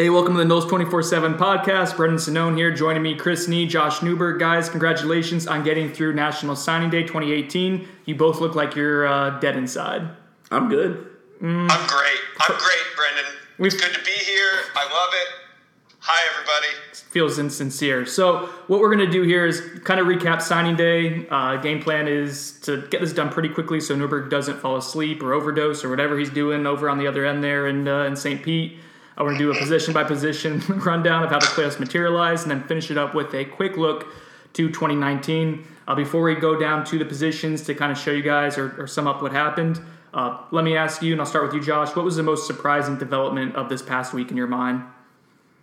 Hey, 0.00 0.08
welcome 0.08 0.32
to 0.32 0.38
the 0.42 0.46
Noles 0.46 0.66
24 0.66 1.02
7 1.02 1.34
podcast. 1.34 1.94
Brendan 1.94 2.16
Sonnone 2.16 2.56
here, 2.56 2.70
joining 2.70 3.02
me, 3.02 3.14
Chris 3.14 3.46
Nee, 3.48 3.66
Josh 3.66 4.00
Newberg. 4.00 4.38
Guys, 4.38 4.70
congratulations 4.70 5.46
on 5.46 5.62
getting 5.62 5.92
through 5.92 6.14
National 6.14 6.56
Signing 6.56 6.88
Day 6.88 7.02
2018. 7.02 7.86
You 8.06 8.14
both 8.14 8.40
look 8.40 8.54
like 8.54 8.74
you're 8.74 9.06
uh, 9.06 9.38
dead 9.40 9.58
inside. 9.58 10.08
I'm 10.50 10.70
good. 10.70 11.06
I'm 11.42 11.66
great. 11.66 12.18
I'm 12.40 12.56
great, 12.56 12.86
Brendan. 12.96 13.26
We've- 13.58 13.74
It's 13.76 13.84
good 13.84 13.92
to 13.92 14.02
be 14.02 14.12
here. 14.12 14.60
I 14.74 14.84
love 14.84 15.10
it. 15.12 15.98
Hi, 15.98 16.30
everybody. 16.32 16.80
Feels 17.10 17.38
insincere. 17.38 18.06
So, 18.06 18.46
what 18.68 18.80
we're 18.80 18.94
going 18.94 19.06
to 19.06 19.12
do 19.12 19.20
here 19.20 19.44
is 19.44 19.60
kind 19.84 20.00
of 20.00 20.06
recap 20.06 20.40
signing 20.40 20.76
day. 20.76 21.26
Uh, 21.28 21.56
game 21.56 21.82
plan 21.82 22.08
is 22.08 22.58
to 22.60 22.86
get 22.88 23.02
this 23.02 23.12
done 23.12 23.28
pretty 23.28 23.50
quickly 23.50 23.80
so 23.80 23.94
Newberg 23.94 24.30
doesn't 24.30 24.60
fall 24.60 24.78
asleep 24.78 25.22
or 25.22 25.34
overdose 25.34 25.84
or 25.84 25.90
whatever 25.90 26.18
he's 26.18 26.30
doing 26.30 26.66
over 26.66 26.88
on 26.88 26.96
the 26.96 27.06
other 27.06 27.26
end 27.26 27.44
there 27.44 27.66
in, 27.66 27.86
uh, 27.86 28.04
in 28.04 28.16
St. 28.16 28.42
Pete. 28.42 28.78
I 29.20 29.22
want 29.22 29.36
to 29.36 29.44
do 29.44 29.50
a 29.50 29.54
position 29.54 29.92
by 29.92 30.02
position 30.02 30.62
rundown 30.68 31.22
of 31.22 31.28
how 31.28 31.38
the 31.38 31.44
playoffs 31.44 31.78
materialized 31.78 32.44
and 32.44 32.50
then 32.50 32.66
finish 32.66 32.90
it 32.90 32.96
up 32.96 33.14
with 33.14 33.34
a 33.34 33.44
quick 33.44 33.76
look 33.76 34.06
to 34.54 34.68
2019. 34.68 35.62
Uh, 35.86 35.94
before 35.94 36.22
we 36.22 36.34
go 36.34 36.58
down 36.58 36.86
to 36.86 36.98
the 36.98 37.04
positions 37.04 37.60
to 37.64 37.74
kind 37.74 37.92
of 37.92 37.98
show 37.98 38.12
you 38.12 38.22
guys 38.22 38.56
or, 38.56 38.74
or 38.80 38.86
sum 38.86 39.06
up 39.06 39.20
what 39.20 39.30
happened, 39.30 39.78
uh, 40.14 40.38
let 40.52 40.64
me 40.64 40.74
ask 40.74 41.02
you, 41.02 41.12
and 41.12 41.20
I'll 41.20 41.26
start 41.26 41.44
with 41.44 41.52
you, 41.52 41.60
Josh. 41.60 41.94
What 41.94 42.06
was 42.06 42.16
the 42.16 42.22
most 42.22 42.46
surprising 42.46 42.96
development 42.96 43.56
of 43.56 43.68
this 43.68 43.82
past 43.82 44.14
week 44.14 44.30
in 44.30 44.38
your 44.38 44.46
mind? 44.46 44.84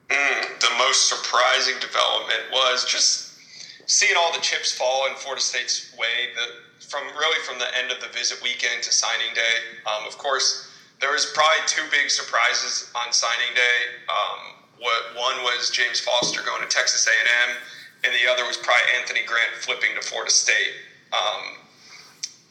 Mm, 0.09 0.59
the 0.59 0.69
most 0.77 1.09
surprising 1.09 1.79
development 1.81 2.41
was 2.51 2.85
just 2.85 3.39
seeing 3.87 4.13
all 4.19 4.31
the 4.33 4.41
chips 4.41 4.71
fall 4.71 5.07
in 5.07 5.15
Florida 5.15 5.41
State's 5.41 5.97
way. 5.97 6.29
The, 6.35 6.85
from 6.85 7.01
really 7.17 7.43
from 7.43 7.57
the 7.57 7.67
end 7.75 7.91
of 7.91 7.99
the 8.01 8.07
visit 8.09 8.41
weekend 8.43 8.83
to 8.83 8.93
signing 8.93 9.33
day. 9.33 9.81
Um, 9.87 10.07
of 10.07 10.17
course, 10.17 10.66
there 10.99 11.11
was 11.11 11.25
probably 11.33 11.61
two 11.67 11.85
big 11.91 12.09
surprises 12.09 12.89
on 12.95 13.13
signing 13.13 13.53
day. 13.53 13.79
Um, 14.09 14.39
what 14.79 15.15
one 15.15 15.43
was 15.43 15.69
James 15.69 15.99
Foster 15.99 16.41
going 16.41 16.61
to 16.61 16.67
Texas 16.67 17.07
A&M, 17.07 17.55
and 18.03 18.13
the 18.13 18.29
other 18.31 18.45
was 18.45 18.57
probably 18.57 18.85
Anthony 18.99 19.21
Grant 19.25 19.51
flipping 19.61 19.93
to 19.95 20.01
Florida 20.01 20.31
State. 20.31 20.73
Um, 21.13 21.57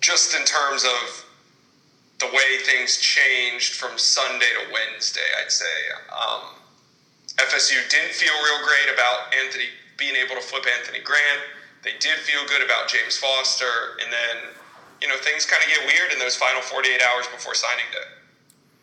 just 0.00 0.34
in 0.34 0.44
terms 0.44 0.84
of 0.84 1.24
the 2.18 2.26
way 2.26 2.58
things 2.64 2.98
changed 2.98 3.74
from 3.74 3.98
Sunday 3.98 4.48
to 4.62 4.72
Wednesday, 4.72 5.26
I'd 5.42 5.52
say. 5.52 5.76
Um, 6.10 6.56
FSU 7.36 7.76
didn't 7.90 8.14
feel 8.14 8.32
real 8.32 8.64
great 8.64 8.94
about 8.94 9.34
Anthony 9.34 9.68
being 9.98 10.16
able 10.16 10.34
to 10.34 10.40
flip 10.40 10.64
Anthony 10.78 11.00
Grant. 11.00 11.40
They 11.82 11.92
did 12.00 12.18
feel 12.24 12.46
good 12.46 12.62
about 12.62 12.88
James 12.88 13.18
Foster, 13.18 14.00
and 14.02 14.12
then 14.12 14.54
you 15.02 15.08
know 15.08 15.16
things 15.18 15.44
kind 15.44 15.62
of 15.62 15.68
get 15.68 15.84
weird 15.86 16.12
in 16.12 16.18
those 16.18 16.36
final 16.36 16.62
48 16.62 17.02
hours 17.02 17.26
before 17.28 17.54
signing 17.54 17.84
day. 17.92 18.15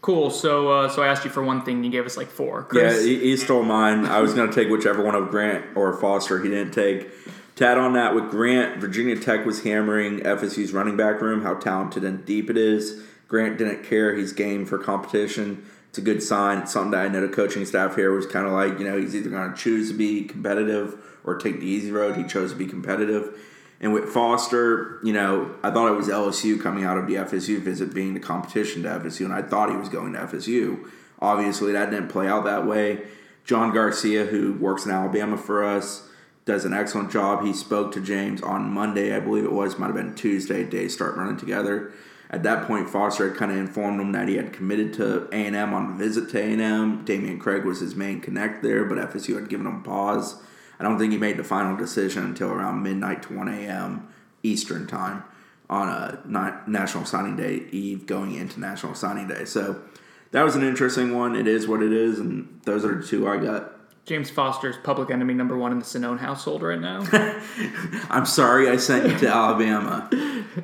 Cool. 0.04 0.32
So, 0.32 0.70
uh, 0.70 0.90
so 0.90 1.02
I 1.02 1.08
asked 1.08 1.24
you 1.24 1.32
for 1.32 1.42
one 1.42 1.64
thing. 1.64 1.78
And 1.78 1.86
you 1.86 1.90
gave 1.92 2.06
us 2.06 2.18
like 2.18 2.28
four. 2.28 2.68
Yeah, 2.74 2.92
he, 2.92 3.20
he 3.20 3.38
stole 3.38 3.64
mine. 3.64 4.06
I 4.06 4.20
was 4.20 4.34
going 4.34 4.50
to 4.50 4.54
take 4.54 4.70
whichever 4.70 5.02
one 5.02 5.16
of 5.16 5.30
Grant 5.30 5.78
or 5.78 5.94
Foster 5.94 6.44
he 6.44 6.50
didn't 6.50 6.74
take. 6.74 7.10
Tad 7.56 7.78
on 7.78 7.94
that 7.94 8.14
with 8.14 8.30
Grant, 8.30 8.82
Virginia 8.82 9.18
Tech 9.18 9.46
was 9.46 9.64
hammering 9.64 10.20
FSU's 10.20 10.74
running 10.74 10.98
back 10.98 11.22
room, 11.22 11.44
how 11.44 11.54
talented 11.54 12.04
and 12.04 12.26
deep 12.26 12.50
it 12.50 12.58
is. 12.58 13.02
Grant 13.30 13.58
didn't 13.58 13.84
care. 13.84 14.14
He's 14.14 14.34
game 14.34 14.66
for 14.66 14.78
competition. 14.78 15.66
It's 15.88 16.00
a 16.00 16.02
good 16.02 16.22
sign. 16.22 16.58
It's 16.58 16.74
something 16.74 16.92
that 16.92 17.06
I 17.06 17.08
know 17.08 17.26
the 17.26 17.34
coaching 17.34 17.66
staff 17.66 17.96
here 17.96 18.12
was 18.12 18.26
kind 18.26 18.46
of 18.46 18.52
like, 18.52 18.80
you 18.80 18.86
know, 18.86 19.00
he's 19.00 19.16
either 19.16 19.30
going 19.30 19.52
to 19.52 19.58
choose 19.58 19.90
to 19.90 19.96
be 19.96 20.26
competitive 20.26 20.98
or 21.24 21.38
take 21.38 21.62
the 21.62 21.66
easy 21.66 21.92
road. 21.92 22.18
He 22.18 22.26
chose 22.26 22.52
to 22.52 22.58
be 22.58 22.66
competitive. 22.66 23.40
And 23.84 23.94
with 23.94 24.14
Foster, 24.14 25.02
you 25.04 25.12
know, 25.12 25.54
I 25.62 25.70
thought 25.70 25.92
it 25.92 25.98
was 25.98 26.08
LSU 26.08 26.60
coming 26.60 26.86
out 26.86 26.98
of 26.98 27.06
the 27.06 27.16
FSU 27.16 27.60
visit 27.60 27.94
being 27.94 28.14
the 28.14 28.20
competition 28.22 28.84
to 28.84 28.90
FSU, 28.90 29.26
and 29.26 29.34
I 29.34 29.42
thought 29.42 29.70
he 29.70 29.76
was 29.76 29.90
going 29.90 30.14
to 30.14 30.20
FSU. 30.20 30.90
Obviously, 31.20 31.74
that 31.74 31.92
didn't 31.92 32.08
play 32.08 32.26
out 32.26 32.46
that 32.46 32.66
way. 32.66 33.02
John 33.44 33.74
Garcia, 33.74 34.24
who 34.24 34.54
works 34.54 34.86
in 34.86 34.92
Alabama 34.92 35.38
for 35.38 35.66
us, 35.66 36.08
does 36.46 36.64
an 36.64 36.74
excellent 36.74 37.12
job. 37.12 37.44
He 37.44 37.52
spoke 37.52 37.92
to 37.92 38.00
James 38.00 38.42
on 38.42 38.72
Monday, 38.72 39.14
I 39.14 39.20
believe 39.20 39.44
it 39.44 39.52
was, 39.52 39.78
might 39.78 39.88
have 39.88 39.96
been 39.96 40.16
Tuesday. 40.16 40.64
Days 40.64 40.94
start 40.94 41.18
running 41.18 41.36
together. 41.36 41.92
At 42.30 42.44
that 42.44 42.66
point, 42.66 42.90
Foster 42.90 43.28
had 43.28 43.38
kind 43.38 43.52
of 43.52 43.58
informed 43.58 44.00
him 44.00 44.14
that 44.14 44.30
he 44.30 44.38
had 44.38 44.54
committed 44.54 44.94
to 44.94 45.28
A 45.34 45.46
and 45.46 45.58
M 45.58 45.74
on 45.74 45.92
a 45.92 45.96
visit 45.98 46.30
to 46.30 46.40
A 46.40 46.54
and 46.54 46.62
M. 46.62 47.04
Damian 47.04 47.38
Craig 47.38 47.66
was 47.66 47.82
his 47.82 47.96
main 47.96 48.22
connect 48.22 48.64
there, 48.64 48.86
but 48.86 48.98
FSU 48.98 49.36
had 49.36 49.50
given 49.50 49.68
him 49.68 49.84
pause. 49.84 50.42
I 50.80 50.84
don't 50.84 50.98
think 50.98 51.12
he 51.12 51.20
made 51.20 51.38
the 51.38 51.44
final 51.44 51.78
decision 51.78 52.24
until 52.24 52.50
around 52.50 52.84
midnight 52.84 53.24
to 53.24 53.36
1 53.36 53.48
a.m. 53.48 54.08
Eastern 54.42 54.88
time 54.88 55.24
on 55.70 55.88
a 55.90 56.22
National 56.68 57.06
Signing 57.06 57.36
Day 57.36 57.66
eve 57.72 58.06
going 58.06 58.36
into 58.36 58.60
National 58.60 58.94
Signing 58.96 59.28
Day. 59.28 59.46
So 59.46 59.82
that 60.32 60.44
was 60.44 60.56
an 60.56 60.64
interesting 60.64 61.16
one. 61.16 61.36
It 61.36 61.48
is 61.48 61.68
what 61.68 61.82
it 61.82 61.94
is, 61.94 62.20
and 62.20 62.60
those 62.66 62.84
are 62.84 62.96
the 62.96 63.08
two 63.08 63.28
I 63.28 63.38
got. 63.38 63.72
James 64.06 64.30
Foster's 64.30 64.76
public 64.84 65.10
enemy 65.12 65.34
number 65.34 65.58
one 65.58 65.72
in 65.72 65.80
the 65.80 65.86
Sonnone 65.86 66.20
household 66.20 66.62
right 66.62 66.80
now. 66.80 67.06
I'm 68.10 68.26
sorry 68.26 68.70
I 68.70 68.76
sent 68.76 69.10
you 69.10 69.18
to 69.20 69.28
Alabama. 69.30 70.10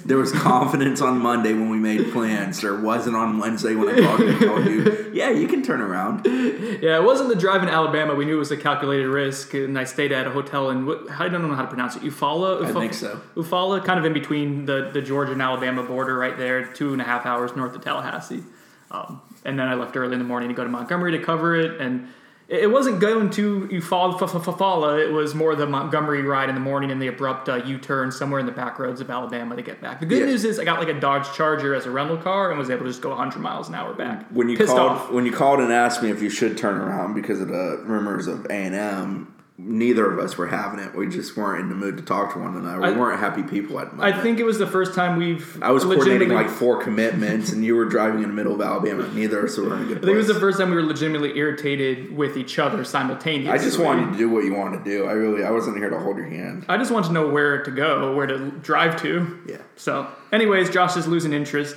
There 0.03 0.17
was 0.17 0.33
confidence 0.33 0.99
on 1.01 1.19
Monday 1.19 1.53
when 1.53 1.69
we 1.69 1.77
made 1.77 2.11
plans. 2.11 2.59
There 2.59 2.77
wasn't 2.77 3.15
on 3.15 3.39
Wednesday 3.39 3.75
when 3.75 3.95
I 3.95 4.05
called 4.05 4.19
you 4.19 4.27
and 4.27 4.39
told 4.41 4.65
you, 4.65 5.11
yeah, 5.13 5.29
you 5.29 5.47
can 5.47 5.63
turn 5.63 5.79
around. 5.79 6.25
yeah, 6.25 6.97
it 6.97 7.03
wasn't 7.03 7.29
the 7.29 7.35
drive 7.35 7.63
in 7.63 7.69
Alabama. 7.69 8.13
We 8.13 8.25
knew 8.25 8.35
it 8.35 8.39
was 8.39 8.51
a 8.51 8.57
calculated 8.57 9.07
risk, 9.07 9.53
and 9.53 9.79
I 9.79 9.85
stayed 9.85 10.11
at 10.11 10.27
a 10.27 10.31
hotel 10.31 10.69
in 10.69 10.85
what, 10.85 11.09
I 11.09 11.29
don't 11.29 11.47
know 11.47 11.55
how 11.55 11.61
to 11.61 11.69
pronounce 11.69 11.95
it. 11.95 12.01
Eufaula. 12.01 12.65
I 12.65 12.73
think 12.73 12.93
so. 12.93 13.21
Eufaula, 13.35 13.83
kind 13.85 13.97
of 13.97 14.03
in 14.03 14.11
between 14.11 14.65
the 14.65 14.89
the 14.91 15.01
Georgia 15.01 15.31
and 15.31 15.41
Alabama 15.41 15.83
border, 15.83 16.17
right 16.17 16.37
there, 16.37 16.65
two 16.65 16.91
and 16.91 17.01
a 17.01 17.05
half 17.05 17.25
hours 17.25 17.55
north 17.55 17.73
of 17.73 17.81
Tallahassee. 17.81 18.43
Um, 18.91 19.21
and 19.45 19.57
then 19.57 19.67
I 19.69 19.75
left 19.75 19.95
early 19.95 20.13
in 20.13 20.19
the 20.19 20.25
morning 20.25 20.49
to 20.49 20.55
go 20.55 20.65
to 20.65 20.69
Montgomery 20.69 21.13
to 21.13 21.19
cover 21.19 21.55
it, 21.55 21.79
and 21.79 22.09
it 22.49 22.71
wasn't 22.71 22.99
going 22.99 23.29
to 23.31 23.67
Eufaula. 23.71 24.15
f- 24.15 24.35
f- 24.35 24.43
Eufaula. 24.43 24.99
It 25.03 25.11
was 25.11 25.35
more 25.35 25.55
the 25.55 25.67
Montgomery 25.67 26.23
ride 26.23 26.49
in 26.49 26.55
the 26.55 26.61
morning 26.61 26.89
and 26.91 26.99
the 27.01 27.07
abrupt 27.07 27.47
uh, 27.47 27.55
U-turn 27.57 28.11
somewhere 28.11 28.39
in 28.39 28.45
the 28.47 28.51
back 28.51 28.79
roads 28.79 29.01
of 29.01 29.09
Alabama 29.09 29.55
to 29.55 29.61
get 29.61 29.79
back. 29.81 29.99
The 29.99 30.05
good 30.07 30.19
Yeah. 30.19 30.25
news 30.25 30.43
is 30.45 30.59
I 30.59 30.63
got 30.65 30.79
like 30.79 30.89
a 30.89 30.99
Dodge 30.99 31.31
Charger 31.33 31.75
as 31.75 31.85
a 31.85 31.91
rental 31.91 32.17
car 32.17 32.49
and 32.49 32.57
was 32.59 32.69
able 32.69 32.83
to 32.85 32.89
just 32.89 33.01
go 33.01 33.09
100 33.09 33.39
miles 33.39 33.69
an 33.69 33.75
hour 33.75 33.93
back. 33.93 34.25
When 34.31 34.49
you 34.49 34.57
Pissed 34.57 34.75
called, 34.75 34.91
off. 34.91 35.11
when 35.11 35.25
you 35.25 35.31
called 35.31 35.59
and 35.59 35.71
asked 35.71 36.01
me 36.01 36.09
if 36.09 36.21
you 36.23 36.29
should 36.29 36.57
turn 36.57 36.77
around 36.81 37.13
because 37.13 37.39
of 37.39 37.49
the 37.49 37.83
rumors 37.85 38.25
of 38.27 38.45
A 38.47 38.53
and 38.53 38.73
M, 38.75 39.33
neither 39.61 40.09
of 40.09 40.19
us 40.19 40.37
were 40.37 40.47
having 40.47 40.79
it. 40.79 40.95
We 40.95 41.09
just 41.09 41.35
weren't 41.35 41.61
in 41.61 41.69
the 41.69 41.75
mood 41.75 41.97
to 41.97 42.03
talk 42.03 42.33
to 42.33 42.39
one 42.39 42.55
another. 42.55 42.79
We 42.79 42.87
I- 42.87 42.91
weren't 42.91 43.19
happy 43.19 43.43
people 43.43 43.79
at. 43.79 43.95
the 43.95 44.01
I 44.01 44.13
think 44.13 44.39
it 44.39 44.45
was 44.45 44.57
the 44.57 44.65
first 44.65 44.95
time 44.95 45.17
we've. 45.17 45.61
I 45.61 45.71
was 45.71 45.83
coordinating 45.83 46.29
like 46.29 46.49
four 46.49 46.81
commitments, 46.81 47.51
and 47.51 47.63
you 47.63 47.75
were 47.75 47.85
driving 47.85 48.23
in 48.23 48.29
the 48.29 48.35
middle 48.35 48.55
of 48.55 48.61
Alabama. 48.61 49.07
Neither 49.13 49.39
of 49.39 49.45
us 49.45 49.57
were 49.57 49.75
in 49.75 49.83
a 49.83 49.85
good 49.85 49.97
I 49.97 50.01
think 50.01 50.13
it 50.13 50.17
was 50.17 50.27
the 50.27 50.39
first 50.39 50.59
time 50.59 50.69
we 50.69 50.77
were 50.77 50.83
legitimately 50.83 51.37
irritated 51.37 52.15
with 52.15 52.37
each 52.37 52.57
other 52.57 52.83
simultaneously. 52.85 53.51
I 53.51 53.57
just 53.57 53.79
wanted 53.79 54.13
to 54.13 54.17
do 54.17 54.29
what 54.29 54.45
you 54.45 54.53
wanted 54.53 54.83
to 54.83 54.89
do. 54.89 55.05
I 55.05 55.11
really, 55.11 55.43
I 55.43 55.51
wasn't 55.51 55.77
here 55.77 55.89
to 55.89 55.99
hold 55.99 56.17
your 56.17 56.27
hand. 56.27 56.65
I 56.69 56.77
just 56.77 56.91
wanted 56.91 57.07
to 57.07 57.13
know 57.13 57.27
where 57.27 57.61
to 57.63 57.71
go, 57.71 58.15
where 58.15 58.27
to 58.27 58.51
drive 58.51 59.01
to. 59.01 59.39
Yeah. 59.45 59.57
So, 59.75 60.07
anyways, 60.31 60.69
Josh 60.69 60.95
is 60.95 61.07
losing 61.07 61.33
interest. 61.33 61.75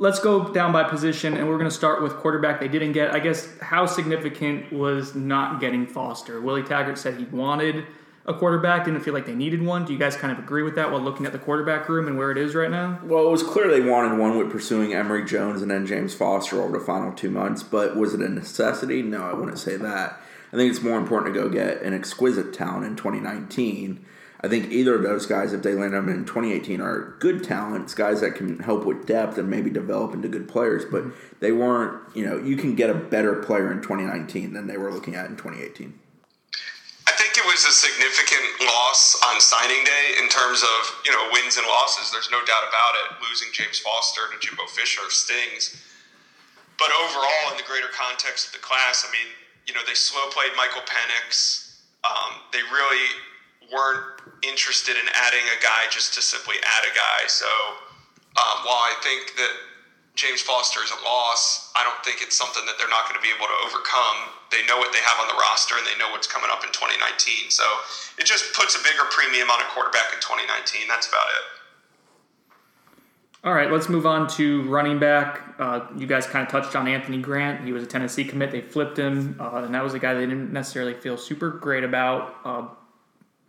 Let's 0.00 0.20
go 0.20 0.52
down 0.52 0.72
by 0.72 0.84
position, 0.84 1.36
and 1.36 1.48
we're 1.48 1.58
going 1.58 1.68
to 1.68 1.74
start 1.74 2.02
with 2.02 2.16
quarterback. 2.16 2.60
They 2.60 2.68
didn't 2.68 2.92
get. 2.92 3.12
I 3.12 3.18
guess 3.18 3.48
how 3.60 3.86
significant 3.86 4.72
was 4.72 5.16
not 5.16 5.60
getting 5.60 5.86
Foster? 5.86 6.40
Willie 6.40 6.62
Taggart 6.62 6.98
said 6.98 7.18
he 7.18 7.24
wanted 7.24 7.84
a 8.24 8.34
quarterback. 8.34 8.84
Didn't 8.84 9.00
feel 9.00 9.14
like 9.14 9.26
they 9.26 9.34
needed 9.34 9.60
one. 9.60 9.84
Do 9.84 9.92
you 9.92 9.98
guys 9.98 10.14
kind 10.14 10.32
of 10.32 10.38
agree 10.38 10.62
with 10.62 10.76
that 10.76 10.92
while 10.92 11.00
looking 11.00 11.26
at 11.26 11.32
the 11.32 11.38
quarterback 11.38 11.88
room 11.88 12.06
and 12.06 12.16
where 12.16 12.30
it 12.30 12.38
is 12.38 12.54
right 12.54 12.70
now? 12.70 13.00
Well, 13.02 13.26
it 13.26 13.30
was 13.30 13.42
clear 13.42 13.68
they 13.68 13.80
wanted 13.80 14.18
one 14.18 14.38
with 14.38 14.52
pursuing 14.52 14.94
Emory 14.94 15.24
Jones 15.24 15.62
and 15.62 15.70
then 15.70 15.84
James 15.84 16.14
Foster 16.14 16.62
over 16.62 16.78
the 16.78 16.84
final 16.84 17.12
two 17.12 17.30
months, 17.30 17.64
but 17.64 17.96
was 17.96 18.14
it 18.14 18.20
a 18.20 18.28
necessity? 18.28 19.02
No, 19.02 19.22
I 19.22 19.32
wouldn't 19.32 19.58
say 19.58 19.76
that. 19.76 20.20
I 20.52 20.56
think 20.56 20.70
it's 20.70 20.82
more 20.82 20.98
important 20.98 21.34
to 21.34 21.40
go 21.40 21.48
get 21.48 21.82
an 21.82 21.92
exquisite 21.92 22.52
talent 22.52 22.86
in 22.86 22.94
2019. 22.94 24.04
I 24.40 24.46
think 24.46 24.70
either 24.70 24.94
of 24.94 25.02
those 25.02 25.26
guys, 25.26 25.52
if 25.52 25.62
they 25.62 25.74
land 25.74 25.94
them 25.94 26.08
in 26.08 26.24
2018, 26.24 26.80
are 26.80 27.16
good 27.18 27.42
talents, 27.42 27.92
guys 27.92 28.20
that 28.20 28.36
can 28.36 28.60
help 28.60 28.84
with 28.84 29.04
depth 29.04 29.36
and 29.36 29.50
maybe 29.50 29.68
develop 29.68 30.14
into 30.14 30.28
good 30.28 30.48
players, 30.48 30.84
but 30.84 31.04
they 31.40 31.50
weren't, 31.50 31.98
you 32.14 32.24
know, 32.24 32.38
you 32.38 32.56
can 32.56 32.76
get 32.76 32.88
a 32.88 32.94
better 32.94 33.34
player 33.34 33.72
in 33.72 33.82
2019 33.82 34.52
than 34.52 34.68
they 34.68 34.76
were 34.76 34.92
looking 34.92 35.16
at 35.16 35.26
in 35.26 35.36
2018. 35.36 35.98
I 37.08 37.12
think 37.16 37.34
it 37.34 37.46
was 37.50 37.64
a 37.64 37.72
significant 37.72 38.68
loss 38.68 39.18
on 39.26 39.40
signing 39.40 39.82
day 39.82 40.20
in 40.22 40.28
terms 40.28 40.62
of 40.62 40.80
you 41.08 41.10
know 41.10 41.32
wins 41.32 41.56
and 41.56 41.66
losses. 41.66 42.12
There's 42.12 42.28
no 42.30 42.38
doubt 42.44 42.68
about 42.68 42.94
it. 43.00 43.16
Losing 43.24 43.48
James 43.50 43.80
Foster 43.80 44.28
to 44.28 44.36
Jimbo 44.38 44.68
Fisher 44.68 45.08
stings. 45.08 45.82
But 46.78 46.92
overall, 46.92 47.50
in 47.50 47.56
the 47.56 47.66
greater 47.66 47.88
context 47.96 48.48
of 48.48 48.52
the 48.52 48.62
class, 48.62 49.08
I 49.08 49.10
mean, 49.10 49.32
you 49.66 49.72
know, 49.74 49.80
they 49.88 49.96
slow 49.96 50.28
played 50.30 50.52
Michael 50.54 50.84
Penix. 50.84 51.80
Um, 52.04 52.44
they 52.52 52.62
really 52.62 53.08
weren't 53.72 54.22
interested 54.42 54.96
in 54.96 55.06
adding 55.12 55.44
a 55.52 55.58
guy 55.62 55.90
just 55.90 56.14
to 56.14 56.22
simply 56.22 56.56
add 56.62 56.84
a 56.88 56.94
guy. 56.94 57.26
So 57.26 57.48
um, 58.36 58.56
while 58.64 58.82
I 58.86 58.94
think 59.02 59.36
that 59.36 59.54
James 60.14 60.42
Foster 60.42 60.82
is 60.82 60.90
a 60.90 61.00
loss, 61.04 61.70
I 61.76 61.84
don't 61.84 61.98
think 62.04 62.22
it's 62.22 62.34
something 62.34 62.66
that 62.66 62.74
they're 62.78 62.90
not 62.90 63.06
going 63.06 63.14
to 63.14 63.22
be 63.22 63.30
able 63.30 63.46
to 63.46 63.58
overcome. 63.62 64.34
They 64.50 64.66
know 64.66 64.78
what 64.78 64.90
they 64.92 64.98
have 64.98 65.22
on 65.22 65.28
the 65.30 65.38
roster 65.38 65.78
and 65.78 65.86
they 65.86 65.94
know 65.98 66.10
what's 66.10 66.26
coming 66.26 66.50
up 66.50 66.66
in 66.66 66.74
2019. 66.74 67.50
So 67.50 67.64
it 68.18 68.26
just 68.26 68.50
puts 68.54 68.74
a 68.74 68.82
bigger 68.82 69.06
premium 69.10 69.50
on 69.50 69.60
a 69.62 69.68
quarterback 69.70 70.10
in 70.10 70.18
2019. 70.18 70.88
That's 70.88 71.06
about 71.06 71.28
it. 71.38 71.44
All 73.44 73.54
right, 73.54 73.70
let's 73.70 73.88
move 73.88 74.04
on 74.04 74.26
to 74.34 74.62
running 74.62 74.98
back. 74.98 75.54
Uh, 75.60 75.86
you 75.96 76.08
guys 76.08 76.26
kind 76.26 76.44
of 76.44 76.50
touched 76.50 76.74
on 76.74 76.88
Anthony 76.88 77.18
Grant. 77.18 77.64
He 77.64 77.72
was 77.72 77.84
a 77.84 77.86
Tennessee 77.86 78.24
commit. 78.24 78.50
They 78.50 78.60
flipped 78.60 78.98
him, 78.98 79.36
uh, 79.38 79.62
and 79.62 79.72
that 79.74 79.84
was 79.84 79.94
a 79.94 80.00
guy 80.00 80.14
they 80.14 80.26
didn't 80.26 80.52
necessarily 80.52 80.94
feel 80.94 81.16
super 81.16 81.50
great 81.50 81.84
about. 81.84 82.34
Uh, 82.44 82.66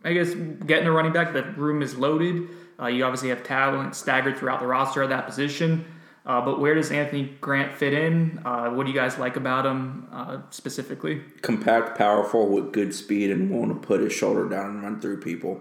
I 0.04 0.12
guess 0.12 0.34
getting 0.34 0.86
a 0.86 0.92
running 0.92 1.12
back, 1.12 1.32
the 1.32 1.42
room 1.42 1.82
is 1.82 1.96
loaded. 1.96 2.48
Uh, 2.80 2.86
you 2.86 3.04
obviously 3.04 3.28
have 3.28 3.42
talent 3.42 3.94
staggered 3.94 4.38
throughout 4.38 4.60
the 4.60 4.66
roster 4.66 5.02
at 5.02 5.10
that 5.10 5.26
position. 5.26 5.84
Uh, 6.24 6.40
but 6.44 6.60
where 6.60 6.74
does 6.74 6.90
Anthony 6.90 7.34
Grant 7.40 7.72
fit 7.72 7.92
in? 7.92 8.40
Uh, 8.44 8.70
what 8.70 8.84
do 8.84 8.92
you 8.92 8.98
guys 8.98 9.18
like 9.18 9.36
about 9.36 9.66
him 9.66 10.06
specifically? 10.50 11.22
Compact, 11.42 11.96
powerful, 11.96 12.48
with 12.48 12.72
good 12.72 12.94
speed, 12.94 13.30
and 13.30 13.50
willing 13.50 13.70
to 13.70 13.74
put 13.74 14.00
his 14.00 14.12
shoulder 14.12 14.48
down 14.48 14.70
and 14.70 14.82
run 14.82 15.00
through 15.00 15.20
people. 15.20 15.60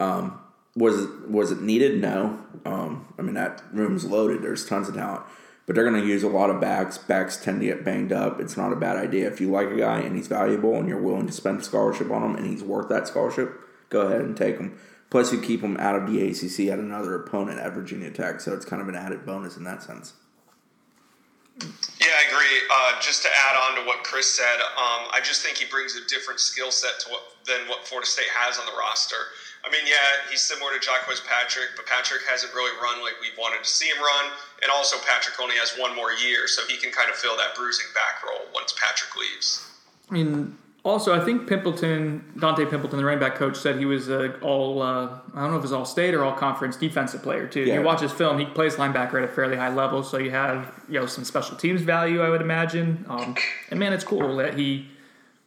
Um, 0.00 0.40
was 0.76 1.04
it, 1.04 1.28
was 1.28 1.52
it 1.52 1.60
needed? 1.60 2.00
No. 2.00 2.38
Um, 2.64 3.12
I 3.18 3.22
mean 3.22 3.34
that 3.34 3.62
room's 3.72 4.04
loaded. 4.04 4.42
There's 4.42 4.66
tons 4.66 4.88
of 4.88 4.94
talent, 4.94 5.24
but 5.66 5.74
they're 5.74 5.88
going 5.88 6.00
to 6.00 6.06
use 6.06 6.22
a 6.22 6.28
lot 6.28 6.50
of 6.50 6.60
backs. 6.60 6.98
Backs 6.98 7.36
tend 7.36 7.60
to 7.60 7.66
get 7.66 7.84
banged 7.84 8.12
up. 8.12 8.40
It's 8.40 8.56
not 8.56 8.72
a 8.72 8.76
bad 8.76 8.96
idea 8.96 9.28
if 9.28 9.40
you 9.40 9.50
like 9.50 9.70
a 9.70 9.76
guy 9.76 10.00
and 10.00 10.14
he's 10.16 10.28
valuable 10.28 10.74
and 10.76 10.88
you're 10.88 11.00
willing 11.00 11.26
to 11.26 11.32
spend 11.32 11.60
a 11.60 11.64
scholarship 11.64 12.10
on 12.10 12.22
him 12.22 12.36
and 12.36 12.46
he's 12.46 12.62
worth 12.62 12.88
that 12.88 13.08
scholarship. 13.08 13.60
Go 13.88 14.02
ahead 14.02 14.20
and 14.20 14.36
take 14.36 14.58
him. 14.58 14.78
Plus, 15.10 15.32
you 15.32 15.40
keep 15.40 15.60
him 15.60 15.76
out 15.78 15.94
of 15.94 16.10
the 16.10 16.20
ACC 16.20 16.72
at 16.72 16.78
another 16.78 17.14
opponent 17.14 17.60
at 17.60 17.72
Virginia 17.72 18.10
Tech, 18.10 18.40
so 18.40 18.52
it's 18.52 18.64
kind 18.64 18.82
of 18.82 18.88
an 18.88 18.96
added 18.96 19.24
bonus 19.24 19.56
in 19.56 19.62
that 19.64 19.82
sense. 19.82 20.14
Yeah, 21.60 22.10
I 22.10 22.26
agree. 22.26 22.58
Uh, 22.68 23.00
just 23.00 23.22
to 23.22 23.28
add 23.28 23.56
on 23.56 23.78
to 23.78 23.86
what 23.86 24.02
Chris 24.02 24.28
said, 24.28 24.58
um, 24.60 25.06
I 25.12 25.20
just 25.22 25.42
think 25.42 25.56
he 25.56 25.66
brings 25.66 25.94
a 25.94 26.04
different 26.08 26.40
skill 26.40 26.72
set 26.72 26.98
to 27.00 27.10
what 27.10 27.22
than 27.46 27.68
what 27.68 27.86
Florida 27.86 28.08
State 28.08 28.26
has 28.34 28.58
on 28.58 28.66
the 28.66 28.72
roster. 28.76 29.14
I 29.64 29.70
mean, 29.70 29.86
yeah, 29.86 30.28
he's 30.30 30.42
similar 30.42 30.72
to 30.74 30.80
Jacques 30.80 31.08
Patrick, 31.26 31.70
but 31.74 31.86
Patrick 31.86 32.20
hasn't 32.28 32.52
really 32.52 32.76
run 32.82 33.02
like 33.02 33.14
we've 33.20 33.36
wanted 33.38 33.64
to 33.64 33.70
see 33.70 33.86
him 33.86 33.98
run. 33.98 34.32
And 34.62 34.70
also, 34.70 34.96
Patrick 35.08 35.40
only 35.40 35.56
has 35.56 35.72
one 35.78 35.96
more 35.96 36.12
year, 36.12 36.46
so 36.46 36.62
he 36.68 36.76
can 36.76 36.92
kind 36.92 37.08
of 37.08 37.16
fill 37.16 37.36
that 37.38 37.54
bruising 37.56 37.86
back 37.94 38.22
role 38.22 38.46
once 38.54 38.74
Patrick 38.78 39.16
leaves. 39.16 39.66
I 40.10 40.14
mean, 40.14 40.58
also, 40.84 41.18
I 41.18 41.24
think 41.24 41.48
Pimpleton, 41.48 42.34
Donte 42.36 42.68
Pimpleton, 42.68 42.90
the 42.90 43.04
running 43.04 43.20
back 43.20 43.36
coach, 43.36 43.56
said 43.56 43.78
he 43.78 43.86
was 43.86 44.10
a 44.10 44.38
all, 44.40 44.82
uh, 44.82 45.18
I 45.34 45.40
don't 45.40 45.52
know 45.52 45.56
if 45.56 45.64
it's 45.64 45.72
all 45.72 45.86
state 45.86 46.12
or 46.12 46.24
all 46.24 46.34
conference 46.34 46.76
defensive 46.76 47.22
player, 47.22 47.46
too. 47.46 47.62
Yeah. 47.62 47.76
You 47.76 47.82
watch 47.82 48.02
his 48.02 48.12
film, 48.12 48.38
he 48.38 48.44
plays 48.44 48.76
linebacker 48.76 49.14
at 49.14 49.24
a 49.24 49.28
fairly 49.28 49.56
high 49.56 49.72
level, 49.72 50.02
so 50.02 50.18
you 50.18 50.30
have, 50.30 50.70
you 50.90 51.00
know, 51.00 51.06
some 51.06 51.24
special 51.24 51.56
teams 51.56 51.80
value, 51.80 52.20
I 52.20 52.28
would 52.28 52.42
imagine. 52.42 53.06
Um, 53.08 53.34
and 53.70 53.80
man, 53.80 53.94
it's 53.94 54.04
cool 54.04 54.36
that 54.36 54.58
he 54.58 54.88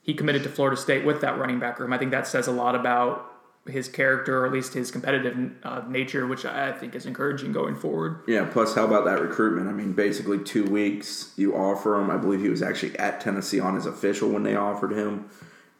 he 0.01 0.13
committed 0.15 0.41
to 0.43 0.49
Florida 0.49 0.75
State 0.75 1.05
with 1.05 1.21
that 1.21 1.37
running 1.37 1.59
back 1.59 1.79
room. 1.79 1.93
I 1.93 1.99
think 1.99 2.11
that 2.11 2.25
says 2.25 2.47
a 2.47 2.51
lot 2.51 2.73
about 2.73 3.36
his 3.67 3.87
character, 3.87 4.39
or 4.39 4.45
at 4.45 4.51
least 4.51 4.73
his 4.73 4.91
competitive 4.91 5.51
uh, 5.63 5.83
nature, 5.87 6.27
which 6.27 6.45
I 6.45 6.71
think 6.71 6.95
is 6.95 7.05
encouraging 7.05 7.51
going 7.51 7.75
forward. 7.75 8.21
Yeah. 8.27 8.45
Plus, 8.45 8.75
how 8.75 8.85
about 8.85 9.05
that 9.05 9.21
recruitment? 9.21 9.67
I 9.67 9.71
mean, 9.71 9.93
basically 9.93 10.39
two 10.43 10.65
weeks 10.65 11.33
you 11.35 11.55
offer 11.55 11.99
him. 11.99 12.09
I 12.09 12.17
believe 12.17 12.41
he 12.41 12.49
was 12.49 12.61
actually 12.61 12.97
at 12.97 13.21
Tennessee 13.21 13.59
on 13.59 13.75
his 13.75 13.85
official 13.85 14.29
when 14.29 14.43
they 14.43 14.55
offered 14.55 14.91
him, 14.91 15.29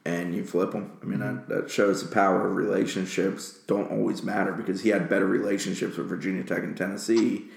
and 0.06 0.36
you 0.36 0.44
flip 0.44 0.74
him. 0.74 0.98
I 1.02 1.06
mean, 1.06 1.20
that, 1.20 1.50
that 1.50 1.70
shows 1.70 2.08
the 2.08 2.14
power 2.14 2.48
of 2.48 2.56
relationships. 2.56 3.60
Don't 3.68 3.92
always 3.92 4.24
matter 4.24 4.52
because 4.52 4.82
he 4.82 4.90
had 4.90 5.10
better 5.10 5.28
relationships 5.28 5.98
with 5.98 6.08
Virginia 6.08 6.44
Tech 6.44 6.64
and 6.64 6.78
Tennessee 6.78 7.50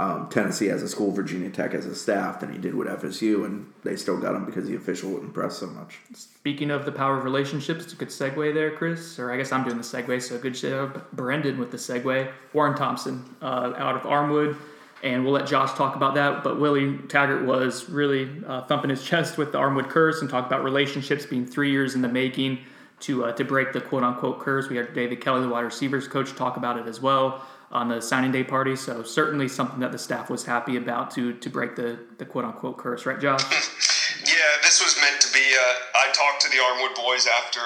um, 0.00 0.30
Tennessee 0.30 0.70
as 0.70 0.82
a 0.82 0.88
school, 0.88 1.12
Virginia 1.12 1.50
Tech 1.50 1.74
as 1.74 1.84
a 1.84 1.94
staff 1.94 2.40
than 2.40 2.50
he 2.50 2.58
did 2.58 2.74
with 2.74 2.88
FSU, 2.88 3.44
and 3.44 3.70
they 3.84 3.96
still 3.96 4.18
got 4.18 4.34
him 4.34 4.46
because 4.46 4.66
the 4.66 4.74
official 4.74 5.10
wouldn't 5.10 5.34
press 5.34 5.58
so 5.58 5.66
much. 5.66 5.98
Speaking 6.14 6.70
of 6.70 6.86
the 6.86 6.92
power 6.92 7.18
of 7.18 7.24
relationships, 7.24 7.84
it's 7.84 7.92
a 7.92 7.96
good 7.96 8.08
segue 8.08 8.54
there, 8.54 8.70
Chris. 8.70 9.18
Or 9.18 9.30
I 9.30 9.36
guess 9.36 9.52
I'm 9.52 9.62
doing 9.62 9.76
the 9.76 9.82
segue, 9.82 10.22
so 10.22 10.38
good 10.38 10.54
job, 10.54 11.04
Brendan, 11.12 11.58
with 11.58 11.70
the 11.70 11.76
segue. 11.76 12.32
Warren 12.54 12.74
Thompson 12.74 13.22
uh, 13.42 13.74
out 13.76 13.94
of 13.94 14.02
Armwood, 14.02 14.56
and 15.02 15.22
we'll 15.22 15.34
let 15.34 15.46
Josh 15.46 15.74
talk 15.74 15.96
about 15.96 16.14
that. 16.14 16.42
But 16.42 16.58
Willie 16.58 16.96
Taggart 17.08 17.44
was 17.44 17.90
really 17.90 18.30
uh, 18.46 18.62
thumping 18.62 18.88
his 18.88 19.04
chest 19.06 19.36
with 19.36 19.52
the 19.52 19.58
Armwood 19.58 19.90
curse 19.90 20.22
and 20.22 20.30
talk 20.30 20.46
about 20.46 20.64
relationships 20.64 21.26
being 21.26 21.44
three 21.44 21.70
years 21.70 21.94
in 21.94 22.00
the 22.00 22.08
making 22.08 22.60
to 23.00 23.26
uh, 23.26 23.32
to 23.32 23.44
break 23.44 23.74
the 23.74 23.82
quote 23.82 24.02
unquote 24.02 24.40
curse. 24.40 24.70
We 24.70 24.78
had 24.78 24.94
David 24.94 25.20
Kelly, 25.20 25.42
the 25.42 25.48
wide 25.48 25.60
receivers 25.60 26.08
coach, 26.08 26.34
talk 26.34 26.56
about 26.56 26.78
it 26.78 26.86
as 26.86 27.02
well 27.02 27.42
on 27.70 27.88
the 27.88 28.00
signing 28.02 28.32
day 28.32 28.42
party. 28.42 28.74
So 28.74 29.02
certainly 29.02 29.48
something 29.48 29.80
that 29.80 29.92
the 29.92 29.98
staff 29.98 30.28
was 30.28 30.44
happy 30.44 30.76
about 30.76 31.10
to 31.12 31.34
to 31.34 31.48
break 31.48 31.76
the 31.76 31.98
the 32.18 32.26
quote 32.26 32.44
unquote 32.44 32.78
curse, 32.78 33.06
right, 33.06 33.20
Josh? 33.20 33.42
yeah, 34.26 34.50
this 34.62 34.82
was 34.82 34.96
meant 35.00 35.20
to 35.20 35.32
be. 35.32 35.42
Uh, 35.42 35.98
I 35.98 36.10
talked 36.12 36.42
to 36.42 36.48
the 36.50 36.58
Armwood 36.58 36.96
boys 36.96 37.26
after 37.26 37.62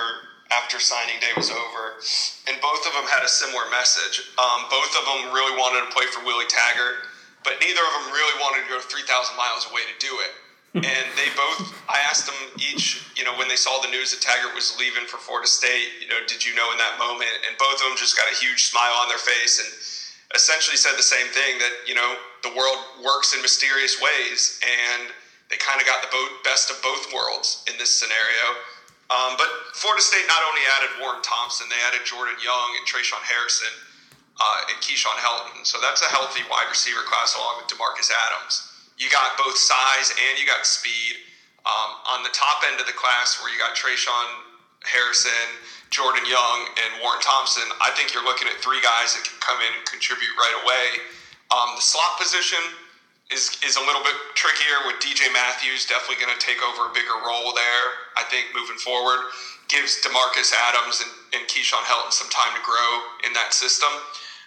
after 0.53 0.79
signing 0.79 1.17
day 1.21 1.33
was 1.37 1.51
over, 1.51 1.97
and 2.47 2.61
both 2.61 2.85
of 2.87 2.93
them 2.93 3.09
had 3.09 3.25
a 3.25 3.29
similar 3.29 3.65
message. 3.73 4.29
Um, 4.37 4.69
both 4.69 4.93
of 4.93 5.05
them 5.09 5.33
really 5.33 5.57
wanted 5.57 5.89
to 5.89 5.91
play 5.97 6.05
for 6.13 6.21
Willie 6.23 6.47
Taggart, 6.53 7.09
but 7.43 7.57
neither 7.65 7.81
of 7.81 7.93
them 8.05 8.13
really 8.13 8.37
wanted 8.45 8.69
to 8.69 8.77
go 8.77 8.79
3,000 8.79 9.09
miles 9.41 9.67
away 9.73 9.89
to 9.89 9.97
do 9.99 10.13
it. 10.21 10.44
And 10.75 11.07
they 11.15 11.31
both, 11.39 11.71
I 11.87 12.03
asked 12.11 12.27
them 12.27 12.35
each, 12.59 13.07
you 13.15 13.23
know, 13.23 13.39
when 13.39 13.47
they 13.47 13.55
saw 13.55 13.79
the 13.79 13.89
news 13.95 14.11
that 14.11 14.19
Taggart 14.19 14.59
was 14.59 14.75
leaving 14.79 15.07
for 15.07 15.23
Florida 15.23 15.47
State, 15.47 16.03
you 16.03 16.09
know, 16.11 16.19
did 16.27 16.43
you 16.43 16.51
know 16.59 16.73
in 16.75 16.79
that 16.79 16.99
moment? 16.99 17.31
And 17.47 17.55
both 17.63 17.79
of 17.79 17.87
them 17.87 17.95
just 17.95 18.19
got 18.19 18.27
a 18.27 18.35
huge 18.35 18.67
smile 18.75 18.99
on 18.99 19.07
their 19.07 19.23
face 19.23 19.63
and 19.63 19.71
essentially 20.35 20.77
said 20.77 20.99
the 20.99 21.07
same 21.07 21.31
thing 21.31 21.59
that 21.63 21.87
you 21.87 21.95
know 21.95 22.19
the 22.43 22.51
world 22.53 22.79
works 23.03 23.35
in 23.35 23.41
mysterious 23.41 24.03
ways, 24.03 24.61
and 24.67 25.09
they 25.49 25.57
kind 25.57 25.81
of 25.81 25.87
got 25.87 26.03
the 26.03 26.11
best 26.43 26.69
of 26.71 26.77
both 26.83 27.09
worlds 27.15 27.65
in 27.71 27.79
this 27.79 27.95
scenario. 27.95 28.59
Um, 29.15 29.39
but 29.39 29.47
Florida 29.79 30.03
State 30.03 30.27
not 30.27 30.43
only 30.43 30.65
added 30.77 30.91
Warren 30.99 31.23
Thompson, 31.23 31.71
they 31.71 31.79
added 31.87 32.03
Jordan 32.03 32.35
Young 32.43 32.69
and 32.81 32.85
Tre'Shaun 32.89 33.23
Harrison 33.23 33.71
uh, 34.41 34.73
and 34.73 34.77
Keyshawn 34.81 35.21
Helton. 35.21 35.63
So 35.63 35.79
that's 35.79 36.03
a 36.03 36.09
healthy 36.09 36.43
wide 36.51 36.67
receiver 36.73 37.05
class 37.07 37.37
along 37.37 37.63
with 37.63 37.69
Demarcus 37.69 38.11
Adams. 38.11 38.74
You 38.99 39.11
got 39.11 39.37
both 39.37 39.57
size 39.57 40.15
and 40.15 40.39
you 40.39 40.47
got 40.47 40.67
speed. 40.67 41.19
Um, 41.65 41.97
on 42.13 42.23
the 42.23 42.29
top 42.37 42.61
end 42.69 42.79
of 42.79 42.87
the 42.87 42.93
class, 42.93 43.41
where 43.41 43.49
you 43.49 43.57
got 43.57 43.73
Tre'Shaun 43.73 44.29
Harrison, 44.85 45.49
Jordan 45.89 46.29
Young, 46.29 46.69
and 46.77 47.01
Warren 47.01 47.25
Thompson, 47.25 47.65
I 47.81 47.89
think 47.97 48.13
you're 48.13 48.25
looking 48.25 48.49
at 48.49 48.61
three 48.61 48.85
guys 48.85 49.17
that 49.17 49.25
can 49.25 49.41
come 49.41 49.57
in 49.65 49.73
and 49.73 49.85
contribute 49.89 50.33
right 50.37 50.57
away. 50.61 51.01
Um, 51.49 51.73
the 51.77 51.81
slot 51.81 52.21
position 52.21 52.61
is 53.33 53.57
is 53.65 53.81
a 53.81 53.85
little 53.89 54.05
bit 54.05 54.13
trickier 54.37 54.85
with 54.85 55.01
DJ 55.01 55.33
Matthews 55.33 55.89
definitely 55.89 56.21
going 56.21 56.35
to 56.37 56.43
take 56.43 56.61
over 56.61 56.91
a 56.91 56.93
bigger 56.93 57.17
role 57.25 57.57
there. 57.57 57.85
I 58.21 58.29
think 58.29 58.53
moving 58.53 58.77
forward 58.77 59.33
gives 59.69 59.97
Demarcus 60.05 60.53
Adams 60.53 61.01
and, 61.01 61.41
and 61.41 61.43
Keyshawn 61.49 61.89
Helton 61.89 62.13
some 62.13 62.29
time 62.29 62.53
to 62.53 62.61
grow 62.61 62.91
in 63.25 63.33
that 63.33 63.57
system. 63.57 63.89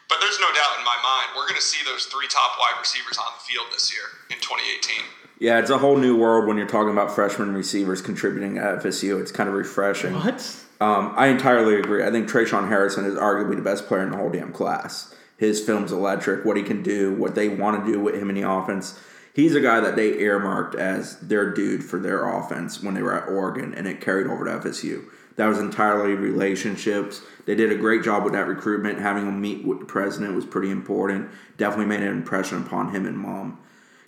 But 0.10 0.20
there's 0.22 0.40
no 0.40 0.48
doubt 0.48 0.80
in 0.80 0.86
my 0.86 0.98
mind 1.04 1.36
we're 1.36 1.48
going 1.48 1.60
to 1.60 1.62
see 1.62 1.84
those 1.84 2.06
three 2.06 2.28
top 2.28 2.58
wide 2.60 2.80
receivers 2.80 3.18
on 3.18 3.26
the 3.38 3.44
field 3.44 3.68
this 3.74 3.94
year 3.94 4.06
in 4.30 4.38
2018. 4.42 5.04
Yeah, 5.40 5.60
it's 5.60 5.70
a 5.70 5.78
whole 5.78 5.98
new 5.98 6.18
world 6.18 6.48
when 6.48 6.58
you're 6.58 6.68
talking 6.68 6.92
about 6.92 7.14
freshman 7.14 7.54
receivers 7.54 8.02
contributing 8.02 8.58
at 8.58 8.80
FSU. 8.80 9.20
It's 9.22 9.32
kind 9.32 9.50
of 9.50 9.56
refreshing. 9.56 10.14
What? 10.14 10.66
Um, 10.80 11.14
I 11.16 11.28
entirely 11.28 11.76
agree. 11.76 12.04
I 12.04 12.12
think 12.12 12.30
Tre'Shaun 12.30 12.68
Harrison 12.70 13.06
is 13.06 13.16
arguably 13.16 13.56
the 13.56 13.62
best 13.62 13.88
player 13.88 14.04
in 14.04 14.12
the 14.12 14.18
whole 14.18 14.30
damn 14.30 14.52
class. 14.52 15.14
His 15.38 15.64
film's 15.64 15.92
electric. 15.92 16.46
What 16.46 16.58
he 16.58 16.64
can 16.64 16.82
do, 16.82 17.14
what 17.14 17.36
they 17.36 17.50
want 17.50 17.86
to 17.86 17.92
do 17.92 18.00
with 18.00 18.16
him 18.16 18.30
in 18.30 18.36
the 18.36 18.50
offense. 18.50 19.00
He's 19.34 19.54
a 19.54 19.62
guy 19.62 19.80
that 19.80 19.96
they 19.96 20.18
earmarked 20.20 20.74
as 20.74 21.20
their 21.20 21.54
dude 21.54 21.84
for 21.84 22.00
their 22.00 22.28
offense 22.28 22.82
when 22.82 22.96
they 22.96 23.04
were 23.04 23.14
at 23.14 23.30
Oregon, 23.30 23.74
and 23.76 23.88
it 23.88 24.02
carried 24.02 24.26
over 24.26 24.46
to 24.46 24.68
FSU. 24.68 25.06
That 25.36 25.46
was 25.46 25.60
entirely 25.60 26.14
relationships. 26.14 27.22
They 27.48 27.56
did 27.56 27.72
a 27.72 27.76
great 27.76 28.04
job 28.04 28.26
with 28.26 28.34
that 28.34 28.46
recruitment. 28.46 29.00
Having 29.00 29.28
him 29.28 29.42
meet 29.42 29.66
with 29.66 29.80
the 29.80 29.86
president 29.86 30.36
was 30.36 30.46
pretty 30.46 30.70
important. 30.70 31.30
Definitely 31.58 31.86
made 31.86 32.02
an 32.02 32.10
impression 32.10 32.62
upon 32.62 32.94
him 32.94 33.06
and 33.06 33.18
mom. 33.18 33.58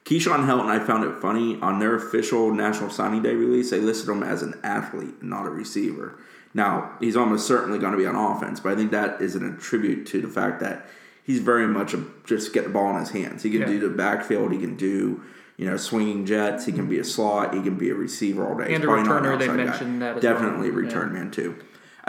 Keyshawn 0.03 0.45
Helton, 0.45 0.65
I 0.65 0.79
found 0.79 1.05
it 1.05 1.21
funny 1.21 1.57
on 1.61 1.79
their 1.79 1.95
official 1.95 2.53
National 2.53 2.89
Signing 2.89 3.23
Day 3.23 3.35
release. 3.35 3.69
They 3.69 3.79
listed 3.79 4.09
him 4.09 4.23
as 4.23 4.41
an 4.41 4.59
athlete, 4.61 5.23
not 5.23 5.45
a 5.45 5.49
receiver. 5.49 6.19
Now 6.53 6.97
he's 6.99 7.15
almost 7.15 7.47
certainly 7.47 7.79
going 7.79 7.93
to 7.93 7.97
be 7.97 8.05
on 8.05 8.15
offense, 8.15 8.59
but 8.59 8.73
I 8.73 8.75
think 8.75 8.91
that 8.91 9.21
is 9.21 9.35
an 9.35 9.53
attribute 9.53 10.05
to 10.07 10.21
the 10.21 10.27
fact 10.27 10.59
that 10.59 10.87
he's 11.23 11.39
very 11.39 11.67
much 11.67 11.93
a 11.93 12.03
just 12.25 12.53
get 12.53 12.65
the 12.65 12.69
ball 12.71 12.91
in 12.91 12.99
his 12.99 13.11
hands. 13.11 13.43
He 13.43 13.51
can 13.51 13.61
yeah. 13.61 13.67
do 13.67 13.79
the 13.79 13.89
backfield. 13.89 14.51
He 14.51 14.57
can 14.57 14.75
do 14.75 15.23
you 15.55 15.65
know 15.65 15.77
swinging 15.77 16.25
jets. 16.25 16.65
He 16.65 16.73
can 16.73 16.89
be 16.89 16.99
a 16.99 17.05
slot. 17.05 17.53
He 17.53 17.61
can 17.61 17.77
be 17.77 17.89
a 17.89 17.95
receiver 17.95 18.45
all 18.45 18.57
day. 18.57 18.73
And 18.73 18.83
a 18.83 18.87
returner. 18.87 19.37
They 19.39 19.47
mentioned 19.47 20.01
guy. 20.01 20.13
that 20.13 20.21
definitely 20.21 20.71
well. 20.71 20.79
a 20.79 20.81
return 20.83 21.13
yeah. 21.13 21.19
man 21.19 21.31
too. 21.31 21.55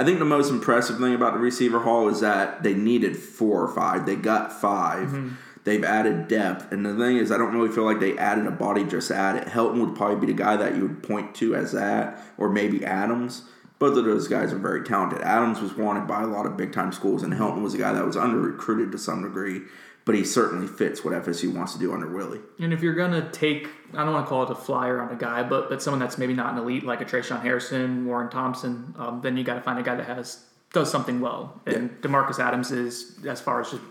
I 0.00 0.04
think 0.04 0.18
the 0.18 0.24
most 0.24 0.48
impressive 0.48 0.96
thing 0.96 1.12
about 1.12 1.34
the 1.34 1.40
receiver 1.40 1.80
hall 1.80 2.08
is 2.08 2.20
that 2.20 2.62
they 2.62 2.72
needed 2.72 3.18
four 3.18 3.62
or 3.62 3.68
five. 3.68 4.06
They 4.06 4.16
got 4.16 4.50
5 4.50 5.08
mm-hmm. 5.08 5.28
They've 5.64 5.84
added 5.84 6.26
depth, 6.26 6.72
and 6.72 6.86
the 6.86 6.96
thing 6.96 7.18
is, 7.18 7.30
I 7.30 7.36
don't 7.36 7.52
really 7.52 7.68
feel 7.68 7.84
like 7.84 8.00
they 8.00 8.16
added 8.16 8.46
a 8.46 8.50
body 8.50 8.82
just 8.82 9.10
at 9.10 9.36
it. 9.36 9.46
Helton 9.48 9.84
would 9.84 9.94
probably 9.94 10.16
be 10.26 10.32
the 10.32 10.38
guy 10.38 10.56
that 10.56 10.74
you 10.74 10.84
would 10.84 11.02
point 11.02 11.34
to 11.34 11.54
as 11.54 11.72
that, 11.72 12.18
or 12.38 12.48
maybe 12.48 12.82
Adams. 12.82 13.42
Both 13.78 13.98
of 13.98 14.06
those 14.06 14.26
guys 14.26 14.54
are 14.54 14.58
very 14.58 14.82
talented. 14.84 15.20
Adams 15.20 15.60
was 15.60 15.74
wanted 15.74 16.06
by 16.06 16.22
a 16.22 16.26
lot 16.26 16.46
of 16.46 16.56
big 16.56 16.72
time 16.72 16.92
schools, 16.92 17.22
and 17.22 17.34
Helton 17.34 17.62
was 17.62 17.74
a 17.74 17.78
guy 17.78 17.92
that 17.92 18.06
was 18.06 18.16
under 18.16 18.38
recruited 18.38 18.90
to 18.92 18.98
some 18.98 19.22
degree, 19.22 19.60
but 20.10 20.18
he 20.18 20.24
certainly 20.24 20.66
fits 20.66 21.04
what 21.04 21.14
FSU 21.14 21.54
wants 21.54 21.72
to 21.74 21.78
do 21.78 21.92
under 21.92 22.08
Willie. 22.08 22.40
And 22.58 22.72
if 22.72 22.82
you're 22.82 22.96
gonna 22.96 23.30
take, 23.30 23.68
I 23.94 23.98
don't 23.98 24.12
want 24.12 24.26
to 24.26 24.28
call 24.28 24.42
it 24.42 24.50
a 24.50 24.56
flyer 24.56 25.00
on 25.00 25.12
a 25.12 25.14
guy, 25.14 25.44
but 25.44 25.68
but 25.68 25.80
someone 25.80 26.00
that's 26.00 26.18
maybe 26.18 26.34
not 26.34 26.52
an 26.52 26.58
elite 26.58 26.82
like 26.82 27.00
a 27.00 27.04
Tre'Shaun 27.04 27.40
Harrison, 27.40 28.04
Warren 28.06 28.28
Thompson, 28.28 28.92
um, 28.98 29.20
then 29.20 29.36
you 29.36 29.44
got 29.44 29.54
to 29.54 29.60
find 29.60 29.78
a 29.78 29.84
guy 29.84 29.94
that 29.94 30.06
has 30.06 30.46
does 30.72 30.90
something 30.90 31.20
well. 31.20 31.60
And 31.64 31.90
yeah. 31.90 32.08
Demarcus 32.08 32.40
Adams 32.40 32.72
is, 32.72 33.24
as 33.24 33.40
far 33.40 33.60
as 33.60 33.70
just 33.70 33.82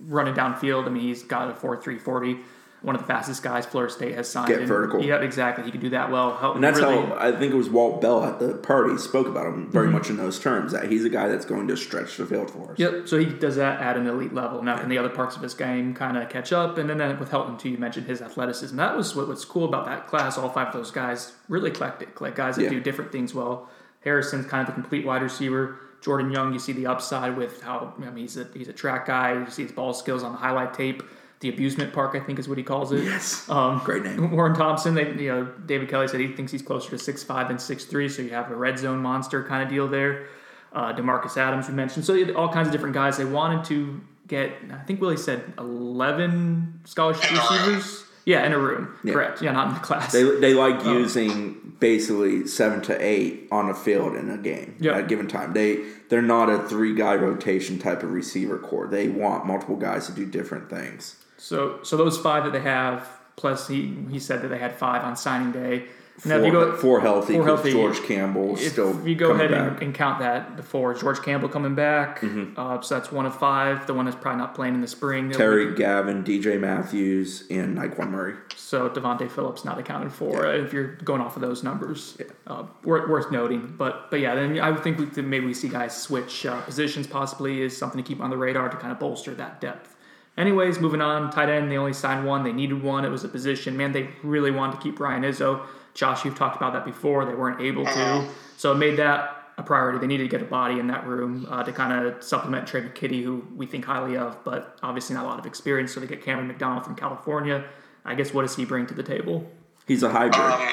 running 0.00 0.32
downfield. 0.32 0.86
I 0.86 0.88
mean, 0.88 1.02
he's 1.02 1.22
got 1.22 1.50
a 1.50 1.54
four 1.54 1.76
three 1.82 1.98
forty 1.98 2.38
one 2.82 2.94
of 2.96 3.00
the 3.00 3.06
fastest 3.06 3.42
guys 3.42 3.64
Florida 3.64 3.92
State 3.92 4.14
has 4.14 4.28
signed. 4.28 4.48
Get 4.48 4.58
and, 4.60 4.68
vertical. 4.68 5.02
Yeah, 5.02 5.20
exactly. 5.22 5.64
He 5.64 5.70
can 5.70 5.80
do 5.80 5.90
that 5.90 6.10
well. 6.10 6.36
Help 6.36 6.56
And 6.56 6.64
that's 6.64 6.80
really, 6.80 7.06
how 7.06 7.16
I 7.16 7.32
think 7.32 7.52
it 7.52 7.56
was 7.56 7.70
Walt 7.70 8.00
Bell 8.00 8.24
at 8.24 8.38
the 8.40 8.54
party 8.54 8.96
spoke 8.98 9.26
about 9.28 9.46
him 9.46 9.70
very 9.70 9.86
Mm-hmm. 9.86 9.94
much 9.94 10.10
in 10.10 10.16
those 10.16 10.38
terms 10.40 10.72
that 10.72 10.90
he's 10.90 11.04
a 11.04 11.08
guy 11.08 11.28
that's 11.28 11.44
going 11.44 11.68
to 11.68 11.76
stretch 11.76 12.16
the 12.16 12.26
field 12.26 12.50
for 12.50 12.72
us. 12.72 12.78
Yep. 12.78 13.08
So 13.08 13.18
he 13.18 13.26
does 13.26 13.56
that 13.56 13.80
at 13.80 13.96
an 13.96 14.06
elite 14.06 14.32
level. 14.34 14.62
Now, 14.62 14.78
can 14.78 14.88
the 14.88 14.98
other 14.98 15.08
parts 15.08 15.36
of 15.36 15.42
his 15.42 15.54
game 15.54 15.94
kind 15.94 16.16
of 16.16 16.28
catch 16.28 16.52
up? 16.52 16.76
And 16.78 16.90
then 16.90 17.00
uh, 17.00 17.16
with 17.20 17.30
Helton 17.30 17.58
too, 17.58 17.68
you 17.70 17.78
mentioned 17.78 18.06
his 18.06 18.20
athleticism. 18.22 18.76
That 18.76 18.96
was 18.96 19.14
what, 19.14 19.28
what's 19.28 19.44
cool 19.44 19.64
about 19.64 19.86
that 19.86 20.06
class. 20.06 20.36
All 20.38 20.48
five 20.48 20.68
of 20.68 20.72
those 20.74 20.90
guys 20.90 21.32
really 21.48 21.70
eclectic, 21.70 22.20
like 22.20 22.34
guys 22.36 22.56
that 22.56 22.62
Yeah. 22.64 22.70
do 22.70 22.80
different 22.80 23.12
things 23.12 23.32
well. 23.34 23.68
Harrison's 24.04 24.46
kind 24.46 24.68
of 24.68 24.74
the 24.74 24.80
complete 24.80 25.06
wide 25.06 25.22
receiver. 25.22 25.78
Jordan 26.00 26.32
Young, 26.32 26.52
you 26.52 26.58
see 26.58 26.72
the 26.72 26.86
upside 26.88 27.36
with 27.36 27.62
how 27.62 27.94
I 27.98 28.10
mean 28.10 28.16
he's 28.16 28.36
a 28.36 28.48
he's 28.54 28.66
a 28.66 28.72
track 28.72 29.06
guy. 29.06 29.34
You 29.34 29.48
see 29.50 29.62
his 29.62 29.70
ball 29.70 29.94
skills 29.94 30.24
on 30.24 30.32
the 30.32 30.38
highlight 30.38 30.74
tape. 30.74 31.02
The 31.42 31.48
abusement 31.50 31.92
park, 31.92 32.14
I 32.14 32.20
think, 32.20 32.38
is 32.38 32.48
what 32.48 32.56
he 32.56 32.64
calls 32.64 32.90
it. 32.92 33.04
Yes. 33.04 33.48
Um, 33.50 33.80
Great 33.84 34.04
name. 34.04 34.30
Warren 34.30 34.54
Thompson, 34.54 34.94
they, 34.94 35.12
you 35.12 35.28
know, 35.30 35.44
David 35.66 35.88
Kelly 35.90 36.08
said 36.08 36.20
he 36.20 36.28
thinks 36.32 36.50
he's 36.52 36.62
closer 36.62 36.88
to 36.90 36.98
six 36.98 37.22
five 37.22 37.48
than 37.48 37.58
six 37.58 37.84
three, 37.84 38.08
so 38.08 38.22
you 38.22 38.30
have 38.30 38.50
a 38.50 38.56
red 38.56 38.78
zone 38.78 38.98
monster 39.02 39.42
kind 39.44 39.62
of 39.62 39.68
deal 39.68 39.86
there. 39.88 40.28
Uh, 40.72 40.94
Demarcus 40.94 41.36
Adams, 41.36 41.68
we 41.68 41.74
mentioned, 41.74 42.04
so 42.06 42.32
all 42.34 42.48
kinds 42.48 42.66
of 42.68 42.72
different 42.72 42.94
guys. 42.94 43.18
They 43.18 43.24
wanted 43.26 43.64
to 43.66 44.00
get, 44.26 44.52
I 44.72 44.78
think 44.84 45.00
Willie 45.02 45.16
said 45.18 45.52
eleven 45.58 46.80
scholarship 46.84 47.30
In 47.30 47.36
receivers. 47.36 48.04
Yeah, 48.24 48.46
in 48.46 48.52
a 48.52 48.58
room, 48.58 48.96
correct? 49.04 49.42
Yeah, 49.42 49.50
not 49.50 49.68
in 49.68 49.74
the 49.74 49.80
class. 49.80 50.12
They, 50.12 50.22
they 50.22 50.54
like 50.54 50.76
Oh. 50.86 50.92
using 50.96 51.74
basically 51.80 52.46
seven 52.46 52.80
to 52.82 52.96
eight 53.04 53.48
on 53.50 53.68
a 53.68 53.74
field 53.74 54.14
in 54.14 54.30
a 54.30 54.38
game 54.38 54.76
Yeah. 54.78 54.92
at 54.92 55.00
a 55.00 55.06
given 55.08 55.26
time. 55.26 55.54
They 55.54 55.80
they're 56.08 56.22
not 56.22 56.48
a 56.48 56.60
three 56.68 56.94
guy 56.94 57.16
rotation 57.16 57.80
type 57.80 58.04
of 58.04 58.12
receiver 58.12 58.58
core. 58.58 58.86
They 58.86 59.08
want 59.08 59.44
multiple 59.44 59.74
guys 59.76 60.06
to 60.06 60.12
do 60.12 60.24
different 60.24 60.70
things. 60.70 61.16
So, 61.42 61.80
so 61.82 61.96
those 61.96 62.18
five 62.18 62.44
that 62.44 62.52
they 62.52 62.60
have, 62.60 63.08
plus 63.34 63.66
he 63.66 63.96
he 64.10 64.20
said 64.20 64.42
that 64.42 64.48
they 64.48 64.58
had 64.58 64.76
five 64.76 65.02
on 65.02 65.16
signing 65.16 65.50
day. 65.50 65.86
Now, 66.24 66.36
Four, 66.36 66.38
if 66.38 66.46
you 66.46 66.52
go 66.52 66.76
four 66.76 67.00
healthy, 67.00 67.32
four 67.32 67.44
healthy, 67.44 67.72
George 67.72 68.00
Campbell 68.04 68.54
if 68.54 68.72
still 68.72 68.96
If 69.00 69.08
you 69.08 69.16
go 69.16 69.32
ahead 69.32 69.52
and. 69.52 69.72
Mm-hmm. 69.72 69.82
and 69.82 69.94
count 69.94 70.20
that 70.20 70.54
before 70.54 70.94
George 70.94 71.20
Campbell 71.22 71.48
coming 71.48 71.74
back, 71.74 72.22
uh, 72.56 72.80
so 72.80 72.94
that's 72.94 73.10
one 73.10 73.26
of 73.26 73.36
five. 73.36 73.88
The 73.88 73.94
one 73.94 74.04
that's 74.04 74.16
probably 74.16 74.38
not 74.38 74.54
playing 74.54 74.74
in 74.74 74.82
the 74.82 74.86
spring. 74.86 75.32
Terry 75.32 75.74
Gavin, 75.74 76.22
DJ 76.22 76.60
Matthews, 76.60 77.44
and 77.50 77.76
Nyqwan 77.76 78.10
Murray. 78.10 78.36
So 78.54 78.88
Devontae 78.88 79.28
Phillips 79.28 79.64
not 79.64 79.78
accounted 79.80 80.12
for 80.12 80.46
uh, 80.46 80.52
if 80.52 80.72
you're 80.72 80.94
going 80.96 81.20
off 81.20 81.34
of 81.34 81.42
those 81.42 81.64
numbers. 81.64 82.18
Uh, 82.46 82.66
worth, 82.84 83.08
worth 83.08 83.32
noting, 83.32 83.74
but 83.76 84.12
but 84.12 84.20
yeah, 84.20 84.36
then 84.36 84.60
I 84.60 84.70
would 84.70 84.84
think 84.84 84.98
we 84.98 85.22
maybe 85.22 85.46
we 85.46 85.54
see 85.54 85.68
guys 85.68 85.96
switch 86.00 86.46
uh, 86.46 86.60
positions. 86.60 87.08
Possibly 87.08 87.62
is 87.62 87.76
something 87.76 88.00
to 88.00 88.06
keep 88.06 88.20
on 88.20 88.30
the 88.30 88.36
radar 88.36 88.68
to 88.68 88.76
kind 88.76 88.92
of 88.92 89.00
bolster 89.00 89.34
that 89.34 89.60
depth. 89.60 89.91
Anyways, 90.36 90.80
moving 90.80 91.02
on, 91.02 91.30
tight 91.30 91.50
end. 91.50 91.70
They 91.70 91.76
only 91.76 91.92
signed 91.92 92.26
one. 92.26 92.42
They 92.42 92.52
needed 92.52 92.82
one. 92.82 93.04
It 93.04 93.10
was 93.10 93.22
a 93.22 93.28
position. 93.28 93.76
Man, 93.76 93.92
they 93.92 94.08
really 94.22 94.50
wanted 94.50 94.76
to 94.76 94.82
keep 94.82 94.98
Ryan 94.98 95.22
Izzo. 95.22 95.66
Josh, 95.94 96.24
you've 96.24 96.36
talked 96.36 96.56
about 96.56 96.72
that 96.72 96.86
before. 96.86 97.24
They 97.26 97.34
weren't 97.34 97.60
able 97.60 97.84
to, 97.84 98.28
so 98.56 98.72
it 98.72 98.76
made 98.76 98.96
that 98.96 99.42
a 99.58 99.62
priority. 99.62 99.98
They 99.98 100.06
needed 100.06 100.24
to 100.24 100.28
get 100.30 100.40
a 100.40 100.50
body 100.50 100.78
in 100.78 100.86
that 100.86 101.06
room 101.06 101.46
uh, 101.50 101.62
to 101.62 101.72
kind 101.72 102.06
of 102.06 102.22
supplement 102.22 102.66
Tre' 102.66 102.80
McKitty, 102.80 103.22
who 103.22 103.46
we 103.54 103.66
think 103.66 103.84
highly 103.84 104.16
of, 104.16 104.42
but 104.44 104.78
obviously 104.82 105.14
not 105.14 105.24
a 105.24 105.28
lot 105.28 105.38
of 105.38 105.46
experience. 105.46 105.92
So 105.92 106.00
they 106.00 106.06
get 106.06 106.24
Camren 106.24 106.46
McDonald 106.46 106.84
from 106.84 106.96
California. 106.96 107.64
I 108.04 108.14
guess 108.14 108.32
what 108.32 108.42
does 108.42 108.56
he 108.56 108.64
bring 108.64 108.86
to 108.86 108.94
the 108.94 109.02
table? 109.02 109.50
He's 109.86 110.02
a 110.02 110.08
hybrid. 110.08 110.40
Um, 110.40 110.68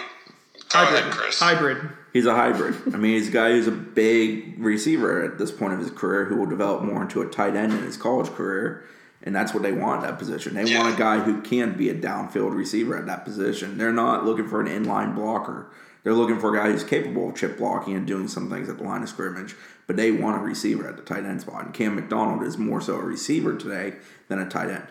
go 0.71 0.83
ahead, 0.83 1.11
Chris. 1.11 1.39
Hybrid. 1.39 1.89
He's 2.13 2.25
a 2.25 2.33
hybrid. 2.33 2.75
I 2.93 2.97
mean, 2.97 3.13
he's 3.13 3.27
a 3.27 3.31
guy 3.31 3.51
who's 3.51 3.67
a 3.67 3.71
big 3.71 4.55
receiver 4.57 5.23
at 5.23 5.37
this 5.37 5.51
point 5.51 5.73
of 5.73 5.79
his 5.79 5.91
career 5.91 6.25
who 6.25 6.37
will 6.37 6.45
develop 6.45 6.83
more 6.83 7.01
into 7.01 7.21
a 7.21 7.27
tight 7.27 7.55
end 7.55 7.73
in 7.73 7.83
his 7.83 7.97
college 7.97 8.29
career. 8.31 8.85
And 9.21 9.35
that's 9.35 9.53
what 9.53 9.63
they 9.63 9.73
want 9.73 10.03
at 10.03 10.11
that 10.11 10.19
position. 10.19 10.53
They 10.53 10.75
want 10.77 10.93
a 10.93 10.97
guy 10.97 11.19
who 11.19 11.41
can 11.41 11.75
be 11.75 11.89
a 11.89 11.95
downfield 11.95 12.55
receiver 12.55 12.97
at 12.97 13.05
that 13.07 13.25
position. 13.25 13.77
They're 13.77 13.91
not 13.91 14.25
looking 14.25 14.47
for 14.47 14.61
an 14.61 14.67
inline 14.67 15.13
blocker. 15.13 15.69
They're 16.03 16.13
looking 16.13 16.39
for 16.39 16.55
a 16.55 16.57
guy 16.57 16.71
who's 16.71 16.85
capable 16.85 17.29
of 17.29 17.35
chip 17.35 17.57
blocking 17.57 17.95
and 17.95 18.07
doing 18.07 18.29
some 18.29 18.49
things 18.49 18.69
at 18.69 18.77
the 18.77 18.83
line 18.83 19.03
of 19.03 19.09
scrimmage. 19.09 19.55
But 19.87 19.97
they 19.97 20.11
want 20.11 20.41
a 20.41 20.43
receiver 20.43 20.87
at 20.87 20.95
the 20.95 21.03
tight 21.03 21.25
end 21.25 21.41
spot. 21.41 21.65
And 21.65 21.73
Cam 21.73 21.95
McDonald 21.95 22.43
is 22.43 22.57
more 22.57 22.79
so 22.79 22.95
a 22.95 23.01
receiver 23.01 23.57
today 23.57 23.95
than 24.29 24.39
a 24.39 24.47
tight 24.47 24.69
end. 24.69 24.87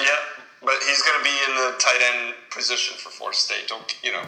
Yeah, 0.00 0.16
but 0.62 0.76
he's 0.86 1.02
going 1.02 1.18
to 1.18 1.24
be 1.24 1.36
in 1.48 1.56
the 1.56 1.76
tight 1.78 2.00
end 2.00 2.34
position 2.50 2.96
for 2.96 3.10
Florida 3.10 3.36
State. 3.36 3.68
Don't 3.68 3.94
you 4.02 4.12
know? 4.12 4.24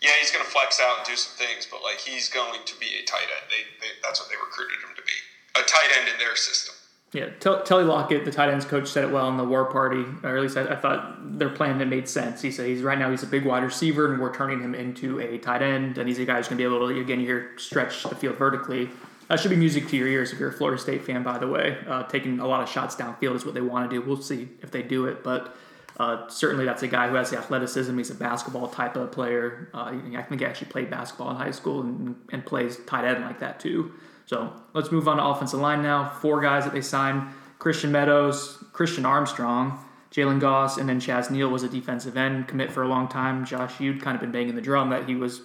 Yeah, 0.00 0.16
he's 0.18 0.30
going 0.30 0.44
to 0.44 0.50
flex 0.50 0.80
out 0.80 0.98
and 0.98 1.06
do 1.06 1.16
some 1.16 1.36
things, 1.36 1.68
but 1.70 1.82
like 1.82 2.00
he's 2.00 2.30
going 2.30 2.64
to 2.64 2.80
be 2.80 2.88
a 2.96 3.04
tight 3.04 3.28
end. 3.28 3.44
They, 3.52 3.68
they 3.84 3.92
that's 4.02 4.18
what 4.18 4.30
they 4.30 4.36
recruited 4.40 4.80
him 4.80 4.96
to 4.96 5.02
be, 5.02 5.12
a 5.60 5.62
tight 5.68 5.92
end 6.00 6.08
in 6.08 6.16
their 6.16 6.36
system. 6.36 6.74
Yeah, 7.12 7.28
Tel- 7.40 7.64
Telly 7.64 7.82
Lockette, 7.82 8.24
the 8.24 8.30
tight 8.30 8.50
ends 8.50 8.64
coach, 8.64 8.88
said 8.88 9.02
it 9.02 9.10
well 9.10 9.28
in 9.28 9.36
the 9.36 9.44
War 9.44 9.64
Party, 9.64 10.04
or 10.22 10.36
at 10.36 10.42
least 10.42 10.56
I, 10.56 10.62
I 10.62 10.76
thought 10.76 11.38
their 11.38 11.48
plan 11.48 11.78
that 11.78 11.88
made 11.88 12.08
sense. 12.08 12.40
He 12.40 12.52
said 12.52 12.68
he's 12.68 12.82
right 12.82 12.98
now 12.98 13.10
he's 13.10 13.24
a 13.24 13.26
big 13.26 13.44
wide 13.44 13.64
receiver, 13.64 14.12
and 14.12 14.20
we're 14.22 14.32
turning 14.32 14.60
him 14.60 14.76
into 14.76 15.18
a 15.18 15.38
tight 15.38 15.60
end, 15.60 15.98
and 15.98 16.08
he's 16.08 16.20
a 16.20 16.24
guy 16.24 16.36
who's 16.36 16.46
going 16.46 16.58
to 16.58 16.68
be 16.68 16.74
able 16.74 16.86
to 16.88 17.00
again 17.00 17.18
hear 17.18 17.50
stretch 17.56 18.04
the 18.04 18.14
field 18.14 18.36
vertically. 18.36 18.90
That 19.26 19.40
should 19.40 19.50
be 19.50 19.56
music 19.56 19.88
to 19.88 19.96
your 19.96 20.06
ears 20.06 20.32
if 20.32 20.38
you're 20.38 20.50
a 20.50 20.52
Florida 20.52 20.80
State 20.80 21.04
fan. 21.04 21.24
By 21.24 21.38
the 21.38 21.48
way, 21.48 21.78
uh, 21.88 22.04
taking 22.04 22.38
a 22.38 22.46
lot 22.46 22.62
of 22.62 22.68
shots 22.68 22.94
downfield 22.94 23.34
is 23.34 23.44
what 23.44 23.54
they 23.54 23.60
want 23.60 23.90
to 23.90 23.96
do. 23.96 24.06
We'll 24.06 24.22
see 24.22 24.48
if 24.62 24.70
they 24.70 24.82
do 24.82 25.06
it, 25.06 25.24
but 25.24 25.56
uh, 26.00 26.26
certainly 26.28 26.64
that's 26.64 26.82
a 26.82 26.88
guy 26.88 27.10
who 27.10 27.14
has 27.16 27.28
the 27.28 27.36
athleticism. 27.36 27.94
He's 27.98 28.08
a 28.08 28.14
basketball 28.14 28.68
type 28.68 28.96
of 28.96 29.12
player. 29.12 29.68
Uh, 29.74 29.92
I 30.16 30.22
think 30.22 30.40
he 30.40 30.46
actually 30.46 30.68
played 30.68 30.88
basketball 30.88 31.28
in 31.30 31.36
high 31.36 31.50
school 31.50 31.82
and, 31.82 32.16
and 32.32 32.44
plays 32.44 32.78
tight 32.86 33.04
end 33.04 33.22
like 33.22 33.40
that 33.40 33.60
too. 33.60 33.92
So 34.24 34.50
let's 34.72 34.90
move 34.90 35.06
on 35.08 35.18
to 35.18 35.24
offensive 35.24 35.60
line 35.60 35.82
now. 35.82 36.08
Four 36.08 36.40
guys 36.40 36.64
that 36.64 36.72
they 36.72 36.80
signed: 36.80 37.28
Christian 37.58 37.92
Meadows, 37.92 38.64
Christian 38.72 39.04
Armstrong, 39.04 39.78
Jalen 40.10 40.40
Goss, 40.40 40.78
and 40.78 40.88
then 40.88 41.00
Chaz 41.00 41.30
Neal 41.30 41.50
was 41.50 41.64
a 41.64 41.68
defensive 41.68 42.16
end 42.16 42.48
commit 42.48 42.72
for 42.72 42.82
a 42.82 42.88
long 42.88 43.06
time. 43.06 43.44
Josh, 43.44 43.78
you'd 43.78 44.00
kind 44.00 44.14
of 44.14 44.22
been 44.22 44.32
banging 44.32 44.54
the 44.54 44.62
drum 44.62 44.88
that 44.88 45.06
he 45.06 45.16
was 45.16 45.42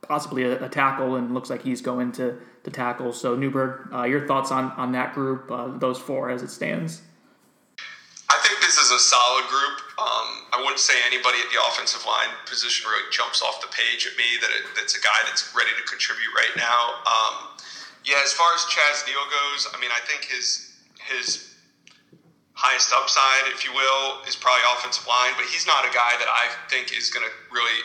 possibly 0.00 0.44
a, 0.44 0.64
a 0.64 0.68
tackle, 0.70 1.16
and 1.16 1.34
looks 1.34 1.50
like 1.50 1.62
he's 1.62 1.82
going 1.82 2.10
to 2.12 2.38
to 2.62 2.70
tackle. 2.70 3.12
So 3.12 3.36
Newberg, 3.36 3.92
uh, 3.92 4.04
your 4.04 4.26
thoughts 4.26 4.50
on 4.50 4.70
on 4.78 4.92
that 4.92 5.12
group, 5.12 5.50
uh, 5.50 5.76
those 5.76 5.98
four 5.98 6.30
as 6.30 6.42
it 6.42 6.48
stands? 6.48 7.02
This 8.74 8.90
is 8.90 8.98
a 8.98 8.98
solid 8.98 9.46
group. 9.46 9.86
Um, 10.02 10.50
I 10.50 10.58
wouldn't 10.58 10.82
say 10.82 10.98
anybody 11.06 11.38
at 11.38 11.46
the 11.54 11.62
offensive 11.70 12.02
line 12.02 12.34
position 12.42 12.90
really 12.90 13.06
jumps 13.14 13.38
off 13.38 13.62
the 13.62 13.70
page 13.70 14.02
at 14.02 14.18
me 14.18 14.26
that 14.42 14.50
it, 14.50 14.66
that's 14.74 14.98
a 14.98 15.02
guy 15.02 15.14
that's 15.30 15.46
ready 15.54 15.70
to 15.78 15.84
contribute 15.86 16.34
right 16.34 16.50
now. 16.58 16.98
Um, 17.06 17.54
yeah, 18.02 18.18
as 18.26 18.34
far 18.34 18.50
as 18.50 18.66
Chaz 18.66 19.06
Neal 19.06 19.22
goes, 19.30 19.70
I 19.70 19.78
mean, 19.78 19.94
I 19.94 20.02
think 20.10 20.26
his 20.26 20.74
his 21.06 21.54
highest 22.58 22.90
upside, 22.90 23.46
if 23.54 23.62
you 23.62 23.70
will, 23.78 24.26
is 24.26 24.34
probably 24.34 24.66
offensive 24.74 25.06
line, 25.06 25.38
but 25.38 25.46
he's 25.46 25.70
not 25.70 25.86
a 25.86 25.94
guy 25.94 26.18
that 26.18 26.26
I 26.26 26.50
think 26.66 26.90
is 26.90 27.14
going 27.14 27.22
to 27.22 27.34
really 27.54 27.78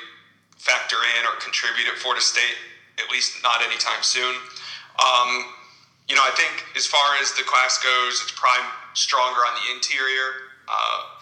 factor 0.57 0.97
in 1.21 1.21
or 1.29 1.37
contribute 1.37 1.85
at 1.85 2.01
Florida 2.01 2.25
State, 2.25 2.57
at 2.97 3.05
least 3.13 3.45
not 3.45 3.61
anytime 3.61 4.01
soon. 4.01 4.33
Um, 4.97 5.53
you 6.09 6.17
know, 6.17 6.25
I 6.25 6.33
think 6.33 6.65
as 6.73 6.89
far 6.89 7.13
as 7.21 7.37
the 7.37 7.45
class 7.45 7.77
goes, 7.77 8.25
it's 8.25 8.33
probably 8.33 8.65
stronger 8.97 9.45
on 9.45 9.53
the 9.53 9.69
interior. 9.77 10.48
Uh, 10.69 11.19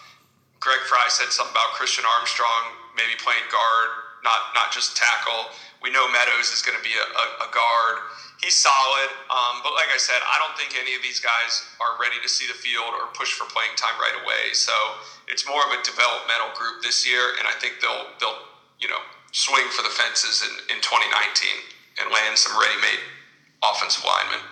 Greg 0.60 0.84
Frey 0.84 1.08
said 1.08 1.32
something 1.32 1.54
about 1.54 1.72
Christian 1.74 2.04
Armstrong 2.04 2.78
maybe 2.98 3.14
playing 3.22 3.46
guard, 3.48 3.90
not 4.26 4.52
not 4.58 4.74
just 4.74 4.98
tackle. 4.98 5.54
We 5.78 5.94
know 5.94 6.10
Meadows 6.10 6.50
is 6.50 6.60
going 6.60 6.74
to 6.74 6.82
be 6.82 6.90
a, 6.98 7.06
a, 7.06 7.24
a 7.46 7.48
guard. 7.54 8.02
He's 8.42 8.58
solid, 8.58 9.10
um, 9.30 9.62
but 9.62 9.74
like 9.78 9.90
I 9.94 9.98
said, 9.98 10.18
I 10.22 10.38
don't 10.42 10.54
think 10.58 10.74
any 10.74 10.94
of 10.94 11.02
these 11.02 11.22
guys 11.22 11.66
are 11.78 11.98
ready 11.98 12.18
to 12.22 12.30
see 12.30 12.46
the 12.46 12.58
field 12.58 12.90
or 12.94 13.10
push 13.14 13.34
for 13.34 13.46
playing 13.50 13.74
time 13.78 13.94
right 13.98 14.14
away. 14.22 14.54
So 14.54 14.74
it's 15.30 15.46
more 15.46 15.62
of 15.62 15.74
a 15.74 15.80
developmental 15.82 16.50
group 16.58 16.82
this 16.82 17.06
year, 17.06 17.38
and 17.38 17.46
I 17.46 17.54
think 17.62 17.78
they'll 17.78 18.10
they'll 18.18 18.42
you 18.82 18.90
know 18.90 19.02
swing 19.30 19.70
for 19.70 19.86
the 19.86 19.94
fences 19.94 20.42
in, 20.42 20.76
in 20.76 20.78
2019 20.82 21.14
and 22.02 22.10
land 22.10 22.34
some 22.38 22.58
ready-made 22.58 23.02
offensive 23.62 24.02
linemen. 24.02 24.42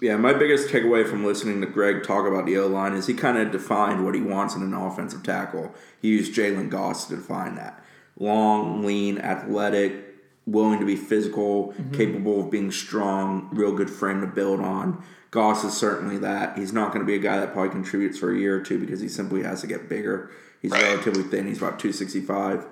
Yeah, 0.00 0.16
my 0.16 0.32
biggest 0.32 0.68
takeaway 0.68 1.08
from 1.08 1.24
listening 1.24 1.60
to 1.60 1.66
Greg 1.66 2.02
talk 2.02 2.26
about 2.26 2.46
the 2.46 2.58
O 2.58 2.66
line 2.66 2.94
is 2.94 3.06
he 3.06 3.14
kind 3.14 3.38
of 3.38 3.50
defined 3.50 4.04
what 4.04 4.14
he 4.14 4.20
wants 4.20 4.54
in 4.54 4.62
an 4.62 4.74
offensive 4.74 5.22
tackle. 5.22 5.72
He 6.00 6.08
used 6.08 6.34
Jalen 6.34 6.68
Goss 6.68 7.06
to 7.06 7.16
define 7.16 7.54
that. 7.54 7.82
Long, 8.18 8.84
lean, 8.84 9.18
athletic, 9.18 10.04
willing 10.46 10.80
to 10.80 10.86
be 10.86 10.96
physical, 10.96 11.72
mm-hmm. 11.72 11.92
capable 11.92 12.40
of 12.40 12.50
being 12.50 12.70
strong, 12.70 13.48
real 13.52 13.72
good 13.72 13.90
frame 13.90 14.20
to 14.20 14.26
build 14.26 14.60
on. 14.60 15.02
Goss 15.30 15.64
is 15.64 15.74
certainly 15.74 16.18
that. 16.18 16.56
He's 16.58 16.72
not 16.72 16.92
going 16.92 17.00
to 17.00 17.06
be 17.06 17.16
a 17.16 17.18
guy 17.18 17.40
that 17.40 17.52
probably 17.52 17.70
contributes 17.70 18.18
for 18.18 18.32
a 18.32 18.38
year 18.38 18.56
or 18.56 18.60
two 18.60 18.78
because 18.78 19.00
he 19.00 19.08
simply 19.08 19.42
has 19.42 19.62
to 19.62 19.66
get 19.66 19.88
bigger. 19.88 20.30
He's 20.60 20.70
Right. 20.70 20.82
relatively 20.82 21.24
thin. 21.24 21.46
He's 21.46 21.58
about 21.58 21.78
265. 21.78 22.66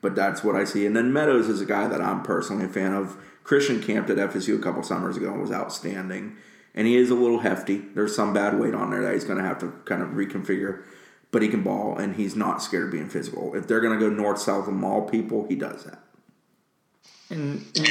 But 0.00 0.14
that's 0.14 0.42
what 0.42 0.56
I 0.56 0.64
see. 0.64 0.86
And 0.86 0.96
then 0.96 1.12
Meadows 1.12 1.48
is 1.48 1.60
a 1.60 1.66
guy 1.66 1.88
that 1.88 2.00
I'm 2.00 2.22
personally 2.22 2.64
a 2.64 2.68
fan 2.68 2.92
of. 2.92 3.16
Christian 3.44 3.80
camped 3.80 4.10
at 4.10 4.18
FSU 4.18 4.56
a 4.56 4.62
couple 4.62 4.82
summers 4.82 5.16
ago 5.16 5.32
and 5.32 5.40
was 5.40 5.50
outstanding. 5.52 6.36
And 6.78 6.86
he 6.86 6.94
is 6.96 7.10
a 7.10 7.14
little 7.16 7.40
hefty. 7.40 7.78
There's 7.78 8.14
some 8.14 8.32
bad 8.32 8.56
weight 8.56 8.72
on 8.72 8.90
there 8.90 9.02
that 9.02 9.12
he's 9.12 9.24
going 9.24 9.38
to 9.38 9.44
have 9.44 9.58
to 9.58 9.72
kind 9.84 10.00
of 10.00 10.10
reconfigure. 10.10 10.84
But 11.32 11.42
he 11.42 11.48
can 11.48 11.64
ball, 11.64 11.98
and 11.98 12.14
he's 12.14 12.36
not 12.36 12.62
scared 12.62 12.84
of 12.84 12.92
being 12.92 13.08
physical. 13.08 13.54
If 13.56 13.66
they're 13.66 13.80
going 13.80 13.98
to 13.98 14.08
go 14.08 14.14
north 14.14 14.38
south 14.38 14.68
and 14.68 14.76
maul 14.76 15.02
people, 15.02 15.44
he 15.48 15.56
does 15.56 15.84
that. 15.84 15.98
And, 17.30 17.66
and, 17.76 17.88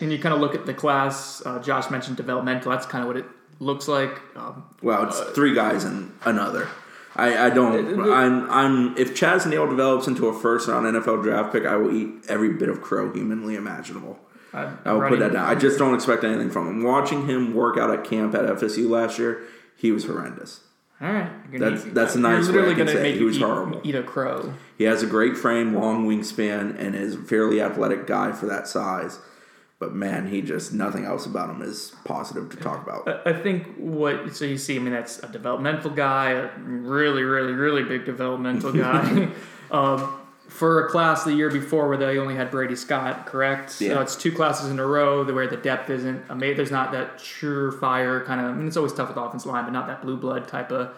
and 0.00 0.12
you 0.12 0.18
kind 0.18 0.34
of 0.34 0.40
look 0.42 0.54
at 0.54 0.66
the 0.66 0.74
class. 0.74 1.42
Uh, 1.46 1.60
Josh 1.60 1.90
mentioned 1.90 2.18
developmental. 2.18 2.70
That's 2.70 2.84
kind 2.84 3.02
of 3.02 3.08
what 3.08 3.16
it 3.16 3.24
looks 3.58 3.88
like. 3.88 4.20
Um, 4.36 4.64
Well, 4.82 5.08
it's 5.08 5.18
three 5.30 5.54
guys 5.54 5.84
and 5.84 6.12
another. 6.26 6.68
I, 7.16 7.46
I 7.46 7.50
don't. 7.50 8.02
I'm. 8.12 8.50
I'm. 8.50 8.98
If 8.98 9.14
Chaz 9.14 9.48
Neal 9.48 9.66
develops 9.66 10.06
into 10.06 10.28
a 10.28 10.38
first 10.38 10.68
round 10.68 10.84
NFL 10.84 11.22
draft 11.22 11.52
pick, 11.52 11.64
I 11.64 11.76
will 11.76 11.96
eat 11.96 12.26
every 12.28 12.52
bit 12.52 12.68
of 12.68 12.82
crow 12.82 13.10
humanly 13.10 13.56
imaginable. 13.56 14.18
I, 14.52 14.72
I 14.84 14.92
will 14.92 15.08
put 15.08 15.18
that 15.18 15.32
down. 15.32 15.46
I 15.46 15.54
just 15.54 15.78
don't 15.78 15.94
expect 15.94 16.24
anything 16.24 16.50
from 16.50 16.68
him. 16.68 16.82
Watching 16.82 17.26
him 17.26 17.54
work 17.54 17.76
out 17.78 17.90
at 17.90 18.04
camp 18.04 18.34
at 18.34 18.44
FSU 18.44 18.88
last 18.88 19.18
year, 19.18 19.42
he 19.76 19.90
was 19.92 20.04
horrendous. 20.04 20.60
All 21.00 21.12
right, 21.12 21.30
That's- 21.58 21.84
eat- 21.86 21.94
that's 21.94 22.14
a 22.14 22.20
nice 22.20 22.48
way 22.48 22.62
I 22.62 22.64
can 22.68 22.78
gonna 22.78 22.92
say 22.92 23.02
make 23.02 23.16
he 23.16 23.24
was 23.24 23.36
eat, 23.36 23.42
horrible. 23.42 23.80
eat 23.84 23.94
a 23.94 24.02
crow. 24.02 24.54
He 24.78 24.84
has 24.84 25.02
a 25.02 25.06
great 25.06 25.36
frame, 25.36 25.74
long 25.74 26.06
wingspan, 26.08 26.74
and 26.78 26.94
is 26.94 27.16
a 27.16 27.18
fairly 27.18 27.60
athletic 27.60 28.06
guy 28.06 28.32
for 28.32 28.46
that 28.46 28.66
size. 28.66 29.18
But 29.78 29.92
man, 29.94 30.28
he 30.28 30.40
just 30.40 30.72
nothing 30.72 31.04
else 31.04 31.26
about 31.26 31.50
him 31.50 31.60
is 31.60 31.92
positive 32.06 32.48
to 32.48 32.56
talk 32.56 32.82
about. 32.82 33.06
I 33.26 33.30
I 33.30 33.42
think 33.42 33.74
what 33.76 34.34
so 34.34 34.46
you 34.46 34.56
see. 34.56 34.76
I 34.76 34.78
mean, 34.78 34.94
that's 34.94 35.18
a 35.22 35.28
developmental 35.28 35.90
guy, 35.90 36.30
a 36.30 36.48
really, 36.58 37.24
really, 37.24 37.52
really 37.52 37.82
big 37.82 38.06
developmental 38.06 38.72
guy. 38.86 39.28
um, 39.70 40.18
for 40.48 40.84
a 40.86 40.88
class 40.88 41.24
the 41.24 41.32
year 41.34 41.50
before 41.50 41.88
where 41.88 41.96
they 41.96 42.18
only 42.18 42.34
had 42.36 42.50
Brady 42.50 42.76
Scott, 42.76 43.26
correct? 43.26 43.70
So 43.70 43.84
Yeah. 43.84 44.00
it's 44.00 44.14
two 44.16 44.30
classes 44.32 44.70
in 44.70 44.78
a 44.78 44.86
row 44.86 45.24
where 45.24 45.46
the 45.48 45.56
depth 45.56 45.90
isn't 45.90 46.22
amazing. 46.28 46.56
There's 46.56 46.70
not 46.70 46.92
that 46.92 47.18
surefire 47.18 48.24
kind 48.24 48.40
of. 48.40 48.46
I 48.46 48.52
mean, 48.54 48.66
it's 48.68 48.76
always 48.76 48.92
tough 48.92 49.08
with 49.08 49.16
offensive 49.16 49.50
line, 49.50 49.64
but 49.64 49.72
not 49.72 49.86
that 49.88 50.02
blue 50.02 50.16
blood 50.16 50.46
type 50.48 50.70
of 50.70 50.90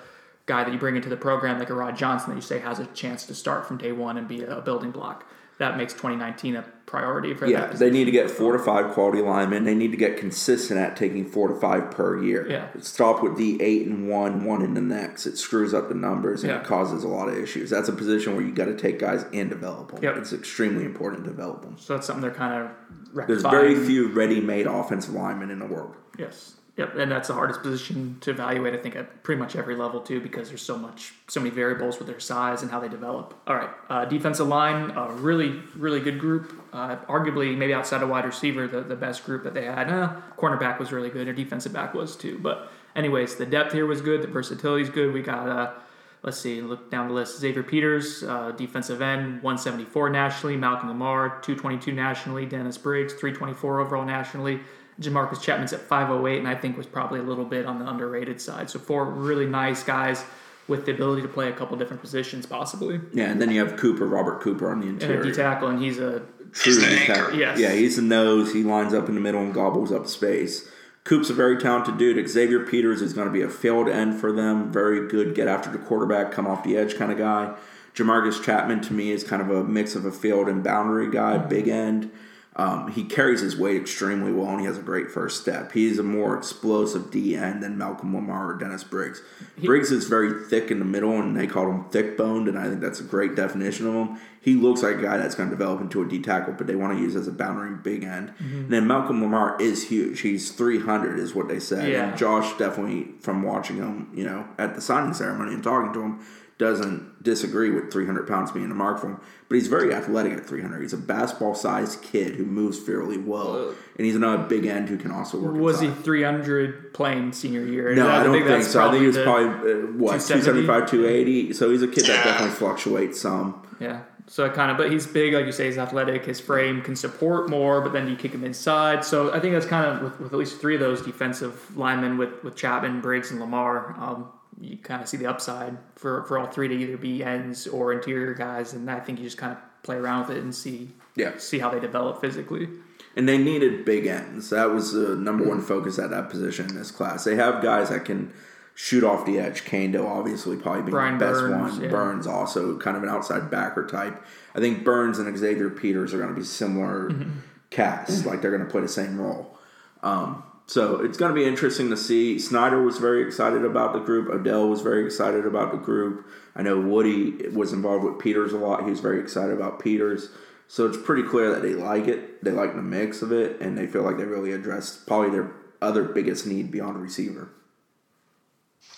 guy 0.46 0.64
that 0.64 0.72
you 0.72 0.78
bring 0.78 0.96
into 0.96 1.08
the 1.08 1.16
program 1.16 1.58
like 1.58 1.70
a 1.70 1.74
Rod 1.74 1.96
Johnson 1.96 2.30
that 2.30 2.36
you 2.36 2.42
say 2.42 2.58
has 2.60 2.78
a 2.78 2.86
chance 2.86 3.26
to 3.26 3.34
start 3.34 3.66
from 3.66 3.76
day 3.78 3.92
one 3.92 4.16
and 4.16 4.26
be 4.28 4.42
a 4.44 4.60
building 4.60 4.90
block. 4.90 5.24
That 5.58 5.76
makes 5.76 5.92
2019 5.92 6.54
a 6.56 6.62
priority 6.86 7.34
for 7.34 7.40
them? 7.40 7.50
Yeah, 7.50 7.66
they 7.66 7.90
need 7.90 8.04
to 8.04 8.12
get 8.12 8.30
four 8.30 8.52
to 8.52 8.58
five 8.60 8.92
quality 8.92 9.20
linemen. 9.20 9.64
They 9.64 9.74
need 9.74 9.90
to 9.90 9.96
get 9.96 10.16
consistent 10.16 10.78
at 10.78 10.96
taking 10.96 11.26
four 11.26 11.48
to 11.48 11.54
five 11.54 11.90
per 11.90 12.22
year. 12.22 12.48
Yeah. 12.48 12.68
Stop 12.80 13.22
with 13.24 13.36
the 13.36 13.60
eight 13.60 13.86
and 13.86 14.08
one, 14.08 14.44
one 14.44 14.62
in 14.62 14.74
the 14.74 14.80
next. 14.80 15.26
It 15.26 15.36
screws 15.36 15.74
up 15.74 15.88
the 15.88 15.94
numbers 15.96 16.44
and 16.44 16.52
Yeah. 16.52 16.60
it 16.60 16.64
causes 16.64 17.02
a 17.02 17.08
lot 17.08 17.28
of 17.28 17.36
issues. 17.36 17.70
That's 17.70 17.88
a 17.88 17.92
position 17.92 18.36
where 18.36 18.44
you 18.44 18.52
got 18.52 18.66
to 18.66 18.76
take 18.76 19.00
guys 19.00 19.24
and 19.32 19.50
develop 19.50 19.90
them. 19.92 20.02
Yep. 20.02 20.16
It's 20.18 20.32
extremely 20.32 20.84
important 20.84 21.24
to 21.24 21.30
develop 21.30 21.62
them. 21.62 21.76
So 21.76 21.94
that's 21.94 22.06
something 22.06 22.22
they're 22.22 22.30
kind 22.30 22.70
of 23.16 23.26
There's 23.26 23.42
very 23.42 23.74
few 23.74 24.08
ready-made 24.12 24.66
offensive 24.68 25.12
linemen 25.14 25.50
in 25.50 25.58
the 25.58 25.66
world. 25.66 25.96
Yes. 26.18 26.54
Yep, 26.78 26.94
and 26.94 27.10
that's 27.10 27.26
the 27.26 27.34
hardest 27.34 27.60
position 27.60 28.18
to 28.20 28.30
evaluate. 28.30 28.72
I 28.72 28.76
think 28.76 28.94
at 28.94 29.24
pretty 29.24 29.40
much 29.40 29.56
every 29.56 29.74
level 29.74 30.00
too, 30.00 30.20
because 30.20 30.48
there's 30.48 30.62
so 30.62 30.78
much, 30.78 31.12
so 31.26 31.40
many 31.40 31.50
variables 31.50 31.98
with 31.98 32.06
their 32.06 32.20
size 32.20 32.62
and 32.62 32.70
how 32.70 32.78
they 32.78 32.88
develop. 32.88 33.34
All 33.48 33.56
right, 33.56 33.70
uh, 33.90 34.04
defensive 34.04 34.46
line, 34.46 34.92
a 34.92 35.10
really, 35.10 35.60
really 35.74 35.98
good 35.98 36.20
group. 36.20 36.52
Uh, 36.72 36.94
arguably, 37.06 37.56
maybe 37.56 37.74
outside 37.74 38.00
of 38.00 38.08
wide 38.08 38.24
receiver, 38.24 38.68
the, 38.68 38.80
the 38.80 38.94
best 38.94 39.24
group 39.24 39.42
that 39.42 39.54
they 39.54 39.64
had. 39.64 39.90
Uh, 39.90 40.20
cornerback 40.36 40.78
was 40.78 40.92
really 40.92 41.10
good. 41.10 41.26
Their 41.26 41.34
defensive 41.34 41.72
back 41.72 41.94
was 41.94 42.14
too. 42.14 42.38
But 42.38 42.70
anyways, 42.94 43.34
the 43.34 43.46
depth 43.46 43.72
here 43.72 43.84
was 43.84 44.00
good. 44.00 44.22
The 44.22 44.28
versatility 44.28 44.84
is 44.84 44.90
good. 44.90 45.12
We 45.12 45.20
got. 45.20 45.48
Uh, 45.48 45.72
Let's 46.20 46.40
see, 46.40 46.60
look 46.60 46.90
down 46.90 47.06
the 47.06 47.14
list. 47.14 47.38
Xavier 47.38 47.62
Peters, 47.62 48.24
uh, 48.24 48.50
defensive 48.50 49.00
end, 49.00 49.40
174 49.42 50.10
nationally. 50.10 50.56
Malcolm 50.56 50.88
Lamar, 50.88 51.40
222 51.42 51.92
nationally. 51.92 52.44
Dennis 52.44 52.76
Briggs, 52.76 53.12
324 53.12 53.80
overall 53.80 54.04
nationally. 54.04 54.60
Jamarcus 55.00 55.40
Chapman's 55.40 55.72
at 55.72 55.80
508, 55.80 56.38
and 56.38 56.48
I 56.48 56.54
think 56.54 56.76
was 56.76 56.86
probably 56.86 57.20
a 57.20 57.22
little 57.22 57.44
bit 57.44 57.66
on 57.66 57.78
the 57.78 57.88
underrated 57.88 58.40
side. 58.40 58.68
So 58.70 58.78
four 58.78 59.04
really 59.04 59.46
nice 59.46 59.82
guys 59.82 60.24
with 60.66 60.84
the 60.84 60.92
ability 60.92 61.22
to 61.22 61.28
play 61.28 61.48
a 61.48 61.52
couple 61.52 61.76
different 61.78 62.02
positions, 62.02 62.46
possibly. 62.46 63.00
Yeah, 63.12 63.30
and 63.30 63.40
then 63.40 63.50
you 63.50 63.64
have 63.64 63.78
Cooper, 63.78 64.06
Robert 64.06 64.42
Cooper 64.42 64.70
on 64.70 64.80
the 64.80 64.88
And 64.88 65.00
a 65.00 65.06
interior. 65.06 65.34
Tackle, 65.34 65.68
and 65.68 65.82
he's 65.82 65.98
a 65.98 66.22
True 66.52 66.74
He's 66.74 66.84
anchor. 66.84 67.14
tackle. 67.14 67.38
Yes. 67.38 67.58
Yeah, 67.58 67.72
he's 67.72 67.96
the 67.96 68.02
nose. 68.02 68.52
He 68.52 68.62
lines 68.62 68.94
up 68.94 69.08
in 69.08 69.14
the 69.14 69.20
middle 69.20 69.40
and 69.40 69.52
gobbles 69.52 69.92
up 69.92 70.06
space. 70.06 70.68
Coop's 71.04 71.30
a 71.30 71.34
very 71.34 71.58
talented 71.58 71.98
dude. 71.98 72.28
Xavier 72.28 72.60
Peters 72.60 73.00
is 73.00 73.12
going 73.12 73.26
to 73.26 73.32
be 73.32 73.42
a 73.42 73.48
field 73.48 73.88
end 73.88 74.20
for 74.20 74.32
them. 74.32 74.70
Very 74.72 75.08
good, 75.08 75.34
get 75.34 75.48
after 75.48 75.70
the 75.70 75.78
quarterback, 75.78 76.32
come 76.32 76.46
off 76.46 76.62
the 76.62 76.76
edge 76.76 76.96
kind 76.96 77.10
of 77.10 77.18
guy. 77.18 77.54
Jamarcus 77.94 78.42
Chapman 78.42 78.80
to 78.82 78.92
me 78.92 79.10
is 79.10 79.24
kind 79.24 79.40
of 79.42 79.50
a 79.50 79.64
mix 79.64 79.94
of 79.94 80.04
a 80.04 80.12
field 80.12 80.48
and 80.48 80.62
boundary 80.62 81.10
guy, 81.10 81.38
mm-hmm. 81.38 81.48
big 81.48 81.68
end. 81.68 82.10
Um, 82.58 82.90
he 82.90 83.04
carries 83.04 83.40
his 83.40 83.56
weight 83.56 83.80
extremely 83.80 84.32
well 84.32 84.48
and 84.48 84.60
he 84.60 84.66
has 84.66 84.76
a 84.76 84.82
great 84.82 85.12
first 85.12 85.40
step. 85.40 85.70
He's 85.70 86.00
a 86.00 86.02
more 86.02 86.36
explosive 86.36 87.08
D 87.08 87.36
end 87.36 87.62
than 87.62 87.78
Malcolm 87.78 88.12
Lamar 88.12 88.50
or 88.50 88.54
Dennis 88.54 88.82
Briggs. 88.82 89.22
Briggs 89.62 89.92
is 89.92 90.08
very 90.08 90.44
thick 90.44 90.72
in 90.72 90.80
the 90.80 90.84
middle 90.84 91.12
and 91.20 91.36
they 91.36 91.46
call 91.46 91.70
him 91.70 91.88
thick 91.90 92.16
boned, 92.16 92.48
and 92.48 92.58
I 92.58 92.68
think 92.68 92.80
that's 92.80 92.98
a 92.98 93.04
great 93.04 93.36
definition 93.36 93.86
of 93.86 93.94
him. 93.94 94.18
He 94.40 94.54
looks 94.54 94.82
like 94.82 94.96
a 94.96 95.02
guy 95.02 95.18
that's 95.18 95.34
going 95.34 95.50
to 95.50 95.54
develop 95.54 95.80
into 95.80 96.02
a 96.02 96.08
D 96.08 96.20
tackle, 96.20 96.54
but 96.54 96.66
they 96.66 96.74
want 96.74 96.96
to 96.96 97.02
use 97.02 97.14
as 97.14 97.28
a 97.28 97.32
boundary 97.32 97.76
big 97.76 98.02
end. 98.02 98.32
And 98.38 98.70
then 98.72 98.86
Malcolm 98.86 99.20
Lamar 99.20 99.56
is 99.60 99.88
huge. 99.88 100.20
He's 100.20 100.50
300, 100.52 101.18
is 101.18 101.34
what 101.34 101.48
they 101.48 101.60
said. 101.60 101.90
Yeah. 101.90 102.08
And 102.08 102.18
Josh 102.18 102.56
definitely, 102.56 103.12
from 103.20 103.42
watching 103.42 103.76
him, 103.76 104.10
you 104.14 104.24
know, 104.24 104.48
at 104.58 104.74
the 104.74 104.80
signing 104.80 105.12
ceremony 105.12 105.54
and 105.54 105.62
talking 105.62 105.92
to 105.92 106.00
him, 106.00 106.20
doesn't 106.58 107.22
disagree 107.22 107.70
with 107.70 107.92
300 107.92 108.26
pounds 108.26 108.50
being 108.50 108.70
a 108.70 108.74
mark 108.74 109.00
for 109.00 109.06
him. 109.06 109.20
But 109.48 109.54
he's 109.54 109.68
very 109.68 109.94
athletic 109.94 110.32
at 110.32 110.44
300. 110.44 110.82
He's 110.82 110.92
a 110.92 110.98
basketball 110.98 111.54
sized 111.54 112.02
kid 112.02 112.34
who 112.34 112.44
moves 112.44 112.78
fairly 112.78 113.16
well. 113.16 113.74
and 113.96 114.06
he's 114.06 114.16
another 114.16 114.42
big 114.42 114.66
end 114.66 114.88
who 114.88 114.98
can 114.98 115.10
also 115.10 115.38
work 115.38 115.54
was 115.54 115.80
he 115.80 115.88
300 115.88 116.92
playing 116.92 117.32
senior 117.32 117.64
year? 117.64 117.94
No, 117.94 118.08
I 118.08 118.24
don't 118.24 118.44
think, 118.44 118.64
so. 118.64 118.86
I 118.86 118.90
think 118.90 119.02
he 119.02 119.06
was 119.06 119.18
probably, 119.18 119.72
uh, 119.72 119.76
what, 119.92 120.20
275, 120.20 120.90
280. 120.90 121.52
So 121.52 121.70
he's 121.70 121.82
a 121.82 121.88
kid 121.88 122.04
that 122.06 122.24
definitely 122.24 122.54
fluctuates 122.56 123.20
some. 123.20 123.66
Yeah. 123.80 124.02
So 124.26 124.50
kind 124.50 124.70
of, 124.70 124.76
but 124.76 124.92
he's 124.92 125.06
big, 125.06 125.32
like 125.32 125.46
you 125.46 125.52
say, 125.52 125.66
he's 125.66 125.78
athletic. 125.78 126.26
His 126.26 126.38
frame 126.38 126.82
can 126.82 126.96
support 126.96 127.48
more, 127.48 127.80
but 127.80 127.94
then 127.94 128.08
you 128.08 128.16
kick 128.16 128.32
him 128.32 128.44
inside. 128.44 129.02
So 129.04 129.32
I 129.32 129.40
think 129.40 129.54
that's 129.54 129.64
kind 129.64 129.86
of 129.86 130.02
with, 130.02 130.20
with 130.20 130.32
at 130.34 130.38
least 130.38 130.60
three 130.60 130.74
of 130.74 130.80
those 130.80 131.00
defensive 131.00 131.74
linemen 131.76 132.18
with 132.18 132.44
with 132.44 132.54
Chapman, 132.54 133.00
Briggs, 133.00 133.30
and 133.30 133.40
Lamar. 133.40 133.94
Um, 133.98 134.28
you 134.60 134.76
kind 134.78 135.02
of 135.02 135.08
see 135.08 135.16
the 135.16 135.26
upside 135.26 135.76
for 135.96 136.24
for 136.24 136.38
all 136.38 136.46
three 136.46 136.68
to 136.68 136.74
either 136.74 136.96
be 136.96 137.22
ends 137.24 137.66
or 137.66 137.92
interior 137.92 138.34
guys, 138.34 138.72
and 138.72 138.90
I 138.90 139.00
think 139.00 139.18
you 139.18 139.24
just 139.24 139.38
kind 139.38 139.52
of 139.52 139.58
play 139.82 139.96
around 139.96 140.28
with 140.28 140.36
it 140.36 140.42
and 140.42 140.54
see 140.54 140.90
Yeah. 141.14 141.32
see 141.38 141.58
how 141.60 141.70
they 141.70 141.80
develop 141.80 142.20
physically. 142.20 142.68
And 143.16 143.28
they 143.28 143.38
needed 143.38 143.84
big 143.84 144.06
ends. 144.06 144.50
That 144.50 144.70
was 144.70 144.92
the 144.92 145.16
number 145.16 145.44
one 145.44 145.60
focus 145.60 145.98
at 145.98 146.10
that 146.10 146.30
position 146.30 146.68
in 146.68 146.74
this 146.76 146.90
class. 146.90 147.24
They 147.24 147.34
have 147.36 147.62
guys 147.62 147.88
that 147.88 148.04
can 148.04 148.32
shoot 148.74 149.02
off 149.02 149.26
the 149.26 149.40
edge. 149.40 149.64
Kando, 149.64 150.06
obviously, 150.06 150.56
probably 150.56 150.82
being 150.82 150.92
Brian 150.92 151.18
the 151.18 151.24
best 151.26 151.40
Burns, 151.40 151.72
one. 151.74 151.82
yeah. 151.82 151.88
Burns 151.90 152.26
also 152.28 152.78
kind 152.78 152.96
of 152.96 153.02
an 153.02 153.08
outside 153.08 153.50
backer 153.50 153.84
type. 153.86 154.24
I 154.54 154.60
think 154.60 154.84
Burns 154.84 155.18
and 155.18 155.36
Xavier 155.36 155.68
Peters 155.70 156.14
are 156.14 156.18
going 156.18 156.32
to 156.32 156.38
be 156.38 156.44
similar 156.46 157.10
Mm-hmm. 157.10 157.30
casts. 157.70 158.24
Like 158.24 158.40
they're 158.40 158.52
going 158.52 158.64
to 158.64 158.70
play 158.70 158.82
the 158.82 158.88
same 158.88 159.20
role. 159.20 159.58
Um, 160.02 160.44
so 160.68 161.00
it's 161.00 161.16
going 161.16 161.34
to 161.34 161.34
be 161.34 161.46
interesting 161.46 161.88
to 161.88 161.96
see. 161.96 162.38
Snyder 162.38 162.82
was 162.82 162.98
very 162.98 163.26
excited 163.26 163.64
about 163.64 163.94
the 163.94 164.00
group. 164.00 164.28
Odell 164.28 164.68
was 164.68 164.82
very 164.82 165.02
excited 165.04 165.46
about 165.46 165.72
the 165.72 165.78
group. 165.78 166.26
I 166.54 166.60
know 166.60 166.78
Woody 166.78 167.48
was 167.48 167.72
involved 167.72 168.04
with 168.04 168.18
Peters 168.18 168.52
a 168.52 168.58
lot. 168.58 168.84
He 168.84 168.90
was 168.90 169.00
very 169.00 169.18
excited 169.18 169.54
about 169.54 169.80
Peters. 169.80 170.28
So 170.68 170.84
it's 170.84 170.98
pretty 170.98 171.22
clear 171.22 171.50
that 171.54 171.62
they 171.62 171.72
like 171.72 172.06
it. 172.06 172.44
They 172.44 172.50
like 172.50 172.76
the 172.76 172.82
mix 172.82 173.22
of 173.22 173.32
it, 173.32 173.58
and 173.62 173.78
they 173.78 173.86
feel 173.86 174.02
like 174.02 174.18
they 174.18 174.24
really 174.24 174.52
addressed 174.52 175.06
probably 175.06 175.30
their 175.30 175.50
other 175.80 176.04
biggest 176.04 176.46
need 176.46 176.70
beyond 176.70 177.00
receiver. 177.00 177.48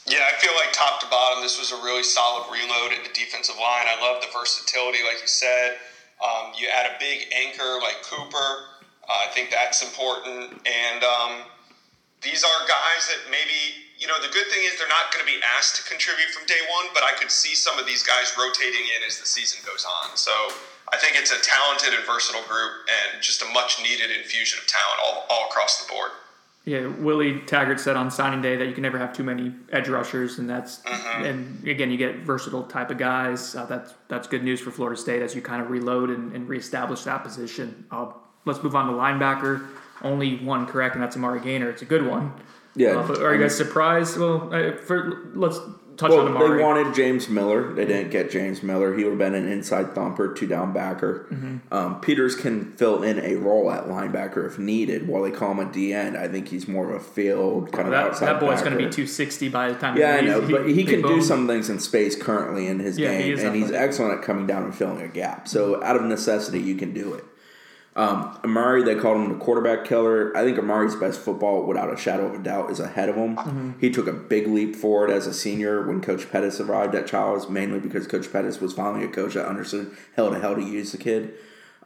Yeah, 0.09 0.27
I 0.27 0.41
feel 0.41 0.53
like 0.55 0.73
top 0.73 0.99
to 1.01 1.07
bottom, 1.07 1.41
this 1.41 1.57
was 1.57 1.71
a 1.71 1.77
really 1.77 2.03
solid 2.03 2.51
reload 2.51 2.99
at 2.99 3.05
the 3.05 3.15
defensive 3.15 3.55
line. 3.55 3.87
I 3.87 3.97
love 4.03 4.21
the 4.21 4.27
versatility, 4.37 4.99
like 5.07 5.23
you 5.23 5.29
said. 5.29 5.77
Um, 6.19 6.51
you 6.59 6.67
add 6.67 6.91
a 6.91 6.99
big 6.99 7.29
anchor 7.33 7.79
like 7.81 8.03
Cooper. 8.03 8.67
Uh, 9.09 9.29
I 9.29 9.31
think 9.33 9.51
that's 9.51 9.83
important. 9.83 10.67
And 10.67 11.05
um, 11.05 11.33
these 12.23 12.45
are 12.45 12.59
guys 12.69 13.09
that 13.09 13.31
maybe, 13.31 13.89
you 13.99 14.07
know, 14.07 14.21
the 14.21 14.29
good 14.29 14.47
thing 14.53 14.61
is 14.65 14.77
they're 14.79 14.93
not 14.93 15.13
going 15.13 15.25
to 15.25 15.31
be 15.31 15.41
asked 15.57 15.77
to 15.77 15.83
contribute 15.89 16.29
from 16.31 16.45
day 16.47 16.61
one, 16.69 16.93
but 16.93 17.03
I 17.03 17.17
could 17.17 17.31
see 17.31 17.55
some 17.55 17.79
of 17.79 17.87
these 17.87 18.03
guys 18.03 18.37
rotating 18.37 18.85
in 18.97 19.01
as 19.07 19.19
the 19.19 19.27
season 19.27 19.61
goes 19.65 19.87
on. 19.89 20.17
So 20.17 20.33
I 20.93 20.97
think 20.99 21.17
it's 21.17 21.33
a 21.33 21.41
talented 21.41 21.95
and 21.95 22.05
versatile 22.05 22.45
group 22.45 22.85
and 22.89 23.23
just 23.23 23.43
a 23.43 23.49
much 23.53 23.81
needed 23.83 24.11
infusion 24.11 24.59
of 24.61 24.67
talent 24.67 25.01
all, 25.05 25.27
all 25.31 25.49
across 25.49 25.83
the 25.83 25.89
board. 25.89 26.11
Yeah, 26.67 26.89
Willie 26.99 27.41
Taggart 27.41 27.81
said 27.81 27.97
on 27.97 28.11
signing 28.11 28.43
day 28.43 28.55
that 28.57 28.67
you 28.67 28.75
can 28.75 28.83
never 28.83 28.99
have 28.99 29.15
too 29.15 29.25
many 29.25 29.55
edge 29.73 29.89
rushers, 29.89 30.39
and 30.39 30.49
that's 30.49 30.83
and 30.85 31.67
again 31.67 31.91
you 31.91 31.97
get 31.97 32.17
versatile 32.17 32.65
type 32.65 32.91
of 32.91 32.99
guys. 32.99 33.57
Uh, 33.57 33.65
that's 33.65 33.95
that's 34.09 34.29
good 34.29 34.45
news 34.45 34.61
for 34.61 34.71
Florida 34.71 35.01
State 35.01 35.23
as 35.23 35.35
you 35.35 35.41
kind 35.41 35.63
of 35.63 35.71
reload 35.71 36.11
and, 36.11 36.35
and 36.35 36.47
reestablish 36.47 37.03
that 37.05 37.25
position. 37.25 37.87
Uh, 37.91 38.13
let's 38.45 38.63
move 38.63 38.75
on 38.77 38.89
to 38.89 38.93
linebacker. 38.93 39.67
Only 40.03 40.37
one 40.39 40.67
correct, 40.67 40.95
and 40.95 41.03
that's 41.03 41.17
Amari 41.17 41.41
Gainer. 41.41 41.69
It's 41.71 41.83
a 41.83 41.87
good 41.87 42.07
one. 42.07 42.33
Yeah. 42.75 42.91
Uh, 42.97 43.21
are 43.21 43.35
you 43.35 43.41
guys 43.43 43.57
surprised? 43.57 44.17
Well, 44.19 44.49
uh, 44.55 44.77
for, 44.77 45.31
let's 45.35 45.59
touch 45.97 46.11
Well, 46.11 46.21
on 46.21 46.29
Amari. 46.29 46.57
they 46.59 46.65
wanted 46.65 46.95
James 46.95 47.29
Miller. 47.29 47.75
They 47.75 47.85
didn't 47.85 48.11
get 48.11 48.31
James 48.31 48.63
Miller. 48.63 48.97
He 48.97 49.03
would 49.05 49.11
have 49.11 49.19
been 49.19 49.35
an 49.35 49.49
inside 49.51 49.93
thumper, 49.95 50.33
two 50.33 50.47
down 50.47 50.73
backer. 50.73 51.27
Um, 51.73 52.01
Peters 52.01 52.37
can 52.37 52.73
fill 52.77 53.03
in 53.03 53.19
a 53.19 53.35
role 53.35 53.71
at 53.73 53.85
linebacker 53.89 54.47
if 54.47 54.59
needed. 54.59 55.09
While 55.09 55.23
they 55.25 55.33
call 55.33 55.51
him 55.51 55.59
a 55.59 55.71
D 55.71 55.93
end, 55.93 56.17
I 56.17 56.29
think 56.29 56.49
he's 56.49 56.67
more 56.69 56.89
of 56.89 56.95
a 56.95 57.05
field 57.05 57.73
kind 57.73 57.89
of 57.89 57.93
that, 57.93 58.07
outside. 58.07 58.27
that 58.27 58.41
boy's 58.41 58.61
going 58.61 58.73
to 58.73 58.79
be 58.79 58.85
260 58.85 59.49
by 59.49 59.73
the 59.73 59.79
time. 59.79 59.99
Yeah, 59.99 60.15
I 60.15 60.21
he 60.21 60.27
know, 60.29 60.39
leaves. 60.39 60.53
but 60.53 60.69
he 60.71 60.85
can 60.85 61.03
do 61.03 61.21
some 61.21 61.47
things 61.49 61.69
in 61.69 61.81
space 61.81 62.15
currently 62.17 62.69
in 62.69 62.79
his 62.79 62.97
Yeah, 62.99 63.13
he 63.19 63.25
game, 63.25 63.33
is 63.35 63.43
and 63.43 63.55
he's 63.57 63.73
excellent 63.73 64.19
at 64.21 64.23
coming 64.25 64.47
down 64.47 64.63
and 64.63 64.75
filling 64.75 65.03
a 65.03 65.09
gap. 65.09 65.49
So 65.49 65.83
out 65.83 65.97
of 65.97 66.03
necessity, 66.05 66.61
you 66.61 66.77
can 66.77 66.95
do 66.95 67.15
it. 67.15 67.25
Um, 67.97 68.39
Amari, 68.45 68.85
they 68.85 68.95
called 68.95 69.17
him 69.17 69.29
the 69.31 69.45
quarterback 69.45 69.85
killer. 69.85 70.37
I 70.37 70.45
think 70.45 70.59
Amari's 70.59 70.95
best 70.95 71.21
football, 71.21 71.67
without 71.67 71.93
a 71.93 71.97
shadow 71.97 72.27
of 72.27 72.35
a 72.35 72.43
doubt, 72.43 72.71
is 72.71 72.79
ahead 72.79 73.09
of 73.09 73.17
him. 73.17 73.37
Mm-hmm. 73.37 73.73
He 73.81 73.91
took 73.91 74.07
a 74.07 74.13
big 74.13 74.47
leap 74.47 74.77
forward 74.77 75.11
as 75.11 75.27
a 75.27 75.35
senior 75.35 75.87
when 75.87 76.01
Coach 76.01 76.31
Pettis 76.31 76.61
arrived 76.61 76.95
at 76.95 77.07
Charles, 77.07 77.49
mainly 77.49 77.81
because 77.81 78.07
Coach 78.07 78.33
Pettis 78.33 78.61
was 78.61 78.73
finally 78.73 79.05
a 79.05 79.09
coach 79.09 79.35
that 79.35 79.47
understood 79.47 79.91
hell 80.15 80.31
to 80.31 80.39
hell 80.39 80.55
to 80.55 80.63
use 80.63 80.93
the 80.93 80.99
kid. 80.99 81.35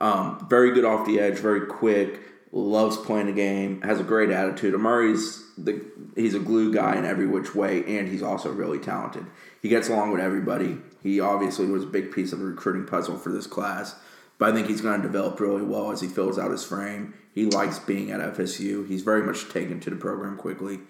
Um, 0.01 0.47
very 0.51 0.73
good 0.73 0.85
off 0.85 1.07
the 1.07 1.21
edge, 1.21 1.39
very 1.39 1.67
quick, 1.67 2.21
loves 2.53 2.97
playing 2.97 3.27
the 3.27 3.33
game, 3.33 3.81
has 3.83 3.99
a 3.99 4.05
great 4.05 4.31
attitude. 4.31 4.75
Amari's 4.75 5.43
the 5.57 5.85
he's 6.15 6.35
a 6.35 6.41
glue 6.41 6.73
guy 6.73 6.97
in 6.97 7.05
every 7.05 7.27
which 7.27 7.55
way, 7.55 7.85
and 7.99 8.09
he's 8.09 8.23
also 8.23 8.53
really 8.53 8.79
talented. 8.79 9.27
He 9.63 9.69
gets 9.69 9.89
along 9.89 10.13
with 10.13 10.21
everybody. 10.21 10.79
He 11.03 11.21
obviously 11.21 11.67
was 11.67 11.85
a 11.85 11.87
big 11.87 12.13
piece 12.13 12.33
of 12.33 12.41
the 12.41 12.45
recruiting 12.45 12.87
puzzle 12.87 13.17
for 13.19 13.33
this 13.33 13.47
class, 13.47 13.97
but 14.45 14.51
I 14.51 14.55
think 14.55 14.69
he's 14.69 14.83
going 14.83 15.01
to 15.01 15.07
develop 15.07 15.41
really 15.41 15.63
well 15.63 15.91
as 15.91 16.03
he 16.03 16.07
fills 16.07 16.39
out 16.39 16.51
his 16.51 16.63
frame. 16.63 17.15
He 17.35 17.47
likes 17.47 17.79
being 17.79 18.11
at 18.11 18.21
FSU. 18.21 18.87
He's 18.87 19.01
very 19.01 19.23
much 19.23 19.49
taken 19.49 19.81
to 19.81 19.89
the 19.89 19.97
program 19.97 20.37
quickly. 20.37 20.81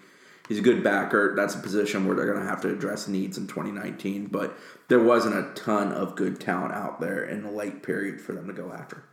He's 0.49 0.59
a 0.59 0.61
good 0.61 0.83
backer. 0.83 1.33
That's 1.37 1.55
a 1.55 1.59
position 1.59 2.05
where 2.05 2.17
they're 2.17 2.25
going 2.25 2.43
to 2.43 2.49
have 2.49 2.59
to 2.63 2.69
address 2.69 3.07
needs 3.07 3.37
in 3.37 3.47
2019, 3.47 4.25
but 4.25 4.57
there 4.89 4.99
wasn't 4.99 5.35
a 5.35 5.53
ton 5.53 5.93
of 5.93 6.17
good 6.17 6.41
talent 6.41 6.73
out 6.73 6.99
there 6.99 7.23
in 7.23 7.43
the 7.43 7.49
late 7.49 7.81
period 7.81 8.19
for 8.19 8.33
them 8.33 8.45
to 8.47 8.53
go 8.53 8.73
after. 8.73 9.05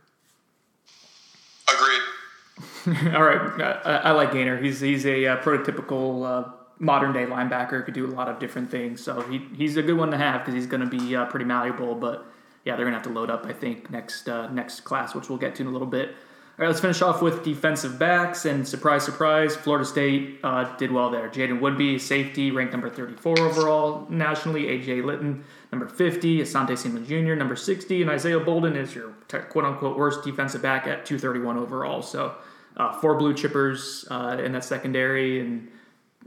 Agreed. 2.85 3.13
All 3.15 3.23
right, 3.23 3.61
I, 3.85 3.95
I 3.95 4.11
like 4.11 4.33
Gainer. 4.33 4.61
He's 4.61 4.81
he's 4.81 5.05
a 5.05 5.25
uh, 5.25 5.41
prototypical 5.41 6.25
uh, 6.25 6.51
modern 6.79 7.13
day 7.13 7.25
linebacker. 7.25 7.85
Could 7.85 7.93
do 7.93 8.05
a 8.05 8.11
lot 8.11 8.27
of 8.27 8.39
different 8.39 8.69
things. 8.69 9.01
So 9.01 9.21
he 9.21 9.37
he's 9.55 9.77
a 9.77 9.81
good 9.81 9.97
one 9.97 10.11
to 10.11 10.17
have 10.17 10.41
because 10.41 10.53
he's 10.53 10.67
going 10.67 10.87
to 10.87 10.97
be 10.97 11.15
uh, 11.15 11.27
pretty 11.27 11.45
malleable. 11.45 11.95
But 11.95 12.27
yeah, 12.65 12.75
they're 12.75 12.85
to 12.85 12.91
have 12.91 13.03
to 13.03 13.09
load 13.09 13.29
up. 13.29 13.45
I 13.45 13.53
think 13.53 13.89
next 13.89 14.29
uh, 14.29 14.49
next 14.49 14.81
class, 14.81 15.13
which 15.13 15.29
we'll 15.29 15.37
get 15.37 15.55
to 15.55 15.63
in 15.63 15.67
a 15.67 15.71
little 15.71 15.87
bit. 15.87 16.09
All 16.09 16.61
right, 16.63 16.67
let's 16.67 16.81
finish 16.81 17.01
off 17.01 17.23
with 17.23 17.43
defensive 17.43 17.97
backs. 17.97 18.45
And 18.45 18.67
surprise, 18.67 19.03
surprise, 19.03 19.55
Florida 19.55 19.85
State 19.85 20.39
uh, 20.43 20.65
did 20.77 20.91
well 20.91 21.09
there. 21.09 21.27
Jaden 21.27 21.59
Woodbey, 21.59 21.99
safety, 21.99 22.51
ranked 22.51 22.73
number 22.73 22.91
34 22.91 23.39
overall 23.39 24.05
nationally. 24.07 24.65
AJ 24.65 25.03
Lytton, 25.03 25.43
number 25.71 25.87
50. 25.87 26.41
Asante 26.41 26.77
Samuel 26.77 27.05
Jr., 27.05 27.33
number 27.33 27.55
60. 27.55 28.03
And 28.03 28.11
Isaiah 28.11 28.39
Bolden 28.39 28.75
is 28.75 28.93
your 28.93 29.09
quote 29.49 29.65
unquote 29.65 29.97
worst 29.97 30.23
defensive 30.23 30.61
back 30.61 30.85
at 30.85 31.07
231 31.07 31.57
overall. 31.57 32.03
So 32.03 32.35
uh, 32.77 32.93
four 32.99 33.15
blue 33.15 33.33
chippers 33.33 34.05
uh, 34.11 34.39
in 34.39 34.51
that 34.51 34.63
secondary. 34.63 35.39
And 35.39 35.71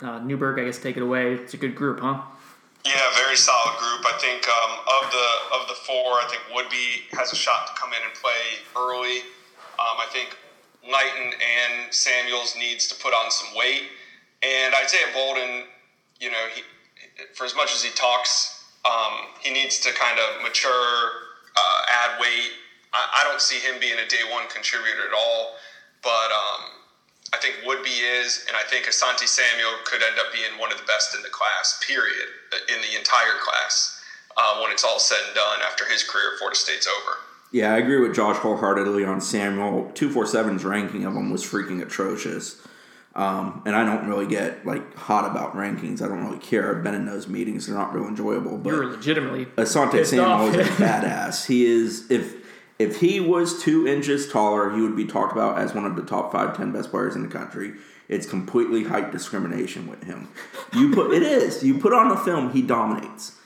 uh, 0.02 0.18
Newberg, 0.18 0.58
I 0.58 0.64
guess, 0.64 0.78
take 0.78 0.96
it 0.96 1.04
away. 1.04 1.34
It's 1.34 1.54
a 1.54 1.56
good 1.56 1.76
group, 1.76 2.00
huh? 2.00 2.22
Yeah, 2.86 3.02
very 3.16 3.36
solid 3.36 3.78
group. 3.78 4.06
I 4.06 4.16
think 4.20 4.46
um, 4.48 4.78
of 5.02 5.10
the 5.10 5.56
of 5.56 5.68
the 5.68 5.74
four, 5.74 6.22
I 6.22 6.26
think 6.30 6.42
Woodbey 6.54 7.02
has 7.18 7.32
a 7.32 7.36
shot 7.36 7.66
to 7.66 7.74
come 7.74 7.92
in 7.92 8.02
and 8.04 8.14
play 8.14 8.62
early. 8.76 9.18
Um, 9.78 9.98
I 9.98 10.06
think 10.12 10.36
Knighton 10.84 11.34
and 11.34 11.92
Samuels 11.92 12.54
needs 12.56 12.86
to 12.88 12.94
put 12.94 13.12
on 13.12 13.30
some 13.30 13.56
weight, 13.56 13.82
and 14.42 14.72
Isaiah 14.74 15.10
Bolden, 15.12 15.64
you 16.20 16.30
know, 16.30 16.46
he 16.54 16.62
for 17.34 17.44
as 17.44 17.56
much 17.56 17.74
as 17.74 17.82
he 17.82 17.90
talks, 17.90 18.64
um, 18.84 19.34
he 19.42 19.50
needs 19.50 19.80
to 19.80 19.92
kind 19.92 20.20
of 20.20 20.42
mature, 20.42 21.10
uh, 21.56 21.82
add 21.88 22.20
weight. 22.20 22.52
I, 22.92 23.22
I 23.22 23.24
don't 23.24 23.40
see 23.40 23.58
him 23.58 23.80
being 23.80 23.98
a 23.98 24.06
day 24.08 24.22
one 24.30 24.46
contributor 24.48 25.08
at 25.08 25.14
all, 25.14 25.56
but 26.02 26.30
um, 26.30 26.75
I 27.36 27.38
think 27.40 27.56
Woodbey 27.66 28.00
is, 28.22 28.44
and 28.48 28.56
I 28.56 28.62
think 28.62 28.86
Asante 28.86 29.26
Samuel 29.28 29.72
could 29.84 30.02
end 30.02 30.16
up 30.18 30.32
being 30.32 30.58
one 30.58 30.72
of 30.72 30.78
the 30.78 30.84
best 30.84 31.14
in 31.14 31.22
the 31.22 31.28
class. 31.28 31.82
Period, 31.86 32.28
in 32.68 32.80
the 32.80 32.96
entire 32.96 33.38
class, 33.42 34.00
uh, 34.36 34.60
when 34.60 34.72
it's 34.72 34.84
all 34.84 34.98
said 34.98 35.18
and 35.26 35.34
done 35.34 35.58
after 35.66 35.84
his 35.84 36.02
career 36.02 36.32
at 36.32 36.38
Florida 36.38 36.56
State's 36.56 36.86
over. 36.86 37.18
Yeah, 37.52 37.74
I 37.74 37.78
agree 37.78 38.00
with 38.00 38.14
Josh 38.14 38.36
wholeheartedly 38.36 39.04
on 39.04 39.20
Samuel. 39.20 39.90
247's 39.94 40.64
ranking 40.64 41.04
of 41.04 41.14
him 41.14 41.30
was 41.30 41.44
freaking 41.44 41.82
atrocious. 41.82 42.60
Um, 43.14 43.62
and 43.64 43.74
I 43.74 43.84
don't 43.84 44.08
really 44.08 44.26
get 44.26 44.66
like 44.66 44.94
hot 44.94 45.30
about 45.30 45.54
rankings. 45.54 46.02
I 46.02 46.08
don't 46.08 46.24
really 46.24 46.38
care. 46.38 46.76
I've 46.76 46.82
been 46.82 46.94
in 46.94 47.06
those 47.06 47.28
meetings; 47.28 47.66
they're 47.66 47.76
not 47.76 47.94
real 47.94 48.06
enjoyable. 48.06 48.58
But 48.58 48.70
You're 48.70 48.90
legitimately 48.90 49.46
Asante 49.56 50.04
Samuel 50.04 50.28
off. 50.48 50.54
is 50.54 50.66
a 50.66 50.70
badass. 50.72 51.46
He 51.46 51.64
is 51.64 52.10
if 52.10 52.45
if 52.78 53.00
he 53.00 53.20
was 53.20 53.62
two 53.62 53.86
inches 53.86 54.30
taller, 54.30 54.74
he 54.74 54.80
would 54.80 54.96
be 54.96 55.06
talked 55.06 55.32
about 55.32 55.58
as 55.58 55.74
one 55.74 55.84
of 55.84 55.96
the 55.96 56.02
top 56.02 56.32
five, 56.32 56.56
ten 56.56 56.72
best 56.72 56.90
players 56.90 57.16
in 57.16 57.22
the 57.22 57.28
country. 57.28 57.74
It's 58.08 58.26
completely 58.26 58.84
height 58.84 59.10
discrimination 59.10 59.88
with 59.88 60.04
him. 60.04 60.28
You 60.72 60.92
put 60.94 61.12
it 61.12 61.22
is. 61.22 61.64
You 61.64 61.78
put 61.78 61.92
on 61.92 62.10
a 62.10 62.16
film, 62.16 62.52
he 62.52 62.62
dominates. 62.62 63.36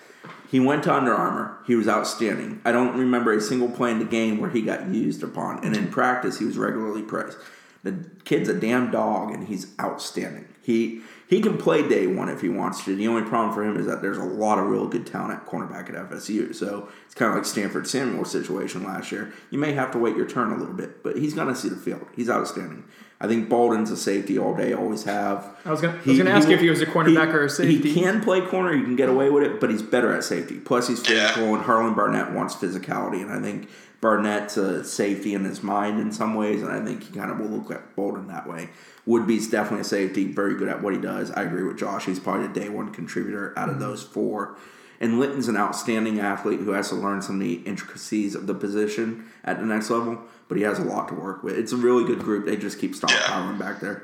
He 0.50 0.58
went 0.58 0.82
to 0.84 0.92
Under 0.92 1.14
Armour. 1.14 1.58
He 1.64 1.76
was 1.76 1.86
outstanding. 1.86 2.60
I 2.64 2.72
don't 2.72 2.98
remember 2.98 3.32
a 3.32 3.40
single 3.40 3.70
play 3.70 3.92
in 3.92 4.00
the 4.00 4.04
game 4.04 4.40
where 4.40 4.50
he 4.50 4.62
got 4.62 4.88
used 4.88 5.22
upon. 5.22 5.64
And 5.64 5.76
in 5.76 5.88
practice, 5.88 6.40
he 6.40 6.44
was 6.44 6.58
regularly 6.58 7.02
praised. 7.02 7.38
The 7.84 8.04
kid's 8.24 8.48
a 8.48 8.54
damn 8.54 8.90
dog, 8.90 9.32
and 9.32 9.46
he's 9.46 9.68
outstanding. 9.80 10.48
He 10.60 11.02
he 11.30 11.40
can 11.40 11.56
play 11.56 11.88
day 11.88 12.08
one 12.08 12.28
if 12.28 12.40
he 12.40 12.48
wants 12.48 12.84
to. 12.84 12.96
The 12.96 13.06
only 13.06 13.22
problem 13.22 13.54
for 13.54 13.62
him 13.62 13.76
is 13.76 13.86
that 13.86 14.02
there's 14.02 14.18
a 14.18 14.24
lot 14.24 14.58
of 14.58 14.66
real 14.66 14.88
good 14.88 15.06
talent 15.06 15.32
at 15.32 15.46
cornerback 15.46 15.88
at 15.88 16.10
FSU. 16.10 16.52
So 16.52 16.88
it's 17.06 17.14
kind 17.14 17.30
of 17.30 17.36
like 17.36 17.46
Stanford 17.46 17.86
Samuel's 17.86 18.32
situation 18.32 18.82
last 18.82 19.12
year. 19.12 19.32
You 19.48 19.60
may 19.60 19.72
have 19.72 19.92
to 19.92 19.98
wait 19.98 20.16
your 20.16 20.26
turn 20.26 20.50
a 20.50 20.56
little 20.56 20.74
bit, 20.74 21.04
but 21.04 21.16
he's 21.16 21.32
going 21.32 21.46
to 21.46 21.54
see 21.54 21.68
the 21.68 21.76
field. 21.76 22.04
He's 22.16 22.28
outstanding. 22.28 22.82
I 23.22 23.26
think 23.26 23.50
Bolden's 23.50 23.90
a 23.90 23.96
safety 23.98 24.38
all 24.38 24.54
day, 24.56 24.72
always 24.72 25.04
have. 25.04 25.44
I 25.66 25.70
was 25.70 25.80
gonna- 25.82 25.98
I 26.04 26.08
was 26.08 26.16
gonna 26.18 26.30
ask 26.30 26.48
you 26.48 26.54
if 26.54 26.60
he 26.60 26.70
was 26.70 26.80
a 26.80 26.86
cornerback 26.86 27.34
or 27.34 27.42
a 27.44 27.50
safety. 27.50 27.90
He 27.90 28.00
can 28.00 28.22
play 28.22 28.40
corner. 28.40 28.72
He 28.74 28.82
can 28.82 28.96
get 28.96 29.10
away 29.10 29.28
with 29.28 29.42
it, 29.44 29.60
but 29.60 29.70
he's 29.70 29.82
better 29.82 30.10
at 30.12 30.24
safety. 30.24 30.56
Plus, 30.56 30.88
he's 30.88 31.06
Yeah. 31.08 31.28
physical, 31.28 31.54
and 31.54 31.64
Harlan 31.64 31.92
Barnett 31.94 32.32
wants 32.32 32.54
physicality, 32.54 33.20
and 33.20 33.30
I 33.30 33.38
think 33.40 33.68
Barnett's 34.00 34.56
a 34.56 34.82
safety 34.84 35.34
in 35.34 35.44
his 35.44 35.62
mind 35.62 36.00
in 36.00 36.10
some 36.12 36.34
ways, 36.34 36.62
and 36.62 36.72
I 36.72 36.80
think 36.80 37.02
he 37.02 37.14
kind 37.18 37.30
of 37.30 37.38
will 37.38 37.48
look 37.48 37.70
at 37.70 37.94
Bolden 37.94 38.28
that 38.28 38.48
way. 38.48 38.70
Woodbey's 39.04 39.48
definitely 39.50 39.82
a 39.82 39.84
safety, 39.84 40.32
very 40.32 40.54
good 40.54 40.68
at 40.68 40.82
what 40.82 40.94
he 40.94 40.98
does. 41.00 41.30
I 41.32 41.42
agree 41.42 41.64
with 41.64 41.76
Josh. 41.76 42.06
He's 42.06 42.18
probably 42.18 42.46
the 42.46 42.54
day 42.60 42.70
one 42.70 42.88
contributor 42.88 43.52
out 43.56 43.68
of 43.68 43.74
Mm-hmm. 43.74 43.84
those 43.84 44.02
four. 44.02 44.56
And 45.02 45.18
Lytton's 45.20 45.48
an 45.48 45.56
outstanding 45.56 46.20
athlete 46.20 46.60
who 46.60 46.72
has 46.72 46.88
to 46.90 46.94
learn 46.94 47.20
some 47.22 47.36
of 47.36 47.40
the 47.40 47.54
intricacies 47.66 48.34
of 48.34 48.46
the 48.46 48.54
position 48.54 49.24
at 49.44 49.58
the 49.58 49.64
next 49.66 49.90
level, 49.90 50.18
but 50.50 50.58
he 50.58 50.64
has 50.64 50.80
a 50.80 50.84
lot 50.84 51.06
to 51.08 51.14
work 51.14 51.44
with. 51.44 51.56
It's 51.56 51.70
a 51.70 51.76
really 51.76 52.04
good 52.04 52.18
group. 52.18 52.44
They 52.44 52.56
just 52.56 52.80
keep 52.80 52.92
stockpiling 52.94 53.56
back 53.56 53.78
there. 53.80 54.02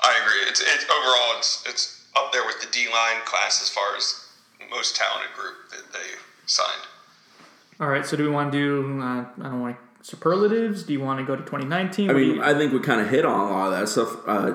I 0.00 0.16
agree. 0.22 0.48
It's, 0.48 0.60
it's 0.60 0.84
overall 0.84 1.36
it's 1.38 1.64
it's 1.68 2.06
up 2.16 2.32
there 2.32 2.46
with 2.46 2.60
the 2.60 2.68
D 2.70 2.86
line 2.86 3.20
class 3.24 3.60
as 3.60 3.68
far 3.68 3.96
as 3.96 4.26
most 4.70 4.94
talented 4.96 5.34
group 5.36 5.54
that 5.70 5.92
they 5.92 6.08
signed. 6.46 6.86
All 7.80 7.88
right, 7.88 8.06
so 8.06 8.16
do 8.16 8.22
we 8.24 8.30
want 8.30 8.52
to 8.52 8.58
do? 8.58 9.00
Uh, 9.02 9.24
I 9.40 9.50
don't 9.50 9.60
want 9.60 9.76
to, 9.76 10.04
superlatives. 10.08 10.84
Do 10.84 10.92
you 10.92 11.00
want 11.00 11.18
to 11.18 11.24
go 11.26 11.34
to 11.34 11.42
2019? 11.42 12.08
I 12.10 12.12
What 12.12 12.20
mean, 12.20 12.34
you- 12.36 12.42
I 12.44 12.54
think 12.54 12.72
we 12.72 12.78
kind 12.78 13.00
of 13.00 13.10
hit 13.10 13.24
on 13.24 13.40
a 13.40 13.52
lot 13.52 13.72
of 13.72 13.78
that 13.80 13.88
stuff. 13.88 14.16
Uh, 14.26 14.52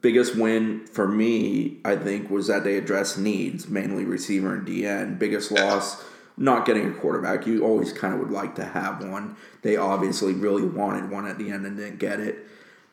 biggest 0.00 0.34
win 0.34 0.86
for 0.86 1.06
me, 1.06 1.76
I 1.84 1.94
think, 1.96 2.30
was 2.30 2.46
that 2.46 2.64
they 2.64 2.76
addressed 2.78 3.18
needs, 3.18 3.68
mainly 3.68 4.06
receiver 4.06 4.54
and 4.54 4.66
DN. 4.66 5.18
Biggest 5.18 5.52
loss, 5.52 6.02
not 6.36 6.64
getting 6.66 6.86
a 6.86 6.92
quarterback. 6.92 7.46
You 7.46 7.64
always 7.64 7.92
kind 7.92 8.14
of 8.14 8.20
would 8.20 8.30
like 8.30 8.54
to 8.56 8.64
have 8.64 9.04
one. 9.04 9.36
They 9.62 9.76
obviously 9.76 10.32
really 10.32 10.64
wanted 10.64 11.10
one 11.10 11.26
at 11.26 11.38
the 11.38 11.50
end 11.50 11.66
and 11.66 11.76
didn't 11.76 11.98
get 11.98 12.20
it. 12.20 12.46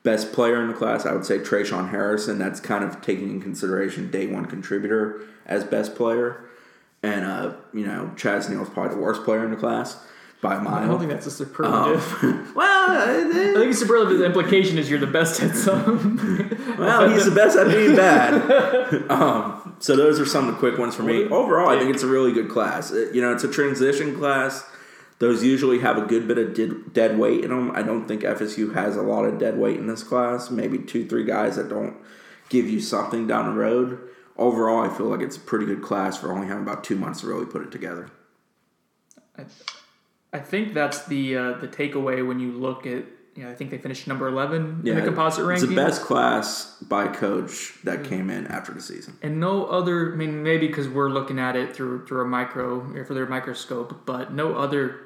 Best 0.04 0.32
player 0.32 0.62
in 0.62 0.68
the 0.68 0.74
class, 0.74 1.06
I 1.06 1.14
would 1.14 1.26
say 1.26 1.40
Tre'Shaun 1.40 1.90
Harrison. 1.90 2.38
That's 2.38 2.60
kind 2.60 2.84
of 2.84 3.02
taking 3.02 3.30
in 3.30 3.42
consideration 3.42 4.10
day 4.10 4.28
one 4.28 4.46
contributor 4.46 5.22
as 5.46 5.64
best 5.64 5.96
player. 5.96 6.46
And, 7.04 7.26
uh, 7.26 7.54
you 7.74 7.86
know, 7.86 8.12
Chaz 8.16 8.50
Neal's 8.50 8.70
probably 8.70 8.96
the 8.96 9.02
worst 9.02 9.24
player 9.24 9.44
in 9.44 9.52
the 9.52 9.58
class 9.58 9.98
by 10.42 10.56
a 10.56 10.58
I 10.58 10.62
mile. 10.62 10.88
don't 10.88 11.00
think 11.00 11.12
that's 11.12 11.26
a 11.28 11.32
superlative. 11.32 12.22
well, 12.56 12.77
I 13.54 13.54
think 13.56 13.70
it's 13.72 13.80
superlative 13.80 14.22
implication 14.22 14.78
is 14.78 14.90
you're 14.90 15.00
the 15.00 15.08
best 15.08 15.42
at 15.42 15.56
some. 15.56 16.54
Well, 16.78 17.10
he's 17.10 17.26
the 17.26 17.32
best 17.32 17.58
at 17.58 17.68
being 17.68 17.96
bad. 17.96 19.10
um, 19.10 19.76
so 19.80 19.96
those 19.96 20.20
are 20.20 20.28
some 20.28 20.48
of 20.48 20.54
the 20.54 20.60
quick 20.60 20.78
ones 20.78 20.94
for 20.94 21.02
me. 21.02 21.24
Overall, 21.26 21.70
I 21.70 21.80
think 21.80 21.92
it's 21.92 22.04
a 22.04 22.08
really 22.08 22.32
good 22.32 22.50
class. 22.50 22.92
It- 22.92 23.16
you 23.16 23.22
know, 23.22 23.32
it's 23.34 23.44
a 23.44 23.48
transition 23.52 24.16
class. 24.16 24.64
Those 25.18 25.44
usually 25.44 25.80
have 25.80 25.98
a 25.98 26.06
good 26.06 26.28
bit 26.28 26.38
of 26.38 26.54
did, 26.54 26.94
dead 26.94 27.18
weight 27.18 27.44
in 27.44 27.50
them. 27.50 27.72
I 27.72 27.82
don't 27.82 28.08
think 28.08 28.22
FSU 28.22 28.76
has 28.76 28.96
a 28.96 29.02
lot 29.02 29.26
of 29.26 29.40
dead 29.40 29.58
weight 29.58 29.78
in 29.78 29.88
this 29.88 30.04
class. 30.04 30.52
Maybe 30.52 30.78
two, 30.78 31.08
three 31.08 31.24
guys 31.26 31.56
that 31.56 31.68
don't 31.68 31.98
give 32.50 32.70
you 32.70 32.80
something 32.80 33.26
down 33.26 33.48
the 33.48 33.60
road. 33.60 33.98
Overall, 34.38 34.84
I 34.88 34.96
feel 34.96 35.08
like 35.08 35.22
it's 35.22 35.38
a 35.38 35.40
pretty 35.40 35.66
good 35.66 35.82
class 35.82 36.16
for 36.16 36.32
only 36.32 36.46
having 36.46 36.62
about 36.62 36.84
two 36.84 36.96
months 36.96 37.22
to 37.22 37.28
really 37.28 37.48
put 37.48 37.64
it 37.64 37.72
together. 37.72 38.12
I 39.36 39.46
think 40.40 40.74
that's 40.74 41.06
the 41.06 41.38
uh, 41.38 41.52
the 41.54 41.68
takeaway 41.68 42.26
when 42.26 42.40
you 42.40 42.52
look 42.52 42.86
at. 42.86 43.04
You 43.36 43.44
know, 43.44 43.52
I 43.52 43.54
think 43.54 43.70
they 43.70 43.78
finished 43.78 44.08
number 44.08 44.28
11 44.28 44.82
in 44.84 44.96
the 44.96 45.02
composite 45.04 45.46
ranking. 45.46 45.70
it's 45.70 45.70
ranking. 45.70 45.76
the 45.76 45.76
best 45.76 46.02
class 46.02 46.76
by 46.82 47.08
coach 47.08 47.76
that 47.84 48.04
came 48.04 48.32
in 48.32 48.48
after 48.48 48.74
the 48.74 48.82
season. 48.82 49.16
And 49.22 49.40
no 49.40 49.68
other, 49.68 50.14
I 50.14 50.16
mean, 50.16 50.42
maybe 50.42 50.66
because 50.66 50.90
we're 50.90 51.10
looking 51.10 51.38
at 51.38 51.56
it 51.56 51.76
through 51.76 52.08
through 52.08 52.22
a 52.22 52.26
micro 52.26 52.80
or 52.96 53.06
for 53.06 53.14
their 53.14 53.28
microscope, 53.28 54.08
but 54.08 54.34
no 54.34 54.56
other 54.56 55.02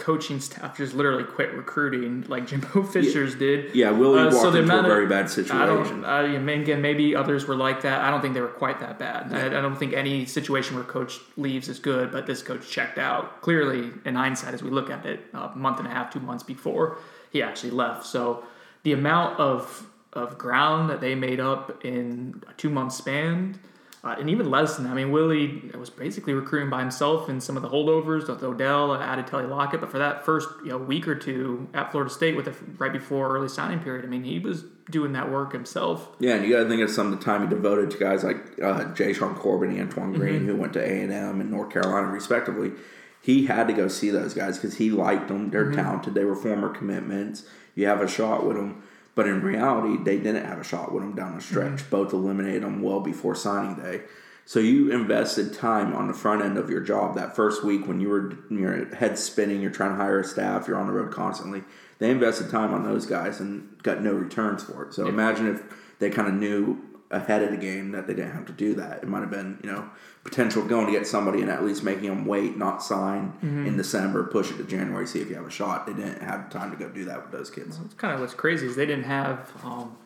coaching 0.00 0.40
staff 0.40 0.76
just 0.76 0.94
literally 0.94 1.22
quit 1.22 1.52
recruiting 1.54 2.24
like 2.26 2.46
Jimbo 2.48 2.82
Fisher's 2.92 3.34
did. 3.36 3.74
Yeah, 3.74 3.90
Willie 3.92 4.18
Uh, 4.20 4.24
walked 4.24 4.36
so 4.36 4.48
into 4.48 4.72
a 4.74 4.78
of- 4.78 4.84
very 4.86 5.06
bad 5.06 5.26
I 5.26 5.28
situation. 5.28 6.02
don't. 6.02 6.04
Uh, 6.04 6.38
again, 6.62 6.82
maybe 6.82 7.14
others 7.14 7.46
were 7.46 7.54
like 7.54 7.82
that. 7.82 8.00
I 8.02 8.10
don't 8.10 8.20
think 8.20 8.34
they 8.34 8.40
were 8.40 8.48
quite 8.48 8.80
that 8.80 8.98
bad. 8.98 9.32
I, 9.32 9.46
I 9.46 9.60
don't 9.60 9.76
think 9.76 9.92
any 9.92 10.24
situation 10.26 10.74
where 10.74 10.84
coach 10.84 11.20
leaves 11.36 11.68
is 11.68 11.78
good, 11.78 12.10
but 12.10 12.26
this 12.26 12.42
coach 12.42 12.68
checked 12.68 12.98
out 12.98 13.40
clearly 13.42 13.90
in 14.04 14.16
hindsight 14.16 14.54
as 14.54 14.62
we 14.62 14.70
look 14.70 14.90
at 14.90 15.06
it 15.06 15.20
a 15.34 15.50
month 15.54 15.78
and 15.78 15.86
a 15.86 15.90
half, 15.90 16.12
two 16.12 16.20
months 16.20 16.42
before 16.42 16.98
he 17.30 17.42
actually 17.42 17.70
left. 17.70 18.04
So 18.06 18.42
the 18.82 18.92
amount 18.92 19.38
of 19.38 19.86
of 20.14 20.36
ground 20.38 20.90
that 20.90 21.00
they 21.00 21.14
made 21.14 21.38
up 21.38 21.84
in 21.84 22.42
a 22.48 22.52
two 22.54 22.68
month 22.68 22.92
span 22.92 23.56
uh, 24.02 24.16
and 24.18 24.30
even 24.30 24.50
less 24.50 24.76
than 24.76 24.84
that. 24.84 24.92
I 24.92 24.94
mean, 24.94 25.10
Willie 25.10 25.70
was 25.78 25.90
basically 25.90 26.32
recruiting 26.32 26.70
by 26.70 26.80
himself 26.80 27.28
in 27.28 27.38
some 27.40 27.56
of 27.56 27.62
the 27.62 27.68
holdovers 27.68 28.28
with 28.28 28.42
Odell, 28.42 28.94
added 28.94 29.26
Telly 29.26 29.44
Lockette. 29.44 29.80
But 29.80 29.90
for 29.90 29.98
that 29.98 30.24
first 30.24 30.48
you 30.64 30.70
know, 30.70 30.78
week 30.78 31.06
or 31.06 31.14
two 31.14 31.68
at 31.74 31.90
Florida 31.90 32.10
State, 32.10 32.34
with 32.34 32.46
the, 32.46 32.54
right 32.78 32.92
before 32.92 33.36
early 33.36 33.48
signing 33.48 33.80
period, 33.80 34.06
I 34.06 34.08
mean, 34.08 34.24
he 34.24 34.38
was 34.38 34.64
doing 34.90 35.12
that 35.12 35.30
work 35.30 35.52
himself. 35.52 36.08
Yeah, 36.18 36.36
and 36.36 36.46
you 36.46 36.52
got 36.52 36.62
to 36.62 36.68
think 36.68 36.80
of 36.80 36.90
some 36.90 37.12
of 37.12 37.18
the 37.18 37.24
time 37.24 37.42
he 37.42 37.48
devoted 37.48 37.90
to 37.90 37.98
guys 37.98 38.24
like 38.24 38.36
uh, 38.62 38.84
Jashaun 38.94 39.36
Corbin, 39.36 39.70
and 39.70 39.80
Antoine 39.80 40.14
Green, 40.14 40.40
mm-hmm. 40.40 40.46
who 40.46 40.56
went 40.56 40.72
to 40.74 40.80
A 40.82 41.02
and 41.02 41.12
M 41.12 41.40
and 41.42 41.50
North 41.50 41.70
Carolina, 41.70 42.06
respectively. 42.06 42.72
He 43.20 43.46
had 43.46 43.68
to 43.68 43.74
go 43.74 43.86
see 43.88 44.08
those 44.08 44.32
guys 44.32 44.56
because 44.56 44.78
he 44.78 44.90
liked 44.90 45.28
them. 45.28 45.50
They're 45.50 45.66
mm-hmm. 45.66 45.74
talented. 45.74 46.14
They 46.14 46.24
were 46.24 46.34
former 46.34 46.70
commitments. 46.70 47.44
You 47.74 47.86
have 47.86 48.00
a 48.00 48.08
shot 48.08 48.46
with 48.46 48.56
them. 48.56 48.82
But 49.14 49.26
in 49.26 49.42
reality, 49.42 50.02
they 50.02 50.16
didn't 50.16 50.44
have 50.46 50.58
a 50.58 50.64
shot 50.64 50.92
with 50.92 51.02
them 51.02 51.14
down 51.14 51.36
the 51.36 51.42
stretch. 51.42 51.80
Mm-hmm. 51.80 51.90
Both 51.90 52.12
eliminated 52.12 52.62
them 52.62 52.82
well 52.82 53.00
before 53.00 53.34
signing 53.34 53.76
day. 53.76 54.02
So 54.44 54.58
you 54.58 54.90
invested 54.90 55.54
time 55.54 55.94
on 55.94 56.08
the 56.08 56.14
front 56.14 56.42
end 56.42 56.58
of 56.58 56.70
your 56.70 56.80
job 56.80 57.14
that 57.14 57.36
first 57.36 57.62
week 57.62 57.86
when 57.86 58.00
you 58.00 58.08
were 58.08 58.36
your 58.50 58.92
head 58.94 59.18
spinning, 59.18 59.60
you're 59.60 59.70
trying 59.70 59.90
to 59.90 59.96
hire 59.96 60.20
a 60.20 60.24
staff, 60.24 60.66
you're 60.66 60.78
on 60.78 60.86
the 60.86 60.92
road 60.92 61.12
constantly. 61.12 61.62
They 61.98 62.10
invested 62.10 62.50
time 62.50 62.74
on 62.74 62.82
those 62.82 63.06
guys 63.06 63.38
and 63.38 63.80
got 63.82 64.02
no 64.02 64.12
returns 64.12 64.64
for 64.64 64.86
it. 64.86 64.94
So 64.94 65.04
yeah. 65.04 65.10
imagine 65.10 65.46
if 65.46 65.62
they 66.00 66.10
kind 66.10 66.26
of 66.26 66.34
knew 66.34 66.80
ahead 67.10 67.42
of 67.42 67.50
the 67.50 67.56
game 67.56 67.90
that 67.90 68.06
they 68.06 68.14
didn't 68.14 68.32
have 68.32 68.46
to 68.46 68.52
do 68.52 68.74
that. 68.74 69.02
It 69.02 69.08
might 69.08 69.20
have 69.20 69.30
been, 69.30 69.58
you 69.64 69.70
know, 69.70 69.90
potential 70.22 70.62
going 70.64 70.86
to 70.86 70.92
get 70.92 71.06
somebody 71.06 71.42
and 71.42 71.50
at 71.50 71.64
least 71.64 71.82
making 71.82 72.08
them 72.08 72.24
wait, 72.24 72.56
not 72.56 72.82
sign 72.82 73.32
mm-hmm. 73.32 73.66
in 73.66 73.76
December, 73.76 74.24
push 74.24 74.50
it 74.50 74.58
to 74.58 74.64
January, 74.64 75.06
see 75.06 75.20
if 75.20 75.28
you 75.28 75.34
have 75.34 75.46
a 75.46 75.50
shot. 75.50 75.86
They 75.86 75.92
didn't 75.92 76.22
have 76.22 76.50
time 76.50 76.70
to 76.70 76.76
go 76.76 76.88
do 76.88 77.04
that 77.06 77.22
with 77.22 77.32
those 77.32 77.50
kids. 77.50 77.76
Well, 77.76 77.86
it's 77.86 77.94
kind 77.94 78.14
of 78.14 78.20
what's 78.20 78.34
crazy 78.34 78.66
is 78.66 78.76
they 78.76 78.86
didn't 78.86 79.04
have, 79.04 79.52
um, 79.64 79.96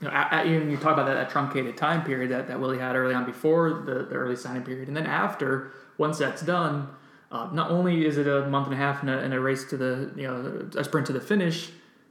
you 0.00 0.08
know, 0.08 0.14
at, 0.14 0.46
even 0.46 0.70
you 0.70 0.76
talk 0.76 0.92
about 0.92 1.06
that, 1.06 1.14
that, 1.14 1.30
truncated 1.30 1.76
time 1.76 2.04
period 2.04 2.30
that, 2.30 2.48
that 2.48 2.60
Willie 2.60 2.78
had 2.78 2.96
early 2.96 3.14
on 3.14 3.24
before 3.24 3.82
the, 3.86 4.04
the 4.04 4.14
early 4.14 4.36
signing 4.36 4.62
period, 4.62 4.88
and 4.88 4.96
then 4.96 5.06
after, 5.06 5.72
once 5.96 6.18
that's 6.18 6.42
done, 6.42 6.88
uh, 7.32 7.48
not 7.52 7.70
only 7.70 8.04
is 8.04 8.18
it 8.18 8.26
a 8.28 8.46
month 8.46 8.66
and 8.66 8.74
a 8.74 8.76
half 8.76 9.00
and 9.00 9.08
a, 9.08 9.18
and 9.20 9.32
a 9.32 9.40
race 9.40 9.64
to 9.64 9.76
the, 9.78 10.12
you 10.14 10.26
know, 10.26 10.68
a 10.76 10.84
sprint 10.84 11.06
to 11.06 11.14
the 11.14 11.20
finish, 11.20 11.70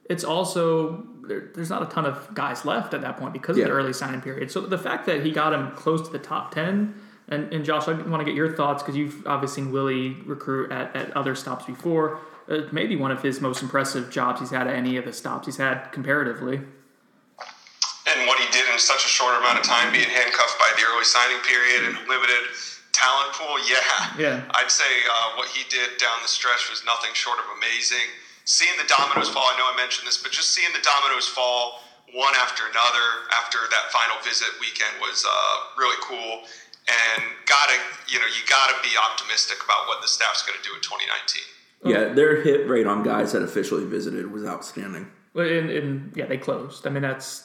it's 0.10 0.24
also 0.24 1.04
there, 1.28 1.50
there's 1.56 1.70
not 1.70 1.82
a 1.82 1.88
ton 1.88 2.06
of 2.06 2.34
guys 2.34 2.66
left 2.66 2.94
at 2.94 3.02
that 3.02 3.18
point 3.18 3.34
because 3.34 3.58
yeah. 3.58 3.64
of 3.64 3.70
the 3.70 3.76
early 3.76 3.94
signing 3.94 4.22
period. 4.22 4.52
So 4.52 4.62
the 4.62 4.78
fact 4.78 5.06
that 5.08 5.24
he 5.26 5.32
got 5.32 5.54
him 5.54 5.72
close 5.72 6.02
to 6.04 6.12
the 6.12 6.20
top 6.20 6.54
ten 6.54 6.96
and, 7.28 7.52
and 7.52 7.66
Josh, 7.66 7.88
I 7.88 7.94
want 7.94 8.22
to 8.22 8.26
get 8.26 8.36
your 8.36 8.56
thoughts 8.56 8.84
because 8.84 8.96
you've 8.96 9.26
obviously 9.26 9.64
seen 9.64 9.72
Willie 9.72 10.14
recruit 10.26 10.72
at, 10.72 10.96
at 10.96 11.18
other 11.18 11.34
stops 11.34 11.66
before. 11.66 12.20
Uh, 12.48 12.62
maybe 12.72 12.96
one 12.96 13.10
of 13.10 13.24
his 13.24 13.42
most 13.42 13.64
impressive 13.64 14.12
jobs 14.12 14.40
he's 14.40 14.52
had 14.52 14.68
at 14.68 14.76
any 14.76 14.98
of 14.98 15.06
the 15.06 15.14
stops 15.14 15.48
he's 15.48 15.58
had 15.58 15.90
comparatively. 15.92 16.58
And 16.58 18.28
what 18.28 18.40
he 18.40 18.46
did 18.52 18.70
in 18.72 18.78
such 18.78 19.04
a 19.04 19.08
short 19.08 19.36
amount 19.42 19.58
of 19.58 19.66
time, 19.66 19.92
being 19.92 20.08
handcuffed 20.08 20.60
by 20.60 20.72
the 20.78 20.84
early 20.86 21.04
signing 21.04 21.42
period 21.42 21.86
and 21.90 22.08
limited 22.08 22.54
talent 22.94 23.34
pool, 23.34 23.58
yeah. 23.66 24.14
Yeah. 24.20 24.52
I'd 24.54 24.70
say 24.70 24.86
uh, 25.10 25.38
what 25.38 25.50
he 25.50 25.68
did 25.70 25.98
down 25.98 26.22
the 26.22 26.28
stretch 26.28 26.70
was 26.70 26.86
nothing 26.86 27.10
short 27.14 27.40
of 27.40 27.46
amazing. 27.58 28.06
Seeing 28.46 28.78
the 28.78 28.88
dominoes 28.88 29.30
fall, 29.30 29.44
I 29.44 29.58
know 29.58 29.66
I 29.74 29.76
mentioned 29.76 30.08
this, 30.08 30.22
but 30.22 30.32
just 30.32 30.54
seeing 30.54 30.72
the 30.74 30.86
dominoes 30.86 31.28
fall 31.28 31.82
one 32.14 32.34
after 32.38 32.64
another 32.64 33.28
after 33.34 33.58
that 33.70 33.92
final 33.92 34.16
visit 34.24 34.48
weekend 34.62 34.94
was 35.02 35.26
uh, 35.28 35.56
really 35.78 35.98
cool 36.02 36.46
and 36.88 37.24
gotta 37.46 37.74
you 38.08 38.20
know 38.20 38.26
you 38.26 38.46
gotta 38.48 38.78
be 38.84 38.94
optimistic 38.98 39.58
about 39.64 39.88
what 39.88 40.02
the 40.02 40.08
staff's 40.08 40.46
going 40.46 40.58
to 40.58 40.64
do 40.64 40.76
in 40.76 40.82
2019. 40.82 41.42
Yeah, 41.86 42.14
their 42.14 42.42
hit 42.42 42.68
rate 42.68 42.88
on 42.88 43.04
guys 43.04 43.34
that 43.34 43.44
officially 43.44 43.86
visited 43.86 44.32
was 44.32 44.44
outstanding. 44.44 45.08
Well, 45.34 45.48
and, 45.48 45.70
and 45.70 46.14
yeah, 46.16 46.26
they 46.26 46.38
closed. 46.38 46.88
I 46.88 46.90
mean, 46.90 47.04
that's 47.04 47.45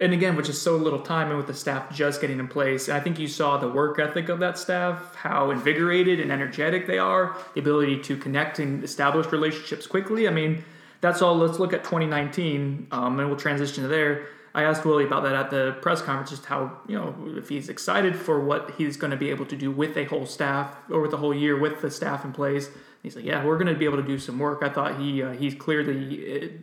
and 0.00 0.12
again, 0.12 0.36
which 0.36 0.48
is 0.48 0.60
so 0.60 0.76
little 0.76 1.00
time, 1.00 1.28
and 1.28 1.36
with 1.36 1.46
the 1.46 1.54
staff 1.54 1.92
just 1.92 2.20
getting 2.20 2.38
in 2.38 2.48
place, 2.48 2.88
and 2.88 2.96
I 2.96 3.00
think 3.00 3.18
you 3.18 3.28
saw 3.28 3.56
the 3.56 3.68
work 3.68 3.98
ethic 3.98 4.28
of 4.28 4.38
that 4.40 4.58
staff, 4.58 5.14
how 5.14 5.50
invigorated 5.50 6.20
and 6.20 6.30
energetic 6.30 6.86
they 6.86 6.98
are, 6.98 7.36
the 7.54 7.60
ability 7.60 8.00
to 8.04 8.16
connect 8.16 8.58
and 8.58 8.82
establish 8.82 9.30
relationships 9.32 9.86
quickly. 9.86 10.28
I 10.28 10.30
mean, 10.30 10.64
that's 11.00 11.20
all. 11.20 11.36
Let's 11.36 11.58
look 11.58 11.72
at 11.72 11.84
2019, 11.84 12.88
um, 12.90 13.18
and 13.18 13.28
we'll 13.28 13.38
transition 13.38 13.82
to 13.82 13.88
there. 13.88 14.26
I 14.54 14.62
asked 14.62 14.84
Willie 14.84 15.04
about 15.04 15.22
that 15.24 15.34
at 15.34 15.50
the 15.50 15.76
press 15.82 16.00
conference, 16.00 16.30
just 16.30 16.46
how 16.46 16.78
you 16.88 16.96
know 16.96 17.14
if 17.36 17.48
he's 17.48 17.68
excited 17.68 18.16
for 18.16 18.40
what 18.40 18.72
he's 18.78 18.96
going 18.96 19.10
to 19.10 19.16
be 19.16 19.30
able 19.30 19.46
to 19.46 19.56
do 19.56 19.70
with 19.70 19.96
a 19.96 20.04
whole 20.04 20.26
staff 20.26 20.76
or 20.90 21.00
with 21.00 21.10
the 21.10 21.18
whole 21.18 21.34
year 21.34 21.58
with 21.58 21.82
the 21.82 21.90
staff 21.90 22.24
in 22.24 22.32
place. 22.32 22.70
He's 23.02 23.14
like, 23.14 23.24
yeah, 23.24 23.44
we're 23.44 23.56
going 23.56 23.72
to 23.72 23.78
be 23.78 23.84
able 23.84 23.98
to 23.98 24.02
do 24.02 24.18
some 24.18 24.38
work. 24.38 24.62
I 24.62 24.68
thought 24.68 24.98
he 24.98 25.22
uh, 25.22 25.32
he's 25.32 25.54
clearly 25.54 26.58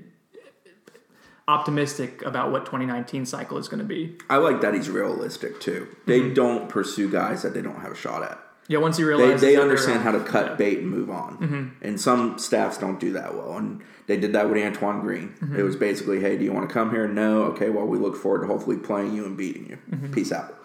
optimistic 1.48 2.24
about 2.24 2.52
what 2.52 2.66
2019 2.66 3.26
cycle 3.26 3.58
is 3.58 3.68
going 3.68 3.80
to 3.80 3.86
be. 3.86 4.18
I 4.30 4.38
like 4.38 4.62
that 4.62 4.74
he's 4.74 4.90
realistic 4.90 5.60
too. 5.60 5.88
They 6.06 6.20
mm-hmm. 6.20 6.34
don't 6.34 6.70
pursue 6.70 7.10
guys 7.12 7.44
that 7.44 7.54
they 7.54 7.62
don't 7.62 7.82
have 7.82 7.92
a 7.92 7.96
shot 7.96 8.24
at. 8.24 8.40
Yeah, 8.68 8.80
once 8.80 8.98
you 8.98 9.08
realize 9.08 9.42
they, 9.42 9.56
they 9.56 9.62
understand 9.62 10.02
how 10.02 10.12
to 10.12 10.20
cut 10.22 10.48
yeah. 10.48 10.56
bait 10.56 10.80
and 10.80 10.90
move 10.90 11.12
on, 11.12 11.38
mm-hmm. 11.38 11.86
and 11.86 12.02
some 12.02 12.40
staffs 12.40 12.80
don't 12.80 13.00
do 13.00 13.14
that 13.14 13.36
well. 13.36 13.58
And 13.58 13.84
they 14.08 14.18
did 14.18 14.34
that 14.34 14.50
with 14.50 14.58
Antoine 14.58 15.02
Green. 15.02 15.36
Mm-hmm. 15.40 15.60
It 15.60 15.62
was 15.62 15.76
basically, 15.76 16.20
hey, 16.20 16.36
do 16.36 16.44
you 16.44 16.52
want 16.52 16.68
to 16.68 16.74
come 16.74 16.90
here? 16.90 17.08
No. 17.08 17.44
Okay. 17.44 17.70
Well, 17.70 17.86
we 17.86 18.00
look 18.00 18.16
forward 18.16 18.42
to 18.42 18.48
hopefully 18.48 18.78
playing 18.78 19.14
you 19.14 19.26
and 19.26 19.38
beating 19.38 19.68
you. 19.68 19.78
Mm-hmm. 19.92 20.14
Peace 20.14 20.32
out. 20.32 20.58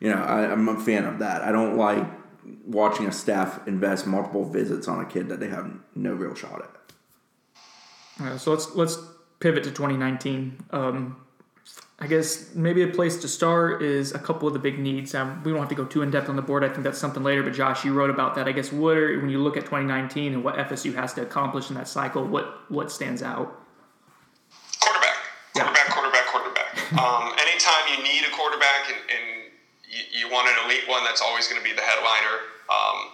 You 0.00 0.10
know, 0.10 0.20
I, 0.20 0.50
I'm 0.50 0.68
a 0.68 0.80
fan 0.80 1.04
of 1.04 1.20
that. 1.20 1.42
I 1.42 1.52
don't 1.52 1.76
like 1.76 2.04
watching 2.66 3.06
a 3.06 3.12
staff 3.12 3.66
invest 3.68 4.06
multiple 4.06 4.44
visits 4.44 4.88
on 4.88 5.00
a 5.00 5.06
kid 5.06 5.28
that 5.28 5.38
they 5.38 5.48
have 5.48 5.72
no 5.94 6.12
real 6.12 6.34
shot 6.34 6.60
at. 6.60 6.70
Right, 8.18 8.40
so 8.40 8.52
let's 8.52 8.74
let's 8.74 8.98
pivot 9.44 9.62
to 9.62 9.70
2019. 9.70 10.56
Um, 10.70 11.20
I 12.00 12.06
guess 12.06 12.54
maybe 12.54 12.82
a 12.82 12.88
place 12.88 13.20
to 13.20 13.28
start 13.28 13.82
is 13.82 14.12
a 14.14 14.18
couple 14.18 14.48
of 14.48 14.54
the 14.54 14.58
big 14.58 14.78
needs. 14.78 15.14
Um, 15.14 15.42
we 15.44 15.52
don't 15.52 15.60
have 15.60 15.68
to 15.68 15.74
go 15.74 15.84
too 15.84 16.00
in 16.00 16.10
depth 16.10 16.30
on 16.30 16.36
the 16.36 16.42
board. 16.42 16.64
I 16.64 16.70
think 16.70 16.82
that's 16.82 16.98
something 16.98 17.22
later. 17.22 17.42
But 17.42 17.52
Josh, 17.52 17.84
you 17.84 17.92
wrote 17.92 18.08
about 18.08 18.36
that. 18.36 18.48
I 18.48 18.52
guess 18.52 18.72
what 18.72 18.96
are, 18.96 19.20
when 19.20 19.28
you 19.28 19.38
look 19.38 19.58
at 19.58 19.64
2019 19.64 20.32
and 20.32 20.42
what 20.42 20.56
FSU 20.56 20.94
has 20.94 21.12
to 21.14 21.22
accomplish 21.22 21.68
in 21.68 21.76
that 21.76 21.88
cycle, 21.88 22.24
what 22.24 22.70
what 22.70 22.90
stands 22.90 23.22
out? 23.22 23.60
Quarterback, 24.80 25.16
quarterback, 25.52 25.86
yeah. 25.88 25.92
quarterback, 25.92 26.26
quarterback. 26.32 26.92
um, 27.04 27.36
anytime 27.36 27.84
you 27.92 28.02
need 28.02 28.24
a 28.24 28.32
quarterback 28.32 28.88
and, 28.88 29.00
and 29.12 29.24
you, 29.92 30.24
you, 30.24 30.32
want 30.32 30.48
an 30.48 30.56
elite 30.64 30.88
one, 30.88 31.04
that's 31.04 31.20
always 31.20 31.48
going 31.48 31.60
to 31.60 31.64
be 31.68 31.76
the 31.76 31.84
headliner. 31.84 32.48
Um, 32.72 33.12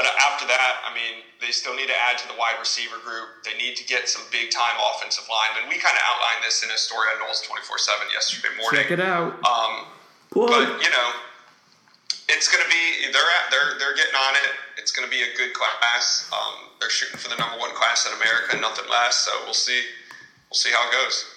but 0.00 0.08
after 0.16 0.48
that, 0.48 0.80
I 0.88 0.96
mean, 0.96 1.28
they 1.44 1.52
still 1.52 1.76
need 1.76 1.92
to 1.92 1.98
add 2.08 2.16
to 2.24 2.26
the 2.32 2.32
wide 2.40 2.56
receiver 2.56 2.96
group. 3.04 3.44
They 3.44 3.52
need 3.60 3.76
to 3.76 3.84
get 3.84 4.08
some 4.08 4.24
big 4.32 4.48
time 4.48 4.72
offensive 4.80 5.28
linemen. 5.28 5.68
We 5.68 5.76
kind 5.76 5.92
of 5.92 6.00
outlined 6.08 6.40
this 6.40 6.64
in 6.64 6.72
a 6.72 6.80
story 6.80 7.12
on 7.12 7.20
Noles 7.20 7.44
24 7.44 7.76
7 7.76 8.08
yesterday 8.08 8.48
morning. 8.56 8.80
Check 8.80 8.96
it 8.96 9.04
out. 9.04 9.36
Um, 9.44 9.92
but, 10.32 10.80
you 10.80 10.88
know, 10.88 11.08
it's 12.32 12.48
going 12.48 12.64
to 12.64 12.70
be, 12.72 13.12
they're, 13.12 13.28
at, 13.28 13.52
they're, 13.52 13.76
they're 13.76 13.92
getting 13.92 14.16
on 14.16 14.40
it. 14.40 14.56
It's 14.80 14.88
going 14.88 15.04
to 15.04 15.12
be 15.12 15.20
a 15.20 15.36
good 15.36 15.52
class. 15.52 16.32
Um, 16.32 16.72
they're 16.80 16.88
shooting 16.88 17.20
for 17.20 17.28
the 17.28 17.36
number 17.36 17.60
one 17.60 17.76
class 17.76 18.08
in 18.08 18.16
America, 18.16 18.56
nothing 18.56 18.88
less. 18.88 19.28
So 19.28 19.32
we'll 19.44 19.52
see. 19.52 19.84
We'll 20.48 20.56
see 20.56 20.72
how 20.72 20.88
it 20.88 20.92
goes. 20.96 21.28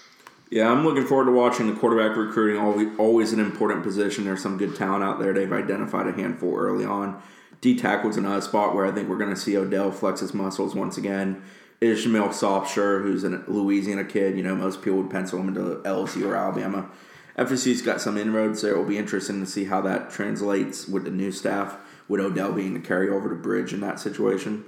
Yeah, 0.51 0.71
I'm 0.71 0.85
looking 0.85 1.05
forward 1.05 1.25
to 1.25 1.35
watching 1.35 1.67
the 1.67 1.75
quarterback 1.75 2.15
recruiting. 2.15 2.61
Always, 2.61 2.87
always 2.97 3.33
an 3.33 3.41
important 3.41 3.83
position. 3.83 4.23
There's 4.23 4.41
some 4.41 4.57
good 4.57 4.77
talent 4.77 5.03
out 5.03 5.19
there. 5.19 5.33
They've 5.33 5.51
identified 5.51 6.07
a 6.07 6.13
handful 6.13 6.55
early 6.55 6.85
on. 6.85 7.21
D 7.63 7.77
tackle's 7.77 8.17
another 8.17 8.41
spot 8.41 8.75
where 8.75 8.85
I 8.85 8.91
think 8.91 9.07
we're 9.07 9.17
going 9.17 9.33
to 9.33 9.39
see 9.39 9.55
Odell 9.55 9.89
flex 9.89 10.19
his 10.19 10.33
muscles 10.33 10.75
once 10.75 10.97
again. 10.97 11.41
Ishmael 11.79 12.27
Sopsher, 12.27 13.01
who's 13.01 13.23
a 13.23 13.41
Louisiana 13.47 14.03
kid, 14.03 14.35
you 14.35 14.43
know, 14.43 14.53
most 14.53 14.81
people 14.81 14.97
would 14.97 15.09
pencil 15.09 15.39
him 15.39 15.47
into 15.47 15.81
LSU 15.85 16.25
or 16.25 16.35
Alabama. 16.35 16.89
FSU's 17.37 17.81
got 17.81 18.01
some 18.01 18.17
inroads 18.17 18.61
there. 18.61 18.73
It 18.73 18.77
will 18.77 18.83
be 18.83 18.97
interesting 18.97 19.39
to 19.39 19.49
see 19.49 19.63
how 19.63 19.79
that 19.79 20.09
translates 20.09 20.89
with 20.89 21.05
the 21.05 21.09
new 21.09 21.31
staff, 21.31 21.77
with 22.09 22.19
Odell 22.19 22.51
being 22.51 22.73
the 22.73 22.81
carryover 22.81 23.29
to 23.29 23.35
Bridge 23.35 23.71
in 23.71 23.79
that 23.79 23.97
situation. 23.97 24.65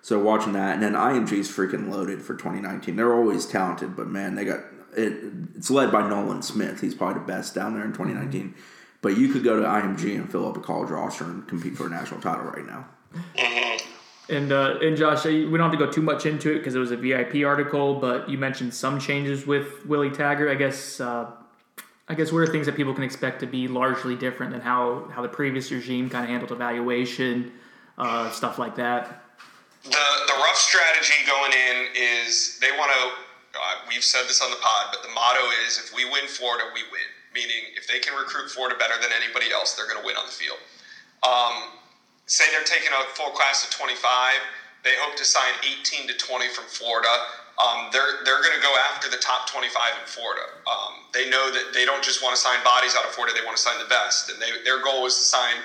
So 0.00 0.18
watching 0.18 0.54
that, 0.54 0.72
and 0.72 0.82
then 0.82 0.94
IMG's 0.94 1.54
freaking 1.54 1.90
loaded 1.90 2.22
for 2.22 2.34
2019. 2.34 2.96
They're 2.96 3.14
always 3.14 3.44
talented, 3.44 3.94
but 3.94 4.08
man, 4.08 4.36
they 4.36 4.46
got 4.46 4.60
it. 4.96 5.22
It's 5.54 5.70
led 5.70 5.92
by 5.92 6.08
Nolan 6.08 6.40
Smith. 6.40 6.80
He's 6.80 6.94
probably 6.94 7.20
the 7.20 7.26
best 7.26 7.54
down 7.54 7.74
there 7.74 7.84
in 7.84 7.92
2019. 7.92 8.54
But 9.00 9.16
you 9.16 9.28
could 9.28 9.44
go 9.44 9.60
to 9.60 9.66
IMG 9.66 10.16
and 10.16 10.30
fill 10.30 10.48
up 10.48 10.56
a 10.56 10.60
college 10.60 10.90
roster 10.90 11.24
and 11.24 11.46
compete 11.46 11.76
for 11.76 11.86
a 11.86 11.90
national 11.90 12.20
title 12.20 12.46
right 12.46 12.66
now. 12.66 12.86
And 14.28 14.52
uh, 14.52 14.78
and 14.82 14.96
Josh, 14.96 15.24
we 15.24 15.44
don't 15.44 15.60
have 15.60 15.70
to 15.70 15.78
go 15.78 15.90
too 15.90 16.02
much 16.02 16.26
into 16.26 16.52
it 16.52 16.58
because 16.58 16.74
it 16.74 16.78
was 16.78 16.90
a 16.90 16.96
VIP 16.96 17.46
article, 17.46 17.94
but 17.94 18.28
you 18.28 18.36
mentioned 18.36 18.74
some 18.74 19.00
changes 19.00 19.46
with 19.46 19.86
Willie 19.86 20.10
Taggart. 20.10 20.50
I 20.50 20.54
guess 20.54 21.00
uh, 21.00 21.30
I 22.08 22.14
guess 22.14 22.30
what 22.30 22.40
are 22.40 22.46
things 22.46 22.66
that 22.66 22.74
people 22.76 22.92
can 22.92 23.04
expect 23.04 23.40
to 23.40 23.46
be 23.46 23.68
largely 23.68 24.16
different 24.16 24.52
than 24.52 24.60
how 24.60 25.08
how 25.14 25.22
the 25.22 25.28
previous 25.28 25.70
regime 25.70 26.10
kind 26.10 26.24
of 26.24 26.30
handled 26.30 26.52
evaluation, 26.52 27.52
uh, 27.96 28.30
stuff 28.30 28.58
like 28.58 28.76
that. 28.76 29.22
The 29.84 29.90
the 29.90 30.34
rough 30.34 30.56
strategy 30.56 31.24
going 31.26 31.52
in 31.52 31.86
is 31.94 32.58
they 32.60 32.72
want 32.72 32.92
to. 32.92 33.58
Uh, 33.58 33.88
we've 33.88 34.04
said 34.04 34.24
this 34.24 34.42
on 34.42 34.50
the 34.50 34.58
pod, 34.60 34.88
but 34.92 35.02
the 35.02 35.08
motto 35.14 35.40
is 35.66 35.78
if 35.78 35.94
we 35.96 36.04
win 36.04 36.26
Florida, 36.26 36.64
we 36.74 36.82
win 36.92 37.08
meaning 37.38 37.70
if 37.76 37.86
they 37.86 38.00
can 38.00 38.14
recruit 38.14 38.50
Florida 38.50 38.76
better 38.76 38.98
than 39.00 39.12
anybody 39.12 39.52
else, 39.52 39.74
they're 39.74 39.86
going 39.86 40.00
to 40.00 40.06
win 40.06 40.16
on 40.16 40.26
the 40.26 40.32
field. 40.32 40.58
Um, 41.22 41.70
say 42.26 42.50
they're 42.50 42.64
taking 42.64 42.92
a 42.92 43.04
full 43.14 43.30
class 43.30 43.64
of 43.64 43.70
25, 43.70 44.40
they 44.84 44.96
hope 44.96 45.16
to 45.16 45.24
sign 45.24 45.54
18 45.64 46.08
to 46.08 46.14
20 46.14 46.48
from 46.50 46.66
Florida. 46.66 47.14
Um, 47.62 47.90
they're 47.92 48.24
they're 48.24 48.42
going 48.42 48.54
to 48.56 48.62
go 48.62 48.74
after 48.90 49.08
the 49.08 49.18
top 49.18 49.48
25 49.48 49.98
in 50.00 50.06
Florida. 50.06 50.42
Um, 50.66 51.04
they 51.14 51.28
know 51.28 51.50
that 51.50 51.72
they 51.74 51.84
don't 51.84 52.04
just 52.04 52.22
want 52.22 52.34
to 52.36 52.40
sign 52.40 52.64
bodies 52.64 52.94
out 52.96 53.04
of 53.04 53.12
Florida; 53.12 53.34
they 53.34 53.44
want 53.44 53.56
to 53.56 53.62
sign 53.62 53.78
the 53.78 53.84
best. 53.86 54.30
And 54.30 54.40
they, 54.42 54.50
their 54.64 54.80
goal 54.80 55.06
is 55.06 55.14
to 55.18 55.24
sign 55.24 55.58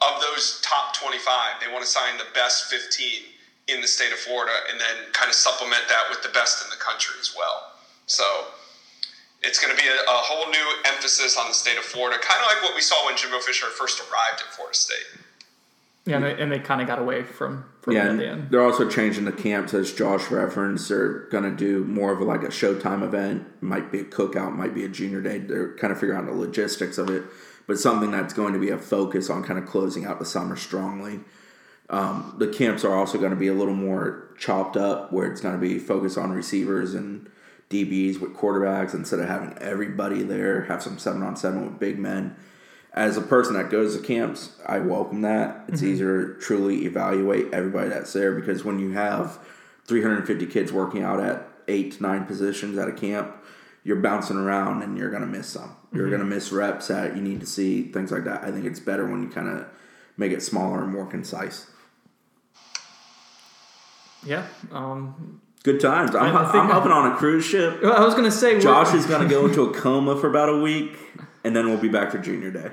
of 0.00 0.20
those 0.20 0.60
top 0.62 0.94
25. 0.94 1.60
They 1.60 1.68
want 1.68 1.84
to 1.84 1.90
sign 1.90 2.18
the 2.18 2.26
best 2.34 2.66
15 2.70 3.22
in 3.68 3.80
the 3.82 3.88
state 3.88 4.12
of 4.12 4.18
Florida, 4.20 4.60
and 4.70 4.80
then 4.80 5.06
kind 5.12 5.28
of 5.28 5.34
supplement 5.36 5.88
that 5.88 6.04
with 6.10 6.22
the 6.22 6.30
best 6.30 6.62
in 6.62 6.70
the 6.70 6.76
country 6.76 7.16
as 7.20 7.32
well. 7.36 7.64
So 8.06 8.46
it's 9.42 9.58
going 9.58 9.74
to 9.74 9.80
be 9.80 9.88
a, 9.88 9.94
a, 9.94 10.18
whole 10.24 10.50
new 10.50 10.66
emphasis 10.86 11.38
on 11.38 11.48
the 11.48 11.54
state 11.54 11.78
of 11.78 11.84
Florida, 11.84 12.18
kind 12.20 12.40
of 12.40 12.46
like 12.46 12.62
what 12.62 12.74
we 12.74 12.80
saw 12.80 13.06
when 13.06 13.16
Jimbo 13.16 13.38
Fisher 13.40 13.66
first 13.66 14.00
arrived 14.00 14.42
at 14.46 14.52
Florida 14.54 14.76
State. 14.76 15.06
Yeah, 16.04 16.16
and 16.16 16.24
they, 16.24 16.42
and 16.42 16.50
they 16.50 16.58
kind 16.58 16.80
of 16.80 16.86
got 16.86 16.98
away 16.98 17.22
from, 17.22 17.66
from 17.82 17.92
yeah, 17.92 18.10
at 18.10 18.16
the 18.16 18.26
end. 18.26 18.50
They're 18.50 18.64
also 18.64 18.88
changing 18.88 19.26
the 19.26 19.32
camps 19.32 19.74
as 19.74 19.92
Josh 19.92 20.30
referenced. 20.30 20.88
They're 20.88 21.28
going 21.28 21.44
to 21.44 21.54
do 21.54 21.84
more 21.84 22.12
of 22.12 22.20
like 22.20 22.42
a 22.42 22.46
Showtime 22.46 23.02
event. 23.02 23.46
Might 23.62 23.92
be 23.92 24.00
a 24.00 24.04
cookout, 24.04 24.56
might 24.56 24.74
be 24.74 24.84
a 24.84 24.88
junior 24.88 25.20
day. 25.20 25.38
They're 25.38 25.76
kind 25.76 25.92
of 25.92 26.00
figuring 26.00 26.18
out 26.18 26.26
the 26.26 26.32
logistics 26.32 26.96
of 26.96 27.10
it, 27.10 27.24
but 27.66 27.78
something 27.78 28.10
that's 28.10 28.32
going 28.32 28.54
to 28.54 28.58
be 28.58 28.70
a 28.70 28.78
focus 28.78 29.28
on 29.28 29.44
kind 29.44 29.58
of 29.58 29.66
closing 29.66 30.06
out 30.06 30.18
the 30.18 30.24
summer 30.24 30.56
strongly. 30.56 31.20
Um, 31.90 32.34
the 32.38 32.48
camps 32.48 32.84
are 32.84 32.94
also 32.94 33.18
going 33.18 33.30
to 33.30 33.36
be 33.36 33.48
a 33.48 33.54
little 33.54 33.74
more 33.74 34.34
chopped 34.38 34.78
up, 34.78 35.12
where 35.12 35.30
it's 35.30 35.42
going 35.42 35.54
to 35.54 35.60
be 35.60 35.78
focused 35.78 36.16
on 36.16 36.30
receivers 36.32 36.94
and 36.94 37.28
DBs 37.70 38.20
with 38.20 38.34
quarterbacks 38.34 38.94
instead 38.94 39.20
of 39.20 39.28
having 39.28 39.56
everybody 39.58 40.22
there. 40.22 40.64
Have 40.64 40.82
some 40.82 40.98
seven 40.98 41.22
on 41.22 41.36
seven 41.36 41.64
with 41.64 41.78
big 41.78 41.98
men. 41.98 42.36
As 42.94 43.16
a 43.16 43.20
person 43.20 43.54
that 43.54 43.70
goes 43.70 43.96
to 43.96 44.02
camps, 44.02 44.56
I 44.66 44.78
welcome 44.78 45.20
that. 45.22 45.64
It's 45.68 45.82
mm-hmm. 45.82 45.92
easier 45.92 46.34
to 46.34 46.40
truly 46.40 46.86
evaluate 46.86 47.52
everybody 47.52 47.90
that's 47.90 48.12
there 48.12 48.32
because 48.32 48.64
when 48.64 48.78
you 48.78 48.92
have 48.92 49.38
350 49.86 50.46
kids 50.46 50.72
working 50.72 51.02
out 51.02 51.20
at 51.20 51.46
eight 51.68 51.92
to 51.92 52.02
nine 52.02 52.24
positions 52.24 52.78
at 52.78 52.88
a 52.88 52.92
camp, 52.92 53.36
you're 53.84 53.96
bouncing 53.96 54.36
around 54.36 54.82
and 54.82 54.96
you're 54.98 55.10
going 55.10 55.22
to 55.22 55.28
miss 55.28 55.48
some. 55.48 55.76
You're 55.92 56.04
mm-hmm. 56.04 56.10
going 56.10 56.28
to 56.28 56.34
miss 56.34 56.50
reps 56.50 56.88
that 56.88 57.14
you 57.14 57.22
need 57.22 57.40
to 57.40 57.46
see, 57.46 57.82
things 57.82 58.10
like 58.10 58.24
that. 58.24 58.42
I 58.42 58.50
think 58.50 58.64
it's 58.64 58.80
better 58.80 59.06
when 59.06 59.22
you 59.22 59.28
kind 59.28 59.48
of 59.48 59.66
make 60.16 60.32
it 60.32 60.42
smaller 60.42 60.82
and 60.82 60.92
more 60.92 61.06
concise. 61.06 61.70
Yeah. 64.26 64.46
Um, 64.72 65.40
Good 65.64 65.80
times. 65.80 66.14
I'm, 66.14 66.36
I 66.36 66.40
am 66.40 66.70
hopping 66.70 66.92
on 66.92 67.12
a 67.12 67.16
cruise 67.16 67.44
ship. 67.44 67.82
I 67.82 68.04
was 68.04 68.14
going 68.14 68.24
to 68.24 68.30
say 68.30 68.60
Josh 68.60 68.94
is 68.94 69.06
going 69.06 69.22
to 69.22 69.28
go 69.28 69.46
into 69.46 69.62
a 69.62 69.72
coma 69.72 70.16
for 70.18 70.28
about 70.28 70.48
a 70.48 70.58
week, 70.58 70.96
and 71.44 71.54
then 71.54 71.66
we'll 71.68 71.78
be 71.78 71.88
back 71.88 72.10
for 72.12 72.18
junior 72.18 72.50
day. 72.50 72.70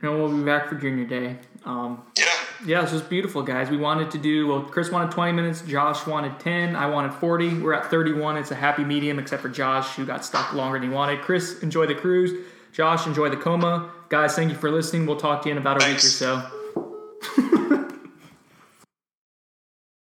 And 0.00 0.12
we'll 0.12 0.34
be 0.36 0.42
back 0.42 0.68
for 0.68 0.74
junior 0.74 1.04
day. 1.04 1.38
Um, 1.64 2.02
yeah. 2.18 2.24
Yeah, 2.64 2.82
it's 2.82 2.92
just 2.92 3.10
beautiful, 3.10 3.42
guys. 3.42 3.70
We 3.70 3.76
wanted 3.76 4.12
to 4.12 4.18
do 4.18 4.46
well. 4.46 4.62
Chris 4.62 4.90
wanted 4.90 5.10
20 5.10 5.32
minutes. 5.32 5.62
Josh 5.62 6.06
wanted 6.06 6.38
10. 6.38 6.76
I 6.76 6.86
wanted 6.86 7.12
40. 7.14 7.58
We're 7.58 7.72
at 7.72 7.90
31. 7.90 8.36
It's 8.36 8.52
a 8.52 8.54
happy 8.54 8.84
medium, 8.84 9.18
except 9.18 9.42
for 9.42 9.48
Josh, 9.48 9.96
who 9.96 10.06
got 10.06 10.24
stuck 10.24 10.52
longer 10.52 10.78
than 10.78 10.88
he 10.88 10.94
wanted. 10.94 11.22
Chris, 11.22 11.60
enjoy 11.62 11.86
the 11.86 11.94
cruise. 11.96 12.32
Josh, 12.72 13.06
enjoy 13.06 13.30
the 13.30 13.36
coma. 13.36 13.90
Guys, 14.10 14.36
thank 14.36 14.50
you 14.50 14.56
for 14.56 14.70
listening. 14.70 15.06
We'll 15.06 15.16
talk 15.16 15.42
to 15.42 15.48
you 15.48 15.52
in 15.56 15.58
about 15.58 15.78
a 15.78 15.80
Thanks. 15.80 16.20
week 16.20 16.28
or 16.28 16.48
so. 17.34 17.78